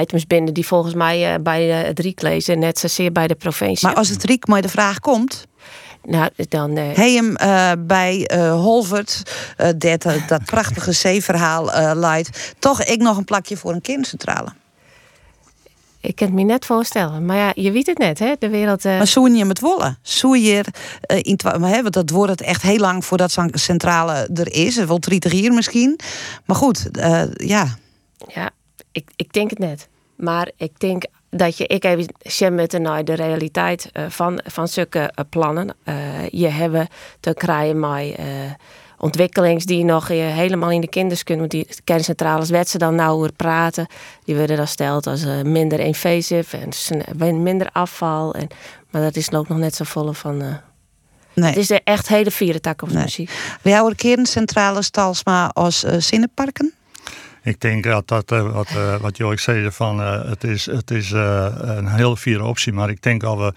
items 0.00 0.26
binnen 0.26 0.54
die 0.54 0.66
volgens 0.66 0.94
mij 0.94 1.34
eh, 1.34 1.40
bij 1.42 1.80
eh, 1.80 1.86
het 1.86 1.98
Rieklezen 1.98 2.58
net 2.58 2.78
zozeer 2.78 3.12
bij 3.12 3.26
de 3.26 3.34
provincie. 3.34 3.88
Maar 3.88 3.96
als 3.96 4.08
het 4.08 4.24
Riek 4.24 4.46
maar 4.46 4.62
de 4.62 4.68
vraag 4.68 5.00
komt. 5.00 5.46
Nou, 6.06 6.30
dan. 6.48 6.76
eh, 6.76 6.96
hem 6.96 7.36
eh, 7.36 7.72
bij 7.78 8.30
Holvert, 8.50 9.22
dat, 9.76 10.06
dat 10.28 10.44
prachtige 10.44 10.92
zeeverhaal 11.06 11.94
leidt, 11.94 12.54
toch 12.58 12.82
ik 12.82 13.00
nog 13.00 13.16
een 13.16 13.24
plakje 13.24 13.56
voor 13.56 13.72
een 13.72 13.80
kerncentrale. 13.80 14.48
Ik 16.00 16.16
kan 16.16 16.26
het 16.26 16.36
me 16.36 16.42
net 16.42 16.64
voorstellen. 16.64 17.24
Maar 17.24 17.36
ja, 17.36 17.52
je 17.54 17.70
weet 17.70 17.86
het 17.86 17.98
net, 17.98 18.18
hè? 18.18 18.34
De 18.38 18.48
wereld. 18.48 18.84
Maar 18.84 19.06
zoen 19.06 19.32
je 19.32 19.38
hem 19.38 19.48
het 19.48 19.60
wollen? 19.60 19.98
Zoen 20.02 20.40
je 20.40 20.64
eh, 21.00 21.18
in 21.22 21.38
maar, 21.42 21.70
hè, 21.70 21.82
want 21.82 21.94
dat 21.94 22.10
wordt 22.10 22.30
het 22.30 22.40
echt 22.40 22.62
heel 22.62 22.78
lang 22.78 23.04
voordat 23.04 23.32
zo'n 23.32 23.50
centrale 23.52 24.28
er 24.34 24.52
is. 24.52 24.76
Wel 24.76 25.00
30 25.00 25.32
hier 25.32 25.52
misschien. 25.52 26.00
Maar 26.44 26.56
goed, 26.56 26.88
ja. 27.32 27.66
Ja, 28.26 28.50
ik, 28.96 29.10
ik 29.16 29.32
denk 29.32 29.50
het 29.50 29.58
net. 29.58 29.88
Maar 30.16 30.50
ik 30.56 30.80
denk 30.80 31.04
dat 31.30 31.56
je, 31.56 31.66
ik 31.66 31.84
even 31.84 32.06
zie 32.22 32.50
met 32.50 32.70
de, 32.70 33.00
de 33.04 33.14
realiteit 33.14 33.90
eh, 33.92 34.04
van, 34.08 34.40
van 34.44 34.68
zulke 34.68 34.98
eh, 34.98 35.24
plannen. 35.28 35.74
eh, 35.84 36.28
je 36.28 36.48
hebben 36.48 36.88
te 37.20 37.34
krijgen 37.34 37.80
met 37.80 38.16
ontwikkelings 38.98 39.64
die 39.64 39.84
nog 39.84 40.08
helemaal 40.08 40.70
in 40.70 40.80
de 40.80 40.88
kinders 40.88 41.22
kunnen. 41.22 41.48
Want 41.48 41.64
die 41.66 41.76
kerncentrales 41.84 42.50
werd 42.50 42.68
ze 42.68 42.78
dan 42.78 42.94
nauwer 42.94 43.32
praten. 43.32 43.86
Die 44.24 44.34
werden 44.34 44.56
dan 44.56 44.66
steld 44.66 45.06
als 45.06 45.24
minder 45.42 45.80
invasive 45.80 46.56
en 47.18 47.42
minder 47.42 47.68
afval. 47.72 48.34
En, 48.34 48.48
maar 48.90 49.02
dat 49.02 49.16
is 49.16 49.32
ook 49.32 49.48
nog 49.48 49.58
net 49.58 49.74
zo 49.74 49.84
volle 49.84 50.14
van. 50.14 50.36
Nee. 51.34 51.48
Het 51.48 51.56
is 51.56 51.70
echt 51.70 52.08
hele 52.08 52.30
vierde 52.30 52.60
tak 52.60 52.82
op 52.82 52.90
Nee. 52.90 53.02
muziek. 53.02 53.30
We 53.62 53.72
houden 53.72 53.96
kerncentrales 53.96 54.90
Talsma 54.90 55.50
als 55.52 55.80
zinnenparken. 55.98 56.74
Ik 57.46 57.60
denk 57.60 57.84
dat 57.84 58.08
dat, 58.08 58.32
eh, 58.32 58.52
wat, 58.52 58.68
eh, 58.68 58.94
wat 59.00 59.16
Joik 59.16 59.38
zei, 59.38 59.70
van, 59.70 60.00
eh, 60.02 60.28
het 60.28 60.44
is, 60.44 60.66
het 60.66 60.90
is 60.90 61.10
een 61.10 61.86
hele 61.88 62.16
vierde 62.16 62.44
optie. 62.44 62.72
Maar 62.72 62.90
ik 62.90 63.02
denk 63.02 63.22
al 63.22 63.38
we... 63.38 63.52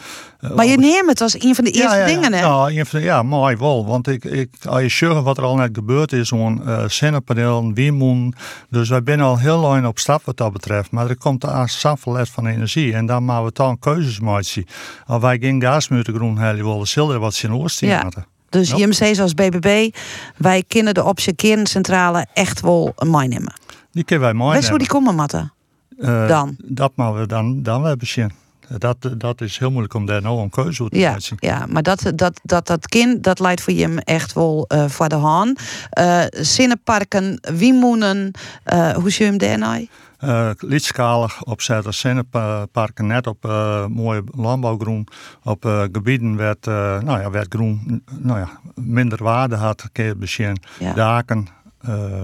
Maar 0.56 0.66
je 0.66 0.78
neemt 0.78 1.10
het 1.10 1.22
als 1.22 1.34
een 1.44 1.56
van 1.56 1.64
de 1.64 1.72
eerste 1.72 1.96
ja, 1.98 2.06
ja, 2.06 2.06
dingen, 2.06 2.34
hè? 2.34 2.40
Ja, 2.40 2.68
een 2.68 2.86
van 2.86 3.00
de- 3.00 3.06
ja, 3.06 3.24
mooi 3.24 3.56
wel. 3.56 3.86
Want 3.86 4.08
ik, 4.08 4.24
ik, 4.26 4.50
als 4.68 4.82
je 4.82 4.90
zorgt 4.90 5.24
wat 5.24 5.38
er 5.38 5.44
al 5.44 5.56
net 5.56 5.70
gebeurd 5.74 6.12
is, 6.14 6.28
zo'n 6.28 6.62
uh, 6.66 6.88
zonnepaneel, 6.88 7.72
windmoen. 7.74 8.34
Dus 8.70 8.90
wij 8.90 9.02
zijn 9.06 9.22
al 9.22 9.38
heel 9.38 9.60
lang 9.60 9.86
op 9.86 10.00
stap 10.00 10.22
wat 10.26 10.38
dat 10.38 10.54
betreft. 10.54 10.92
Maar 10.92 11.10
er 11.10 11.18
komt 11.18 11.46
aan 11.46 11.68
zoveel 11.70 12.14
les 12.14 12.30
van 12.30 12.46
energie. 12.48 12.94
En 12.94 13.06
dan 13.06 13.24
moeten 13.24 13.44
we 13.46 13.52
dan 13.54 13.80
keuzes 13.80 14.20
maken. 14.20 14.66
Als 15.06 15.22
wij 15.22 15.38
geen 15.40 15.62
gas 15.62 15.88
meer 15.88 16.04
te 16.04 16.14
groen 16.14 16.38
hebben 16.38 16.66
willen, 16.66 16.88
zullen 16.88 17.20
wat 17.20 17.34
zin 17.34 17.52
oosten 17.54 17.88
Ja. 17.88 18.04
moeten. 18.04 18.26
Dus 18.50 18.70
Ja. 18.70 18.78
JMC 18.78 19.16
zoals 19.16 19.34
BBB, 19.34 19.96
wij 20.38 20.64
kennen 20.68 20.94
de 20.94 21.04
optie 21.04 21.36
kerncentrale 21.36 22.26
echt 22.34 22.62
wel 22.62 22.94
meenemen. 23.06 23.54
Die 24.00 24.08
kunnen 24.08 24.26
wij 24.28 24.36
mooi 24.36 24.60
Weet 24.60 24.70
hoe 24.70 24.78
die 24.78 24.88
komen, 24.88 25.16
Matte? 25.16 25.50
Eh, 25.98 26.28
dan? 26.28 26.56
Dat 26.64 26.92
moeten 26.96 27.20
we 27.20 27.28
dan, 27.28 27.64
dan 27.64 27.86
hebben 27.86 28.08
zien. 28.08 28.32
Dat, 28.78 28.98
dat 29.18 29.42
is 29.42 29.58
heel 29.58 29.70
moeilijk 29.70 29.94
om 29.94 30.06
daar 30.06 30.22
nou 30.22 30.40
een 30.42 30.50
keuze 30.50 30.82
uit 30.82 30.92
te 30.92 31.00
Ja, 31.00 31.12
maken. 31.12 31.38
ja, 31.40 31.66
maar 31.70 31.84
dat, 31.84 32.12
dat, 32.16 32.40
dat, 32.44 32.68
dat 32.68 32.88
kind, 32.88 33.24
dat 33.24 33.40
leidt 33.40 33.62
voor 33.62 33.74
je 33.74 34.02
echt 34.04 34.34
wel 34.34 34.66
eh, 34.68 34.86
voor 34.86 35.10
de 35.10 35.16
hand. 35.16 35.62
Eh 35.90 36.24
zinnenparken, 36.30 37.40
wiemoenen, 37.54 38.32
eh 38.64 38.92
hoe 38.92 39.10
zie 39.10 39.26
je 39.26 39.30
hem 39.30 39.40
daarna? 39.40 39.80
Uh, 40.24 40.50
lietschalig 40.58 41.44
opzetten, 41.44 41.94
zinnenparken 41.94 43.08
net 43.08 43.28
op 43.28 43.46
uh, 43.46 43.86
mooie 43.86 44.24
landbouwgroen. 44.36 45.08
Op 45.44 45.66
uh, 45.66 45.82
gebieden 45.92 46.36
waar, 46.36 46.68
uh, 46.68 47.00
nou 47.00 47.22
ja, 47.22 47.30
groen 47.50 48.04
nou 48.20 48.40
ja, 48.40 48.50
minder 48.76 49.24
waarde 49.24 49.56
had, 49.56 49.90
je 49.94 50.16
bezien. 50.16 50.58
Ja. 50.80 50.94
Daken, 50.94 51.48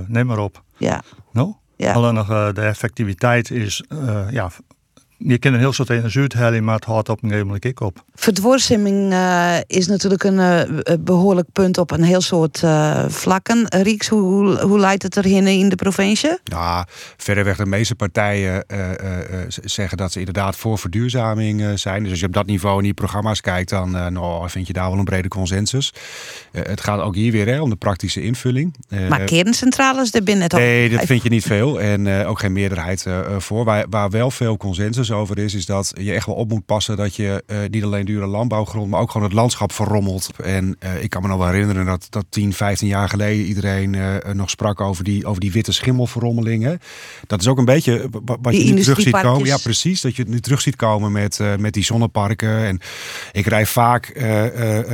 neem 0.08 0.26
maar 0.26 0.40
op. 0.40 0.64
Ja. 0.78 1.02
No? 1.32 1.60
Ja. 1.78 1.94
Alleen 1.94 2.14
nog 2.14 2.28
de 2.28 2.62
effectiviteit 2.62 3.52
is, 3.52 3.84
ja, 4.30 4.50
je 5.28 5.38
kunt 5.38 5.54
een 5.54 5.60
heel 5.60 5.74
soort 5.74 5.90
energie 5.90 6.14
halen, 6.38 6.64
maar 6.64 6.76
het 6.76 6.86
houdt 6.86 7.10
op 7.10 7.18
een 7.24 7.30
gegeven 7.30 7.46
moment 7.46 7.66
ik 7.66 7.80
op. 7.80 8.04
Verdworsiming 8.16 9.12
uh, 9.12 9.58
is 9.68 9.88
natuurlijk 9.88 10.24
een 10.24 10.38
uh, 10.38 10.96
behoorlijk 11.00 11.48
punt 11.54 11.78
op 11.78 11.92
een 11.92 12.04
heel 12.04 12.22
soort 12.22 12.62
uh, 12.62 13.06
vlakken. 13.08 13.66
Rieks, 13.68 14.08
hoe, 14.08 14.60
hoe 14.60 14.80
leidt 14.80 15.04
het 15.04 15.18
erheen 15.18 15.48
in 15.48 15.70
de 15.70 15.76
provincie? 15.76 16.38
Ja, 16.44 16.88
verreweg 17.18 17.58
de 17.58 17.66
meeste 17.66 17.96
partijen 17.96 18.66
uh, 18.68 18.80
zeggen 19.48 19.98
dat 19.98 20.12
ze 20.12 20.20
inderdaad 20.20 20.56
voor 20.56 20.78
verduurzaming 20.78 21.80
zijn. 21.80 22.02
Dus 22.02 22.12
als 22.12 22.20
je 22.20 22.26
op 22.26 22.34
dat 22.34 22.46
niveau 22.46 22.78
in 22.78 22.84
die 22.84 22.94
programma's 22.94 23.42
kijkt, 23.42 23.70
dan 23.70 23.92
nou, 23.92 24.50
vind 24.50 24.68
je 24.68 24.74
daar 24.74 24.90
wel 24.90 25.00
een 25.00 25.06
brede 25.06 25.28
consensus. 25.28 25.94
het 26.52 26.82
gaat 26.82 27.00
ook 27.00 27.16
hier 27.16 27.32
weer 27.32 27.48
hè, 27.48 27.62
om 27.62 27.70
de 27.70 27.76
praktische 27.76 28.24
invulling. 28.24 28.76
maar 29.10 29.24
kerncentrales, 29.24 30.12
daar 30.12 30.24
binnen 30.24 30.44
het 30.44 30.54
Nee, 30.54 30.90
dat 30.90 31.06
vind 31.06 31.24
je 31.24 31.30
niet 31.30 31.44
veel. 31.44 31.82
En 31.82 32.26
ook 32.26 32.40
geen 32.40 32.54
meerderheid 32.54 33.06
voor. 33.38 33.64
Waar, 33.66 33.86
waar 33.90 34.10
wel 34.10 34.32
veel 34.32 34.58
consensus 34.58 35.12
over 35.16 35.38
is, 35.38 35.54
is 35.54 35.66
dat 35.66 35.94
je 35.98 36.14
echt 36.14 36.26
wel 36.26 36.36
op 36.36 36.50
moet 36.50 36.66
passen 36.66 36.98
dat 36.98 37.16
je 37.16 37.44
eh, 37.48 37.58
niet 37.70 37.84
alleen 37.84 38.06
dure 38.06 38.26
landbouwgrond, 38.26 38.90
maar 38.90 39.02
ook 39.02 39.12
gewoon 39.12 39.28
het 39.28 39.36
landschap 39.36 39.72
verrommelt. 39.72 40.30
En 40.44 40.76
eh, 40.80 41.04
ik 41.04 41.10
kan 41.10 41.22
me 41.22 41.28
nog 41.28 41.38
wel 41.38 41.48
herinneren 41.48 41.86
dat, 41.86 42.08
dat 42.10 42.26
10, 42.30 42.54
15 42.54 42.88
jaar 42.88 43.10
geleden 43.10 43.46
iedereen 43.46 43.96
eh, 43.96 44.34
nog 44.34 44.50
sprak 44.50 44.82
over 44.82 45.04
die, 45.04 45.26
over 45.26 45.42
die 45.42 45.52
witte 45.52 45.72
schimmelverrommelingen. 45.72 46.80
Dat 47.28 47.42
is 47.42 47.48
ook 47.48 47.58
een 47.58 47.66
beetje 47.66 48.08
wa- 48.12 48.38
wat 48.42 48.52
Die 48.52 48.66
je 48.66 48.74
nu 48.74 48.82
terug 48.82 49.02
ziet 49.02 49.22
komen. 49.22 49.46
Ja, 49.46 49.58
precies. 49.58 50.02
Dat 50.02 50.16
je 50.16 50.22
het 50.22 50.32
nu 50.32 50.40
terug 50.40 50.62
ziet 50.62 50.76
komen 50.76 51.12
met, 51.12 51.40
met 51.60 51.74
die 51.74 51.84
zonneparken. 51.84 52.66
En 52.66 52.80
ik 53.32 53.46
rij 53.46 53.66
vaak 53.66 54.14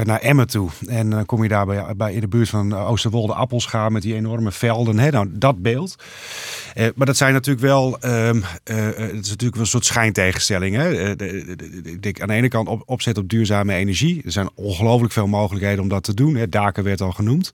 naar 0.03 0.19
Emmen 0.19 0.47
toe. 0.47 0.69
En 0.87 1.09
dan 1.09 1.25
kom 1.25 1.43
je 1.43 1.49
daar 1.49 1.65
bij, 1.65 1.95
bij 1.95 2.13
in 2.13 2.19
de 2.19 2.27
buurt 2.27 2.49
van 2.49 2.75
Oosterwolde 2.75 3.33
Appelscha 3.33 3.89
met 3.89 4.01
die 4.01 4.15
enorme 4.15 4.51
velden. 4.51 4.99
Hè? 4.99 5.09
Nou, 5.09 5.27
dat 5.31 5.61
beeld. 5.61 5.95
Maar 6.95 7.05
dat 7.05 7.17
zijn 7.17 7.33
natuurlijk 7.33 7.65
wel, 7.65 7.99
ehm, 7.99 8.41
eh, 8.63 8.87
eh, 8.87 8.95
het 8.95 9.25
is 9.25 9.29
natuurlijk 9.29 9.53
wel 9.53 9.61
een 9.61 9.67
soort 9.67 9.85
schijntegenstelling. 10.01 10.75
Hè? 10.75 11.13
Eh, 11.15 11.37
Ik 11.83 12.01
denk 12.01 12.21
aan 12.21 12.27
de 12.27 12.33
ene 12.33 12.47
kant 12.47 12.67
op, 12.67 12.83
opzet 12.85 13.17
op 13.17 13.29
duurzame 13.29 13.73
energie. 13.73 14.21
Er 14.25 14.31
zijn 14.31 14.49
ongelooflijk 14.55 15.13
veel 15.13 15.27
mogelijkheden 15.27 15.79
om 15.79 15.89
dat 15.89 16.03
te 16.03 16.13
doen. 16.13 16.45
Daken 16.49 16.83
werd 16.83 17.01
al 17.01 17.11
genoemd. 17.11 17.51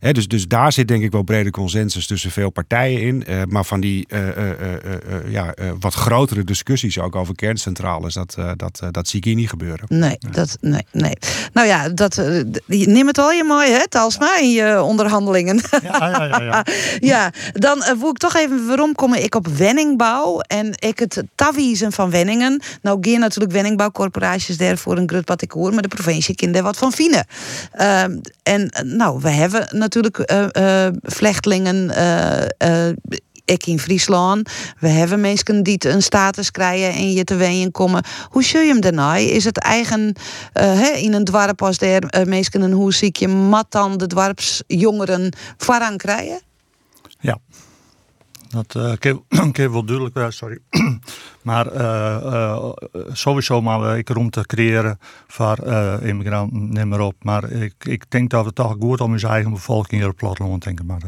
Dus, 0.00 0.28
dus 0.28 0.48
daar 0.48 0.72
zit 0.72 0.88
denk 0.88 1.02
ik 1.02 1.12
wel 1.12 1.22
brede 1.22 1.50
consensus 1.50 2.06
tussen 2.06 2.30
veel 2.30 2.50
partijen 2.50 3.00
in. 3.00 3.26
Eh, 3.26 3.42
maar 3.48 3.64
van 3.64 3.80
die 3.80 4.06
eh, 4.08 4.28
eh, 4.28 4.50
eh, 4.50 4.74
eh, 4.74 4.92
eh, 4.92 5.32
ja, 5.32 5.54
eh, 5.54 5.70
wat 5.80 5.94
grotere 5.94 6.44
discussies 6.44 6.98
ook 6.98 7.16
over 7.16 7.34
kerncentrales, 7.34 8.14
dat, 8.14 8.34
eh, 8.38 8.50
dat, 8.56 8.82
dat 8.90 9.08
zie 9.08 9.18
ik 9.18 9.24
hier 9.24 9.34
niet 9.34 9.48
gebeuren. 9.48 9.84
Nee, 9.88 10.18
dat, 10.30 10.56
nee, 10.60 10.86
nee. 10.92 11.12
Nou 11.52 11.66
ja, 11.66 11.88
dat, 11.88 12.16
neemt 12.66 13.06
het 13.06 13.18
al 13.18 13.30
je 13.30 13.44
mooi, 13.44 13.70
hè, 13.70 13.88
Talsma, 13.88 14.38
in 14.38 14.50
je 14.50 14.82
onderhandelingen. 14.82 15.60
Ja, 15.82 16.08
ja, 16.08 16.24
ja. 16.24 16.40
ja. 16.42 16.64
ja, 17.00 17.32
dan 17.66 17.82
wil 17.98 18.10
ik 18.10 18.18
toch 18.18 18.36
even 18.36 18.66
waarom 18.66 18.94
kom 18.94 19.14
ik 19.14 19.34
op 19.34 19.46
wenningbouw 19.46 20.40
en 20.40 20.72
ik 20.78 20.98
het 20.98 21.22
tawiezen 21.34 21.92
van 21.92 22.10
Wenningen. 22.10 22.62
Nou, 22.82 22.98
geen 23.00 23.20
natuurlijk 23.20 23.52
wenningbouwcorporaties 23.52 24.56
daarvoor 24.56 24.96
een 24.96 25.08
grut 25.08 25.28
wat 25.28 25.42
ik 25.42 25.50
hoor, 25.50 25.72
maar 25.72 25.82
de 25.82 25.88
provincie 25.88 26.52
daar 26.52 26.62
wat 26.62 26.76
van 26.76 26.92
vinden. 26.92 27.26
Ehm, 27.72 28.18
en 28.42 28.72
nou, 28.84 29.20
we 29.20 29.30
hebben 29.30 29.60
natuurlijk 29.60 29.89
eh, 29.96 30.86
eh, 30.86 30.92
vlechtelingen. 31.02 31.90
eh, 32.58 32.88
ik 33.44 33.66
in 33.66 33.78
Friesland. 33.78 34.50
We 34.78 34.88
hebben 34.88 35.20
mensen 35.20 35.62
die 35.62 35.88
een 35.88 36.02
status 36.02 36.50
krijgen 36.50 36.92
en 36.92 37.12
je 37.12 37.24
te 37.24 37.36
ween 37.36 37.70
komen. 37.70 38.04
Hoe 38.28 38.44
zul 38.44 38.60
je 38.60 38.68
hem 38.68 38.80
daarna? 38.80 39.16
Is 39.16 39.44
het 39.44 39.58
eigen 39.58 40.16
hè, 40.52 40.88
in 40.88 41.12
een 41.12 41.24
dorp 41.24 41.62
als 41.62 41.78
er 41.78 42.20
uh, 42.20 42.24
mensen 42.26 42.62
een 42.62 42.72
hoe 42.72 42.94
ziek 42.94 43.16
je 43.16 43.28
mat 43.28 43.66
dan 43.68 43.96
de 43.96 44.06
dorpsjongeren 44.06 45.32
voorrang 45.56 45.96
krijgen? 45.98 46.40
Ja. 47.20 47.38
Dat 48.50 48.74
uh, 48.74 48.92
kan, 48.98 49.24
kan 49.52 49.72
wel 49.72 49.84
duidelijk 49.84 50.16
zijn, 50.16 50.32
sorry. 50.32 50.58
maar 51.42 51.74
uh, 51.74 52.70
sowieso 53.12 53.60
maar 53.62 53.98
ik 53.98 54.16
om 54.16 54.30
te 54.30 54.46
creëren 54.46 54.98
voor 55.26 55.58
immigranten, 56.02 56.72
neem 56.72 56.88
maar 56.88 57.00
op. 57.00 57.14
Maar 57.22 57.50
ik, 57.50 57.74
ik 57.78 58.04
denk 58.08 58.30
dat 58.30 58.44
het 58.44 58.54
toch 58.54 58.76
goed 58.80 59.00
om 59.00 59.12
onze 59.12 59.26
eigen 59.26 59.50
bevolking 59.50 60.00
hier 60.00 60.10
op 60.10 60.16
platteland 60.16 60.64
denken. 60.64 60.86
Maar, 60.86 61.00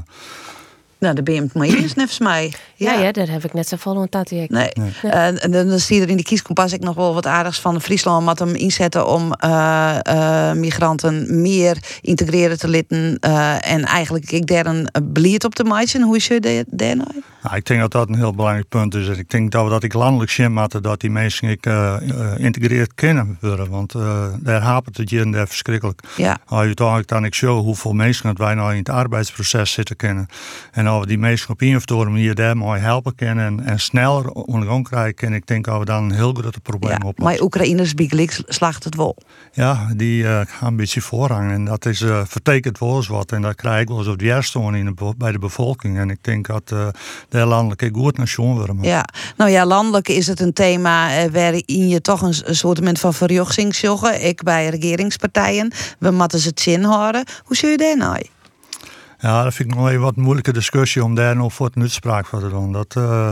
nou, 1.03 1.23
ben 1.23 1.35
je 1.35 1.41
het 1.41 1.55
mee 1.55 1.77
eens, 1.77 1.93
volgens 1.93 2.19
mij. 2.19 2.53
Ja. 2.75 2.93
ja, 2.93 3.01
ja, 3.01 3.13
daar 3.13 3.29
heb 3.29 3.45
ik 3.45 3.53
net 3.53 3.69
zo 3.69 3.77
vol 3.77 3.97
aan 3.97 4.07
dat 4.11 4.31
Nee. 4.31 4.49
nee. 4.49 4.71
Uh, 5.05 5.45
en 5.45 5.51
dan 5.51 5.79
zie 5.79 5.97
je 5.97 6.03
er 6.03 6.09
in 6.09 6.17
die 6.17 6.25
kieskompas 6.25 6.73
ik 6.73 6.81
nog 6.81 6.95
wel 6.95 7.15
wat 7.15 7.27
aardigs 7.27 7.61
van 7.61 7.81
Friesland. 7.81 8.27
Wat 8.27 8.39
hem 8.39 8.55
inzetten 8.55 9.07
om 9.07 9.35
uh, 9.45 9.97
uh, 10.09 10.53
migranten 10.53 11.41
meer 11.41 11.77
integreren 12.01 12.59
te 12.59 12.69
litten. 12.69 13.19
en 13.61 13.85
eigenlijk 13.85 14.31
ik 14.31 14.47
daar 14.47 14.67
een 14.67 14.89
beleid 15.03 15.45
op 15.45 15.55
te 15.55 15.65
maken. 15.65 16.03
Hoe 16.03 16.17
is 16.17 16.27
je 16.27 16.65
daar 16.67 16.97
nou? 16.97 17.23
Nou, 17.43 17.57
ik 17.57 17.65
denk 17.65 17.81
dat 17.81 17.91
dat 17.91 18.09
een 18.09 18.15
heel 18.15 18.35
belangrijk 18.35 18.69
punt 18.69 18.95
is. 18.95 19.09
Ik 19.09 19.31
denk 19.31 19.51
dat 19.51 19.65
we 19.65 19.71
dat 19.71 19.83
ik 19.83 19.93
landelijk 19.93 20.31
zien 20.31 20.53
moeten 20.53 20.83
dat 20.83 21.01
die 21.01 21.11
mensen 21.11 21.49
ik 21.49 21.67
uh, 21.67 21.97
integreerd 22.37 22.95
kunnen 22.95 23.39
worden. 23.41 23.71
Want 23.71 23.95
uh, 23.95 24.27
daar 24.41 24.61
hapert 24.61 24.97
het 24.97 25.11
hier 25.11 25.21
en 25.21 25.31
daar 25.31 25.49
verschrikkelijk. 25.49 26.01
Ja. 26.17 26.39
Als 26.47 26.61
je 26.61 26.67
uiteindelijk 26.67 27.09
dan 27.09 27.25
ik 27.25 27.35
show 27.35 27.61
hoeveel 27.61 27.93
mensen 27.93 28.27
dat 28.27 28.39
wij 28.39 28.55
nou 28.55 28.71
in 28.71 28.79
het 28.79 28.89
arbeidsproces 28.89 29.73
zitten 29.73 29.97
kennen. 29.97 30.27
En 30.73 30.89
als 30.93 31.01
we 31.01 31.07
die 31.07 31.19
mensen 31.19 31.51
op 31.51 31.61
een 31.61 31.77
of 31.77 31.87
andere 31.87 32.11
manier 32.11 32.35
daar 32.35 32.57
mooi 32.57 32.81
helpen 32.81 33.15
kunnen 33.15 33.47
en, 33.47 33.65
en 33.65 33.81
sneller 33.81 34.31
ondergang 34.31 34.89
krijgen, 34.89 35.29
en 35.29 35.35
ik 35.35 35.47
denk 35.47 35.65
dat 35.65 35.79
we 35.79 35.85
dan 35.85 36.05
een 36.05 36.13
heel 36.13 36.33
groot 36.33 36.63
probleem 36.63 36.91
ja, 36.91 37.09
oplossen. 37.09 37.25
Maar 37.25 37.41
Oekraïners 37.41 37.95
biegelijk 37.95 38.41
slaagt 38.47 38.85
het 38.85 38.95
wel. 38.95 39.17
Ja, 39.53 39.93
die 39.97 40.23
uh, 40.23 40.41
gaan 40.47 40.69
een 40.69 40.77
beetje 40.77 41.01
voorrang. 41.01 41.53
En 41.53 41.65
dat 41.65 41.87
is 41.87 42.01
uh, 42.01 42.21
vertekend 42.25 42.79
wel 42.79 42.97
eens 42.97 43.07
wat. 43.07 43.33
En 43.33 43.43
dat 43.43 43.55
krijg 43.55 43.81
ik 43.81 43.89
wel 43.89 43.99
eens 43.99 44.07
op 44.07 44.19
de 44.19 44.25
eerste 44.25 44.59
in 44.59 44.85
de, 44.85 45.15
bij 45.17 45.33
de 45.33 45.39
bevolking. 45.39 45.99
En 45.99 46.11
ik 46.11 46.19
denk 46.21 46.47
dat 46.47 46.71
uh, 46.73 46.89
de 47.29 47.45
landelijke 47.47 47.91
goed 47.93 48.19
nation 48.19 48.55
worden. 48.55 48.79
Ja, 48.83 49.05
nou 49.37 49.51
ja, 49.51 49.67
landelijk 49.67 50.09
is 50.09 50.27
het 50.27 50.41
een 50.41 50.53
thema 50.53 51.29
waarin 51.31 51.89
je 51.89 52.01
toch 52.01 52.23
een, 52.23 52.35
een 52.45 52.57
soort 52.57 52.99
van 52.99 53.15
verjochting 53.15 53.75
zoggen. 53.75 54.27
Ik 54.27 54.43
bij 54.43 54.69
regeringspartijen. 54.69 55.73
We 55.99 56.11
moeten 56.11 56.39
ze 56.39 56.49
het 56.49 56.61
zin 56.61 56.83
houden. 56.83 57.25
Hoe 57.45 57.57
zul 57.57 57.71
je 57.71 57.77
daar 57.77 57.97
nou? 57.97 58.23
Ja, 59.23 59.43
dat 59.43 59.55
vind 59.55 59.71
ik 59.71 59.77
nog 59.77 59.89
even 59.89 60.01
wat 60.01 60.17
moeilijke 60.17 60.53
discussie 60.53 61.05
om 61.05 61.15
daar 61.15 61.37
nog 61.37 61.53
voor 61.53 61.67
het 61.67 61.77
uitspraak 61.77 62.27
voor 62.27 62.41
te 62.41 62.49
doen. 62.49 62.73
Dat, 62.73 62.95
uh, 62.99 63.31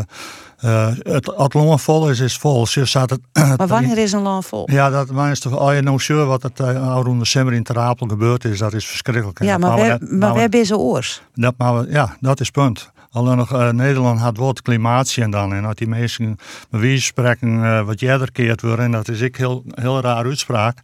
uh, 0.64 0.87
het, 0.98 1.33
het 1.37 1.55
land 1.55 1.83
vol 1.83 2.11
is, 2.11 2.20
is 2.20 2.37
vol. 2.37 2.66
Staat 2.66 3.11
het, 3.14 3.20
maar 3.57 3.66
wanneer 3.66 3.98
is 3.98 4.12
een 4.12 4.22
land 4.22 4.46
vol? 4.46 4.70
Ja, 4.70 4.90
dat 4.90 5.09
wanneer 5.09 5.33
is 5.33 5.40
toch, 5.40 5.59
als 5.59 5.74
je 5.74 5.81
nou 5.81 5.98
sure 5.98 6.24
wat 6.24 6.42
het 6.42 6.61
uh, 6.61 6.98
rond 7.03 7.18
december 7.18 7.55
in 7.55 7.62
Ter 7.62 7.79
Apel 7.79 8.07
gebeurd 8.07 8.44
is, 8.44 8.59
dat 8.59 8.72
is 8.72 8.87
verschrikkelijk. 8.87 9.42
Ja, 9.42 9.59
maar, 9.59 9.76
waar, 9.76 9.98
maar 10.00 10.35
waar 10.35 10.48
ben 10.48 10.66
je 10.66 10.76
oors? 10.76 11.22
Dat, 11.35 11.55
maar, 11.57 11.88
ja, 11.88 12.16
dat 12.20 12.40
is 12.40 12.50
punt. 12.50 12.90
Alleen 13.11 13.37
nog, 13.37 13.53
uh, 13.53 13.70
Nederland 13.70 14.20
had 14.20 14.37
het 14.37 14.62
klimaatje 14.62 15.22
en 15.22 15.31
dan. 15.31 15.55
En 15.55 15.62
dat 15.62 15.79
die 15.79 15.88
mensen 15.88 16.37
bewijs 16.70 17.05
spreken 17.05 17.48
uh, 17.48 17.83
wat 17.83 18.00
jij 18.00 18.29
keert 18.33 18.62
worden. 18.62 18.85
En 18.85 18.92
dat 18.92 19.09
is 19.09 19.20
ik 19.20 19.37
heel, 19.37 19.64
heel 19.74 20.00
raar 20.00 20.24
uitspraak. 20.24 20.79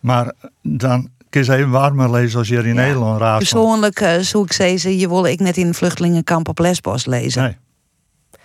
Maar 0.00 0.32
dan 0.62 1.08
kun 1.42 1.54
je 1.54 1.60
even 1.60 1.70
warmer 1.70 2.10
lezen 2.10 2.38
als 2.38 2.48
je 2.48 2.56
in 2.56 2.66
ja, 2.66 2.72
Nederland 2.72 3.20
raadt. 3.20 3.38
Persoonlijk, 3.38 4.00
uh, 4.00 4.18
zo 4.18 4.42
ik 4.42 4.52
zei, 4.52 4.98
je 4.98 5.08
wilde 5.08 5.30
ik 5.30 5.40
net 5.40 5.56
in 5.56 5.66
een 5.66 5.74
vluchtelingenkamp 5.74 6.48
op 6.48 6.58
Lesbos 6.58 7.06
lezen. 7.06 7.42
Nee. 7.42 7.56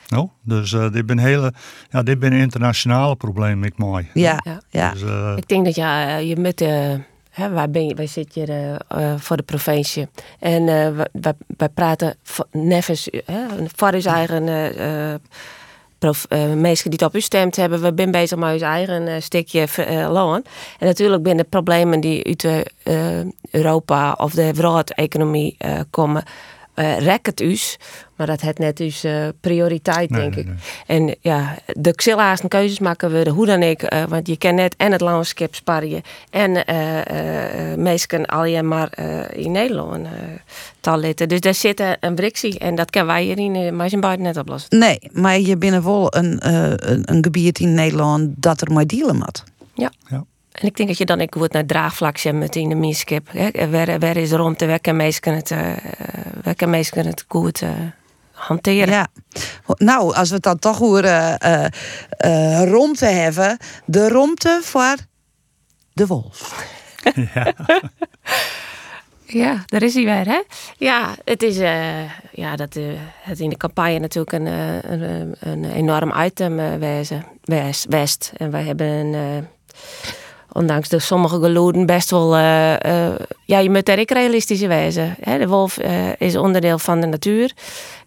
Nou, 0.07 0.29
dus 0.43 0.71
uh, 0.71 0.91
dit 0.91 1.05
ben 1.05 1.17
hele, 1.17 1.53
ja, 1.89 2.03
dit 2.03 2.19
ben 2.19 2.33
internationale 2.33 3.15
probleem, 3.15 3.63
ik 3.63 3.77
mooi. 3.77 4.09
Ja, 4.13 4.39
ja. 4.43 4.61
ja. 4.69 4.91
Dus, 4.91 5.01
uh, 5.01 5.33
ik 5.35 5.47
denk 5.47 5.65
dat 5.65 5.75
ja, 5.75 6.17
je 6.17 6.35
met 6.37 6.57
de 6.57 6.99
Hè, 7.31 7.49
waar, 7.49 7.69
ben 7.69 7.85
je, 7.85 7.95
waar 7.95 8.07
zit 8.07 8.33
je 8.33 8.77
uh, 8.97 9.13
voor 9.17 9.37
de 9.37 9.43
provincie? 9.43 10.07
En 10.39 10.61
uh, 10.61 11.01
wij, 11.11 11.33
wij 11.57 11.69
praten 11.69 12.15
nevens 12.51 13.09
voor 13.75 13.93
uw 13.93 14.01
eigen 14.01 14.43
prof, 16.01 16.25
mensen 16.55 16.89
die 16.89 17.05
op 17.05 17.15
u 17.15 17.21
stemt 17.21 17.55
hebben. 17.55 17.81
We 17.81 17.91
zijn 17.95 18.11
bezig 18.11 18.37
met 18.37 18.61
uw 18.61 18.67
eigen 18.67 19.21
stukje 19.21 19.67
loon. 20.09 20.43
En 20.79 20.87
natuurlijk 20.87 21.23
de 21.37 21.43
problemen 21.43 21.99
die 21.99 22.25
uit 22.25 22.65
Europa 23.51 24.13
of 24.17 24.33
de 24.33 24.53
wereldeconomie 24.53 25.57
komen. 25.89 26.23
Uh, 26.81 26.97
rek 26.97 27.25
het 27.25 27.41
us, 27.41 27.77
maar 28.15 28.27
dat 28.27 28.41
het 28.41 28.59
net 28.59 28.77
dus 28.77 29.05
uh, 29.05 29.27
prioriteit, 29.41 30.09
nee, 30.09 30.21
denk 30.21 30.35
nee, 30.35 30.43
ik. 30.43 30.49
Nee. 30.49 31.07
En 31.07 31.15
ja, 31.21 31.57
de 31.65 31.95
xilhaast 31.95 32.47
keuzes 32.47 32.79
maken 32.79 33.11
we, 33.11 33.29
hoe 33.29 33.45
dan 33.45 33.61
ik, 33.61 33.93
uh, 33.93 34.03
want 34.03 34.27
je 34.27 34.37
kan 34.37 34.55
net 34.55 34.75
en 34.77 34.91
het 34.91 35.01
landschap 35.01 35.55
sparren 35.55 36.01
en 36.29 36.51
meestal 37.81 38.25
al 38.25 38.45
je 38.45 38.63
maar 38.63 38.99
in 39.33 39.51
Nederland 39.51 40.07
tal 40.79 40.97
litten. 40.97 41.29
Dus 41.29 41.39
daar 41.39 41.53
zit 41.53 41.83
een 41.99 42.15
brixie 42.15 42.59
en 42.59 42.75
dat 42.75 42.89
kan 42.89 43.05
wij 43.05 43.23
hier 43.23 43.37
in 43.37 43.55
uh, 43.55 43.71
Mazenbuiten 43.71 44.25
net 44.25 44.37
oplossen. 44.37 44.79
Nee, 44.79 44.99
maar 45.11 45.39
je 45.39 45.57
binnen 45.57 45.83
wel 45.83 46.15
een, 46.15 46.53
een, 46.91 47.01
een 47.05 47.23
gebied 47.23 47.59
in 47.59 47.73
Nederland 47.73 48.29
dat 48.35 48.61
er 48.61 48.71
maar 48.71 48.85
dealen 48.85 49.15
moet. 49.15 49.43
Ja. 49.73 49.91
ja. 50.09 50.25
En 50.51 50.67
ik 50.67 50.75
denk 50.75 50.89
dat 50.89 50.97
je 50.97 51.05
dan 51.05 51.21
ik 51.21 51.33
wordt 51.33 51.53
naar 51.53 51.65
draagvlak 51.65 52.17
zet 52.17 52.35
met 52.35 52.55
in 52.55 52.69
de 52.69 52.75
miskip. 52.75 53.29
Waar, 53.69 53.99
waar 53.99 54.17
is 54.17 54.31
ruimte? 54.31 54.67
Waar 54.67 54.79
kan 54.79 54.95
mensen 54.95 55.33
het, 55.33 55.49
waar 56.43 56.55
kan 56.55 56.69
mensen 56.69 57.05
het 57.05 57.25
goed 57.27 57.61
uh, 57.61 57.69
hanteren? 58.31 58.93
Ja. 58.93 59.07
Nou, 59.77 60.15
als 60.15 60.29
we 60.29 60.35
het 60.35 60.43
dan 60.43 60.59
toch 60.59 60.81
over 60.81 61.05
uh, 61.05 61.65
uh, 62.25 62.63
romte 62.63 63.05
hebben. 63.05 63.57
De 63.85 64.09
romte 64.09 64.59
voor 64.63 64.95
de 65.93 66.07
wolf. 66.07 66.65
Ja. 67.33 67.53
Ja, 69.33 69.63
daar 69.65 69.81
is 69.81 69.93
hij 69.93 70.03
weer, 70.03 70.25
hè? 70.25 70.41
Ja, 70.77 71.15
het 71.25 71.43
is 71.43 71.57
uh, 71.57 72.11
ja, 72.31 72.55
dat, 72.55 72.75
uh, 72.75 72.99
het 73.21 73.39
in 73.39 73.49
de 73.49 73.57
campagne 73.57 73.99
natuurlijk 73.99 74.31
een, 74.31 74.45
een, 74.45 75.35
een 75.39 75.71
enorm 75.71 76.13
item 76.23 76.79
wezen, 76.79 77.25
west, 77.43 77.85
west. 77.89 78.31
En 78.37 78.51
wij 78.51 78.63
hebben 78.63 78.87
een, 78.87 79.47
ondanks 80.53 80.89
de 80.89 80.99
sommige 80.99 81.39
geloeden 81.39 81.85
best 81.85 82.09
wel... 82.09 82.37
ja, 83.45 83.59
je 83.59 83.69
moet 83.69 83.89
er 83.89 83.99
ook 83.99 84.11
realistisch 84.11 84.61
wezen. 84.61 85.15
Hè? 85.21 85.37
De 85.37 85.47
wolf 85.47 85.77
is 86.17 86.35
onderdeel 86.35 86.79
van 86.79 87.01
de 87.01 87.07
natuur. 87.07 87.51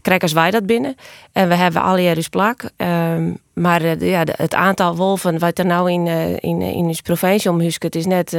Krijg 0.02 0.20
als 0.20 0.32
wij 0.32 0.50
dat 0.50 0.66
binnen. 0.66 0.94
En 1.32 1.48
we 1.48 1.54
hebben 1.54 1.82
alle 1.82 2.02
jaar 2.02 2.14
dus 2.14 2.28
plak. 2.28 2.62
Um, 2.76 3.38
maar 3.52 4.04
ja, 4.04 4.22
het 4.36 4.54
aantal 4.54 4.96
wolven 4.96 5.38
wat 5.38 5.58
er 5.58 5.66
nou 5.66 5.92
in, 5.92 6.06
in, 6.40 6.62
in 6.62 6.84
ons 6.84 7.00
provincie 7.00 7.50
omhusket 7.50 7.94
is 7.94 8.06
net, 8.06 8.36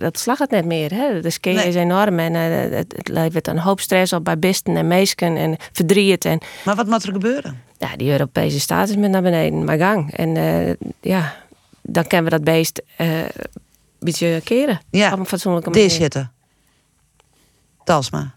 dat 0.00 0.18
slag 0.18 0.38
het 0.38 0.50
net 0.50 0.64
meer. 0.64 0.94
Hè? 0.94 1.20
De 1.20 1.30
ski 1.30 1.52
nee. 1.52 1.66
is 1.66 1.74
enorm 1.74 2.18
en 2.18 2.34
het, 2.34 2.94
het 2.96 3.08
levert 3.08 3.46
een 3.46 3.58
hoop 3.58 3.80
stress 3.80 4.12
op 4.12 4.24
bij 4.24 4.38
bisten 4.38 4.76
en 4.76 4.86
meesken 4.86 5.36
en 5.36 5.56
verdriet. 5.72 6.24
En, 6.24 6.40
maar 6.64 6.76
wat 6.76 6.86
moet 6.86 7.02
er 7.02 7.12
gebeuren? 7.12 7.68
ja, 7.80 7.96
die 7.96 8.10
Europese 8.10 8.60
status 8.60 8.96
met 8.96 9.10
naar 9.10 9.22
beneden, 9.22 9.64
maar 9.64 9.78
gang. 9.78 10.12
En 10.12 10.36
eh, 10.36 10.74
ja, 11.00 11.34
dan 11.82 12.06
kunnen 12.06 12.24
we 12.24 12.36
dat 12.36 12.44
beest 12.44 12.82
eh, 12.96 13.18
een 13.18 13.30
beetje 13.98 14.40
keren. 14.44 14.80
Ja, 14.90 15.12
op 15.12 15.18
een 15.18 15.26
fatsoenlijke 15.26 15.70
manier. 15.70 15.88
Dit 15.88 15.96
zitten. 15.96 16.32
Talsma. 17.84 18.34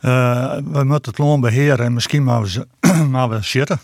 Eh, 0.00 0.54
we 0.54 0.84
moeten 0.84 1.10
het 1.10 1.18
loon 1.18 1.40
beheren 1.40 1.84
en 1.84 1.92
misschien 1.92 2.24
maar 2.24 2.42
we, 2.42 2.66
maar 3.10 3.28
we 3.38 3.42
zitten. 3.42 3.80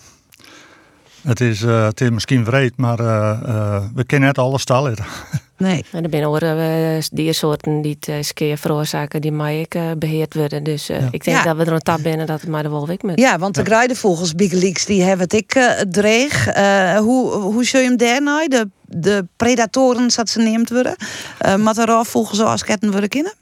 Het 1.23 1.41
is, 1.41 1.62
eh, 1.62 1.85
het 1.85 2.01
is 2.01 2.11
misschien 2.11 2.45
vreed, 2.45 2.77
maar 2.77 2.99
eh, 3.01 3.31
eh, 3.45 3.83
we 3.95 4.05
kunnen 4.05 4.27
net 4.29 4.39
alles 4.39 4.62
stallen. 4.62 4.95
Nee. 5.59 5.85
En 5.93 6.05
er 6.05 6.11
zijn 6.11 6.25
ook 6.25 6.41
uh, 6.41 6.99
diersoorten 7.12 7.83
die 7.83 7.97
het 8.01 8.09
uh, 8.09 8.16
skeer 8.21 8.59
veroorzaken, 8.59 9.21
die 9.21 9.33
maar 9.33 9.53
ik 9.53 9.75
uh, 9.75 9.83
beheerd 9.99 10.35
worden. 10.35 10.62
Dus 10.64 10.91
uh, 10.91 10.97
ik 11.11 11.25
denk 11.25 11.37
Ja. 11.37 11.43
dat 11.43 11.57
we 11.57 11.64
er 11.64 11.73
een 11.73 11.79
tap 11.79 12.03
binnen 12.03 12.27
dat 12.27 12.41
het 12.41 12.51
maar 12.51 12.62
de 12.62 12.69
wolwik 12.69 13.03
met. 13.03 13.19
Ja, 13.19 13.39
want 13.39 13.55
de 13.55 13.64
gruidevogels, 13.64 14.35
Big 14.35 14.53
Leaks, 14.53 14.87
die 14.87 15.03
hebben 15.03 15.25
het 15.25 15.33
ik 15.33 15.55
uh, 15.55 15.71
dreig. 15.91 16.57
Uh, 16.57 16.97
hoe, 16.97 17.31
hoe 17.33 17.64
zul 17.64 17.81
je 17.81 17.87
hem 17.87 17.97
daar 17.97 18.23
nou? 18.23 18.49
De, 18.49 18.69
de 18.85 19.27
predatoren, 19.37 20.09
dat 20.16 20.29
ze 20.29 20.41
neemt 20.41 20.71
worden. 20.71 20.97
Uh, 21.47 21.57
maar 21.57 21.75
zoals 22.33 22.64
ketten 22.64 22.91
worden 22.91 23.09
kennen? 23.09 23.33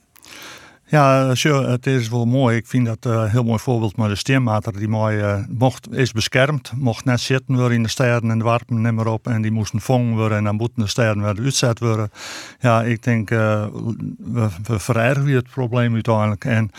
Ja, 0.89 1.28
het 1.68 1.87
is 1.87 2.09
wel 2.09 2.24
mooi. 2.24 2.57
Ik 2.57 2.66
vind 2.66 2.87
dat 2.87 3.07
eh, 3.07 3.12
een 3.12 3.30
heel 3.30 3.45
mooi 3.45 3.59
voorbeeld. 3.59 3.97
Maar 3.97 4.09
de 4.09 4.14
steenmater 4.14 4.72
die 4.72 4.89
mooi, 4.89 5.18
eh, 5.20 5.39
mocht, 5.49 5.93
is 5.93 6.12
beschermd. 6.12 6.72
Mocht 6.76 7.05
net 7.05 7.20
zitten 7.20 7.70
in 7.70 7.82
de 7.82 7.89
steden 7.89 8.30
en 8.30 8.39
de 8.39 8.45
warpen 8.45 8.82
niet 8.82 8.93
meer 8.93 9.07
op. 9.07 9.26
En 9.26 9.43
die 9.43 9.51
moesten 9.51 9.80
vangen 9.80 10.14
worden 10.14 10.39
en 10.39 10.45
dan 10.45 10.57
moeten 10.57 10.82
de 10.82 10.89
steden 10.89 11.22
weer 11.22 11.45
uitzet 11.45 11.78
worden. 11.78 12.11
Ja, 12.61 12.82
ik 12.82 13.03
denk, 13.03 13.30
eh, 13.30 13.66
we, 14.18 14.49
we 14.62 14.78
verergeren 14.78 15.34
het 15.34 15.51
probleem 15.51 15.95
uiteindelijk. 15.95 16.45
En 16.45 16.70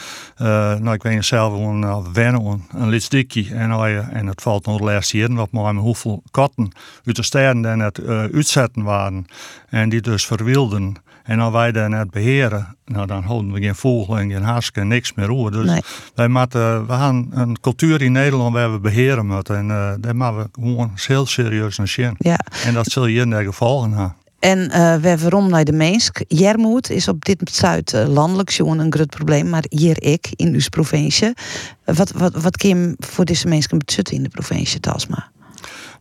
nou, 0.84 0.94
ik 0.94 1.04
weet 1.04 1.26
zelf 1.26 1.54
een 1.54 2.14
wennen, 2.14 2.66
een, 2.72 2.90
litsdikkie. 2.90 3.54
En, 3.54 3.72
en 4.12 4.28
het 4.28 4.42
valt 4.42 4.66
nog 4.66 4.78
de 4.78 4.84
laatste 4.84 5.30
op 5.38 5.52
maar 5.52 5.74
hoeveel 5.74 6.24
katten 6.32 6.72
uit 7.06 7.16
de 7.16 7.24
steden 7.24 7.78
net 7.78 8.00
uh, 8.00 8.24
uitzetten 8.24 8.84
waren. 8.84 9.26
En 9.70 9.90
die 9.90 10.02
dus 10.02 10.26
verwilden. 10.26 10.96
En 11.28 11.40
als 11.40 11.54
wij 11.54 11.72
dat 11.72 11.90
net 11.90 12.12
beheren, 12.12 12.76
nou, 12.86 13.08
dan 13.08 13.24
houden 13.24 13.52
we 13.52 13.62
geen 13.62 13.76
vogel 13.76 14.20
en 14.20 14.32
geen 14.32 14.44
hask 14.44 14.78
en 14.78 14.88
niks 14.88 15.14
meer 15.14 15.32
over. 15.32 15.52
Dus 15.52 15.66
Nee. 15.66 15.82
wij 16.16 16.28
moeten, 16.28 16.88
we 16.88 16.94
hebben 16.94 17.28
een 17.32 17.60
cultuur 17.60 18.02
in 18.02 18.12
Nederland 18.12 18.54
waar 18.54 18.72
we 18.74 18.80
beheren 18.80 19.26
moeten. 19.26 19.56
En 19.58 19.68
uh, 19.68 19.92
daar 20.00 20.16
moeten 20.16 20.38
we 20.38 20.50
gewoon 20.54 20.92
heel 20.96 21.26
serieus 21.26 21.78
naar 21.78 21.88
zien. 21.88 22.16
Ja. 22.18 22.40
En 22.66 22.74
dat 22.74 22.86
zul 22.88 23.06
je 23.06 23.22
in 23.22 23.30
de 23.30 23.44
gevolgen 23.44 23.92
hebben. 23.92 24.16
En 24.40 24.60
uh, 24.60 24.96
we 24.96 25.30
rond 25.30 25.50
naar 25.50 25.64
de 25.64 25.72
Meensk. 25.72 26.22
Jermoed 26.28 26.90
is 26.90 27.08
op 27.08 27.26
dit 27.26 27.50
zuid 27.52 27.94
uh, 27.94 28.08
landelijk 28.08 28.50
zo'n 28.50 28.80
een 28.80 28.94
groot 28.94 29.10
probleem, 29.10 29.50
maar 29.50 29.64
hier 29.70 30.04
ik 30.04 30.30
in 30.36 30.54
uw 30.54 30.62
provincie. 30.70 31.34
Wat, 31.86 32.12
wat, 32.12 32.42
wat 32.42 32.64
je 32.64 32.96
voor 33.00 33.26
deze 33.26 33.48
mensen 33.48 33.78
betutten 33.78 34.16
in 34.16 34.24
de 34.24 34.30
provincie 34.30 34.80
Tasma? 34.80 35.30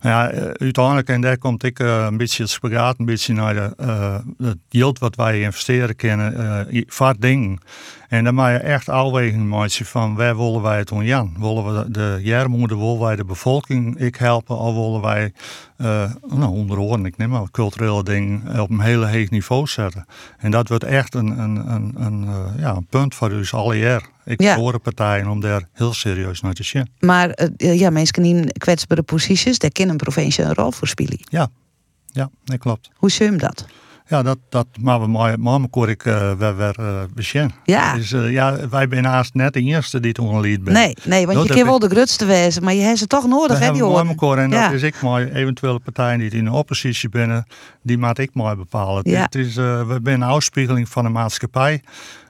Ja, 0.01 0.29
eh, 0.29 0.49
uiteindelijk, 0.53 1.09
en 1.09 1.21
daar 1.21 1.37
komt 1.37 1.63
ik 1.63 1.79
uh, 1.79 2.05
een 2.09 2.17
beetje 2.17 2.43
het 2.43 2.51
spagaat, 2.51 2.99
een 2.99 3.05
beetje 3.05 3.33
naar 3.33 3.53
de, 3.53 3.73
uh, 3.81 4.17
het 4.47 4.57
geld 4.69 4.99
wat 4.99 5.15
wij 5.15 5.41
investeren 5.41 5.95
kunnen, 5.95 6.67
uh, 6.99 7.09
dingen. 7.19 7.59
En 8.07 8.23
dan 8.23 8.35
moet 8.35 8.45
je 8.45 8.57
echt 8.57 8.89
afweging 8.89 9.49
maken 9.49 9.85
van 9.85 10.15
waar 10.15 10.37
willen 10.37 10.61
wij 10.61 10.77
het 10.77 10.91
Jan? 11.01 11.35
Willen 11.39 11.75
we 11.75 11.91
de 11.91 12.19
jaarmoeder, 12.21 12.77
willen 12.77 12.99
wij 12.99 13.15
de 13.15 13.25
bevolking 13.25 13.99
ik 13.99 14.15
helpen 14.15 14.57
of 14.57 14.73
willen 14.73 15.01
wij 15.01 15.33
uh, 15.77 16.11
nou, 16.27 16.51
onder 16.51 16.79
oren, 16.79 17.05
ik 17.05 17.17
neem 17.17 17.29
maar 17.29 17.51
culturele 17.51 18.03
dingen 18.03 18.59
op 18.59 18.69
een 18.69 18.79
hele 18.79 19.07
hoog 19.07 19.29
niveau 19.29 19.67
zetten. 19.67 20.05
En 20.37 20.51
dat 20.51 20.67
wordt 20.67 20.83
echt 20.83 21.15
een, 21.15 21.39
een, 21.39 21.71
een, 21.71 21.93
een, 21.95 22.27
ja, 22.57 22.79
punt 22.89 23.15
voor 23.15 23.29
dus 23.29 23.53
alle 23.53 23.77
jaar. 23.77 24.01
Ik 24.27 24.41
Ja. 24.41 24.55
hoor 24.55 24.79
partijen 24.79 25.27
om 25.27 25.39
daar 25.39 25.67
heel 25.73 25.93
serieus 25.93 26.41
naar 26.41 26.53
te 26.53 26.63
zien. 26.63 26.89
Maar 26.99 27.39
uh, 27.57 27.79
ja, 27.79 27.89
mensen 27.89 28.25
in 28.25 28.51
kwetsbare 28.57 29.01
posities, 29.03 29.59
daar 29.59 29.71
kan 29.71 29.89
een 29.89 29.97
provincie 29.97 30.43
een 30.43 30.53
rol 30.53 30.71
voor 30.71 30.87
spelen. 30.87 31.19
Ja, 31.19 31.47
ja, 32.05 32.29
dat 32.43 32.57
klopt. 32.57 32.89
Hoe 32.95 33.11
zie 33.11 33.31
je 33.31 33.37
dat? 33.37 33.65
Ja, 34.09 34.21
dat, 34.23 34.37
dat 34.49 34.67
maar 34.81 35.01
we 35.01 35.07
maar 35.07 35.39
maar 35.39 35.67
koor 35.69 35.89
ik 35.89 36.05
uh, 36.05 36.33
weer, 36.33 36.57
weer 36.57 36.75
uh, 36.79 37.01
bezien. 37.13 37.51
Ja. 37.63 37.95
Dus 37.95 38.11
uh, 38.11 38.31
ja, 38.31 38.69
wij 38.69 38.87
zijn 38.89 39.05
haast 39.05 39.33
net 39.33 39.53
de 39.53 39.61
eerste 39.61 39.99
die 39.99 40.13
toen 40.13 40.39
lied 40.39 40.63
ben. 40.63 40.73
Nee, 40.73 40.95
nee, 41.03 41.25
want 41.25 41.37
Dat 41.37 41.47
je 41.47 41.53
kan 41.53 41.63
wel 41.65 41.79
de 41.79 41.89
grootste 41.89 42.25
wezen, 42.25 42.63
maar 42.63 42.73
je 42.73 42.81
hebt 42.81 42.97
ze 42.97 43.07
toch 43.07 43.27
nodig, 43.27 43.59
hè, 43.59 43.71
die 43.71 43.81
elkaar 43.81 44.37
en 44.37 44.49
Ja. 44.49 44.63
dat 44.63 44.73
is 44.73 44.81
ik 44.81 45.01
maar 45.01 45.27
eventuele 45.27 45.79
partijen 45.79 46.19
die 46.19 46.29
in 46.29 46.45
de 46.45 46.51
oppositie 46.51 47.09
binnen, 47.09 47.45
die 47.81 47.97
maat 47.97 48.17
ik 48.17 48.33
maar 48.33 48.57
bepalen. 48.57 49.09
Ja. 49.09 49.21
Het 49.21 49.35
is, 49.35 49.57
uh, 49.57 49.87
we 49.87 49.99
zijn 50.03 50.21
een 50.21 50.27
afspiegeling 50.27 50.89
van 50.89 51.03
de 51.03 51.09
maatschappij. 51.09 51.81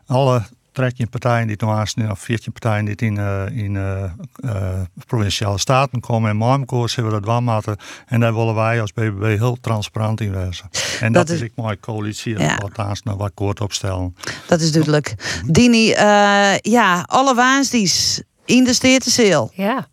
Alle 0.05 0.41
13 0.77 1.09
partijen 1.09 1.47
die 1.47 1.57
haast, 1.69 1.97
of 2.09 2.19
14 2.19 2.51
partijen 2.51 2.85
die 2.85 2.95
in, 2.95 3.15
uh, 3.15 3.43
in 3.51 3.73
uh, 3.75 4.03
uh, 4.45 4.79
provinciale 5.05 5.57
staten 5.57 5.99
komen 5.99 6.29
en 6.29 6.35
Marmkoers 6.37 6.95
hebben 6.95 7.13
we 7.13 7.19
dat 7.19 7.29
wel 7.29 7.41
maken. 7.41 7.77
En 8.05 8.19
daar 8.19 8.35
willen 8.35 8.55
wij 8.55 8.81
als 8.81 8.93
BBB 8.93 9.37
heel 9.37 9.57
transparant 9.61 10.21
in 10.21 10.31
wezen. 10.31 10.69
En 10.99 11.13
dat, 11.13 11.27
Dat 11.27 11.35
is 11.35 11.41
is- 11.41 11.47
ik 11.47 11.51
mijn 11.63 11.79
coalitie 11.79 12.35
en 12.35 12.41
Ja. 12.43 12.57
wat 12.57 12.75
naast 12.77 13.03
nou 13.05 13.17
wat 13.17 13.31
kort 13.33 13.61
opstellen. 13.61 14.15
Dat 14.47 14.61
is 14.61 14.71
duidelijk. 14.71 15.15
Dini, 15.45 15.91
eh, 15.91 16.57
ja, 16.57 17.01
alle 17.05 17.35
waansdies 17.35 18.21
in 18.45 18.63
de 18.63 18.73
Steertenseel. 18.73 19.51
Ja, 19.53 19.87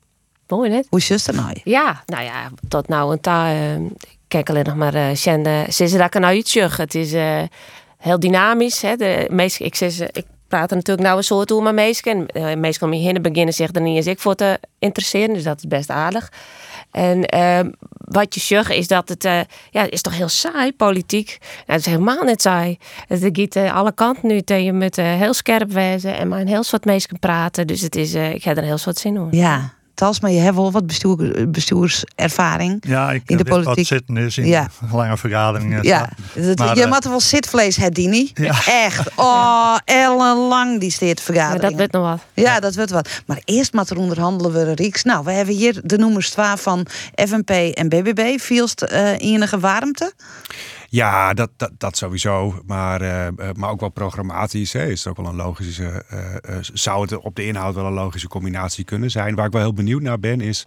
mooi 0.49 0.71
net. 0.71 0.87
Hoe 0.91 0.99
is 0.99 1.09
het 1.09 1.27
er 1.27 1.35
nou? 1.35 1.61
Ja, 1.65 2.03
nou 2.07 2.25
ja, 2.25 2.51
tot 2.69 2.89
nou 2.89 3.13
en 3.13 3.21
ta. 3.21 3.53
eh, 3.53 3.81
kijk 4.29 4.49
alleen 4.51 4.65
nog 4.65 4.77
maar, 4.77 4.95
uh, 4.95 5.15
Sjen, 5.15 5.47
uh, 5.47 5.69
ze 5.69 5.85
is 5.85 5.93
er 5.93 6.09
nou 6.13 6.25
uitzag. 6.25 6.77
Het 6.77 6.95
is 6.95 7.13
eh, 7.13 7.43
heel 7.99 8.21
dynamisch. 8.21 8.83
Hè. 8.83 8.97
De 8.97 9.27
meest, 9.31 9.61
ik, 9.61 9.75
zeg, 9.75 9.93
ze- 9.93 10.09
ik 10.13 10.25
praat 10.55 10.71
natuurlijk 10.71 11.07
nou 11.07 11.17
een 11.17 11.25
soort 11.25 11.53
over 11.53 11.65
met 11.65 11.75
meesken. 11.75 12.27
En 12.29 12.43
uh, 12.43 12.57
meestal 12.57 12.89
om 12.89 12.95
je 12.95 13.01
heen 13.01 13.23
beginnen 13.23 13.55
zich 13.55 13.75
er 13.75 13.81
niet 13.81 13.97
eens 13.97 14.07
ik 14.07 14.21
voor 14.21 14.35
te 14.35 14.59
interesseren. 14.79 15.35
Dus 15.35 15.43
dat 15.43 15.59
is 15.59 15.67
best 15.67 15.91
aardig. 15.91 16.33
En 16.91 17.25
ehm, 17.25 17.71
wat 17.91 18.35
je 18.35 18.41
zegt 18.41 18.71
is 18.71 18.89
dat 18.89 19.09
het, 19.09 19.25
eh, 19.25 19.41
ja, 19.71 19.91
is 19.91 20.03
toch 20.03 20.17
heel 20.17 20.29
saai, 20.29 20.73
politiek. 20.73 21.39
Nou, 21.41 21.63
het 21.67 21.81
is 21.81 21.87
helemaal 21.87 22.23
niet 22.23 22.43
saai. 22.43 22.79
Het 23.09 23.31
gaat 23.33 23.57
eh, 23.57 23.75
alle 23.75 23.93
kanten 23.93 24.29
nu 24.29 24.43
tegen 24.43 24.65
je 24.65 24.73
moet 24.73 24.99
eh, 24.99 25.05
heel 25.05 25.35
scherp 25.35 25.73
wezen 25.73 26.17
en 26.17 26.29
maar 26.29 26.41
een 26.41 26.49
heel 26.49 26.63
soort 26.63 26.85
mensen 26.85 27.19
praten. 27.19 27.67
Dus 27.67 27.81
het 27.81 27.97
is, 27.97 28.15
ik 28.15 28.45
heb 28.45 28.57
er 28.57 28.63
heel 28.63 28.79
soort 28.79 28.99
zin 28.99 29.17
in. 29.17 29.29
Ja, 29.31 29.73
Talsma, 29.95 30.29
je 30.29 30.39
hebt 30.41 30.57
wel 30.57 30.73
wat 30.73 30.87
bestuur, 30.87 31.51
bestuurservaring 31.51 32.85
Ja, 32.87 33.11
ik 33.13 33.15
in 33.17 33.23
de 33.27 33.35
heb 33.35 33.39
dit 33.45 33.49
wat 33.55 33.63
politiek. 33.65 33.87
zitten 33.87 34.17
is 34.17 34.39
in 34.39 34.47
Ja. 34.47 34.69
lange 34.93 35.17
vergaderingen. 35.17 35.83
Ja, 35.83 36.09
dat- 36.35 36.59
Maar, 36.59 36.77
je 36.77 36.83
eh, 36.83 36.91
moet 36.91 37.05
er 37.05 37.11
wel 37.11 37.21
zitvlees 37.21 37.77
hebben, 37.77 38.03
Dini. 38.03 38.31
Ja. 38.35 38.55
Echt. 38.67 39.09
Oh, 39.17 39.77
ellenlang 39.85 40.81
die 40.81 40.91
steertvergadering. 40.91 41.61
Maar 41.61 41.71
dat 41.71 41.79
wordt 41.79 41.93
nog 41.93 42.03
wat. 42.35 42.45
Ja, 42.45 42.61
dat 42.61 42.75
wordt 42.75 42.91
wat. 42.91 43.09
Maar 43.27 43.41
eerst 43.45 43.73
maar 43.73 43.87
er 43.89 43.97
onderhandelen 43.99 44.53
we 44.53 44.73
Rieks. 44.75 45.03
Nou, 45.03 45.25
we 45.25 45.33
hebben 45.33 45.55
hier 45.55 45.81
de 45.85 45.99
noemers 45.99 46.31
12 46.31 46.61
van 46.63 46.87
FNP 47.15 47.51
en 47.51 47.89
BBB. 47.89 48.39
Vielst 48.41 48.83
eh 48.83 49.19
enige 49.19 49.59
warmte? 49.59 50.13
Ja, 50.95 51.35
dat, 51.35 51.51
dat, 51.57 51.71
dat 51.79 51.97
sowieso. 51.97 52.63
Maar, 52.67 53.01
eh, 53.01 53.27
eh, 53.27 53.35
maar 53.57 53.71
ook 53.71 53.81
wel 53.81 53.89
programmatisch. 53.89 54.73
Hè, 54.73 54.87
is 54.87 55.05
er 55.05 55.11
ook 55.11 55.17
wel 55.17 55.27
een 55.27 55.35
logische. 55.37 56.05
eh, 56.09 56.57
zou 56.61 57.03
het 57.03 57.17
op 57.17 57.37
de 57.37 57.47
inhoud 57.47 57.75
wel 57.75 57.87
een 57.87 57.93
logische 57.93 58.29
combinatie 58.29 58.85
kunnen 58.85 59.11
zijn? 59.11 59.35
Waar 59.35 59.47
ik 59.47 59.53
wel 59.53 59.61
heel 59.63 59.73
benieuwd 59.73 60.03
naar 60.03 60.19
ben, 60.19 60.41
is. 60.41 60.67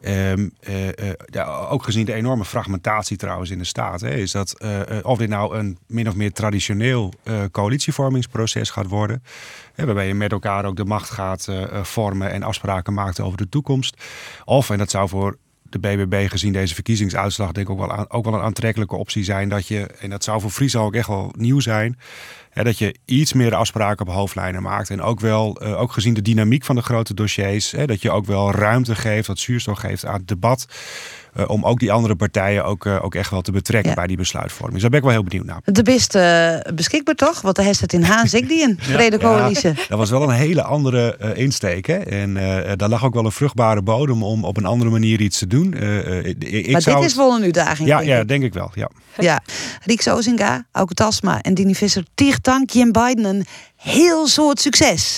ehm, 0.00 0.48
eh, 0.60 1.10
eh, 1.32 1.72
ook 1.72 1.82
gezien 1.82 2.04
de 2.04 2.12
enorme 2.12 2.44
fragmentatie 2.44 3.16
trouwens 3.16 3.50
in 3.50 3.58
de 3.58 3.64
staat, 3.64 4.00
hè, 4.00 4.10
is 4.14 4.32
dat 4.32 4.60
of 5.02 5.18
dit 5.18 5.28
nou 5.28 5.56
een 5.56 5.78
min 5.86 6.08
of 6.08 6.14
meer 6.14 6.32
traditioneel 6.32 7.12
coalitievormingsproces 7.50 8.70
gaat 8.70 8.86
worden, 8.88 9.22
hè, 9.74 9.84
waarbij 9.84 10.06
je 10.06 10.14
met 10.14 10.32
elkaar 10.32 10.64
ook 10.64 10.76
de 10.76 10.84
macht 10.84 11.10
gaat 11.10 11.48
vormen 11.82 12.30
en 12.30 12.42
afspraken 12.42 12.94
maakt 12.94 13.20
over 13.20 13.38
de 13.38 13.48
toekomst, 13.48 14.02
of 14.44 14.70
en 14.70 14.78
dat 14.78 14.90
zou 14.90 15.08
voor 15.08 15.36
de 15.70 15.78
BBB 15.78 16.28
gezien 16.28 16.52
deze 16.52 16.74
verkiezingsuitslag 16.74 17.52
denk 17.52 17.68
ik 17.68 17.72
ook 17.72 17.78
wel, 17.78 17.92
aan, 17.92 18.10
ook 18.10 18.24
wel 18.24 18.34
een 18.34 18.40
aantrekkelijke 18.40 18.96
optie 18.96 19.24
zijn 19.24 19.48
dat 19.48 19.66
je, 19.66 19.86
en 19.86 20.10
dat 20.10 20.24
zou 20.24 20.40
voor 20.40 20.50
Friesland 20.50 20.86
ook 20.86 20.94
echt 20.94 21.08
wel 21.08 21.32
nieuw 21.36 21.60
zijn, 21.60 21.98
hè, 22.50 22.64
dat 22.64 22.78
je 22.78 22.94
iets 23.04 23.32
meer 23.32 23.54
afspraken 23.54 24.06
op 24.06 24.14
hoofdlijnen 24.14 24.62
maakt. 24.62 24.90
En 24.90 25.02
ook 25.02 25.20
wel, 25.20 25.56
eh, 25.60 25.80
ook 25.80 25.92
gezien 25.92 26.14
de 26.14 26.22
dynamiek 26.22 26.64
van 26.64 26.76
de 26.76 26.82
grote 26.82 27.14
dossiers, 27.14 27.70
hè, 27.70 27.86
dat 27.86 28.02
je 28.02 28.10
ook 28.10 28.26
wel 28.26 28.50
ruimte 28.50 28.94
geeft, 28.94 29.26
wat 29.26 29.38
zuurstof 29.38 29.78
geeft 29.78 30.04
aan 30.04 30.18
het 30.18 30.28
debat. 30.28 30.66
Eh, 31.36 31.48
om 31.48 31.64
ook 31.64 31.78
die 31.78 31.92
andere 31.92 32.16
partijen 32.16 32.64
ook, 32.64 32.86
eh, 32.86 33.04
ook 33.04 33.14
echt 33.14 33.30
wel 33.30 33.40
te 33.40 33.52
betrekken 33.52 33.94
bij 33.94 34.06
die 34.06 34.16
besluitvorming. 34.16 34.72
Dus 34.72 34.82
daar 34.82 34.90
ben 34.90 34.98
ik 34.98 35.04
wel 35.04 35.14
heel 35.14 35.24
benieuwd 35.24 35.46
naar. 35.46 35.60
De 35.64 35.82
best 35.82 36.14
eh, 36.14 36.72
beschikbaar 36.74 37.14
toch? 37.14 37.40
Want 37.40 37.56
hij 37.56 37.66
het 37.80 37.92
in 37.92 38.02
die 38.48 38.62
een 38.62 38.78
brede 38.92 39.18
coalitie. 39.18 39.68
Ja, 39.68 39.74
dat 39.88 39.98
was 39.98 40.10
wel 40.10 40.22
een 40.22 40.30
hele 40.30 40.62
andere 40.62 41.34
insteek. 41.34 41.86
Hè? 41.86 41.96
En 41.96 42.34
daar 42.76 42.88
lag 42.88 43.04
ook 43.04 43.14
wel 43.14 43.24
een 43.24 43.32
vruchtbare 43.32 43.82
bodem 43.82 44.22
om 44.22 44.44
op 44.44 44.56
een 44.56 44.66
andere 44.66 44.90
manier 44.90 45.20
iets 45.20 45.38
te 45.38 45.46
doen. 45.46 45.72
Ik- 45.74 46.70
maar 46.70 46.82
zou 46.82 46.96
dit 46.96 47.04
is 47.10 47.16
wel 47.16 47.36
een 47.36 47.42
uitdaging. 47.42 47.88
Ja, 47.88 47.96
denk 47.96 48.08
ja, 48.08 48.18
ik. 48.20 48.28
denk 48.28 48.42
ik 48.42 48.54
wel. 48.54 48.70
Ja. 48.74 48.90
Ja, 49.18 49.40
Rieks 49.84 50.08
Ozinga, 50.08 50.64
Auke 50.72 50.94
Tasma 50.94 51.40
en 51.42 51.54
Dini 51.54 51.74
Visser. 51.74 52.04
Tig 52.14 52.40
dank 52.40 52.70
Jim 52.70 52.92
Biden 52.92 53.24
een 53.24 53.46
heel 53.76 54.26
soort 54.26 54.60
succes. 54.60 55.14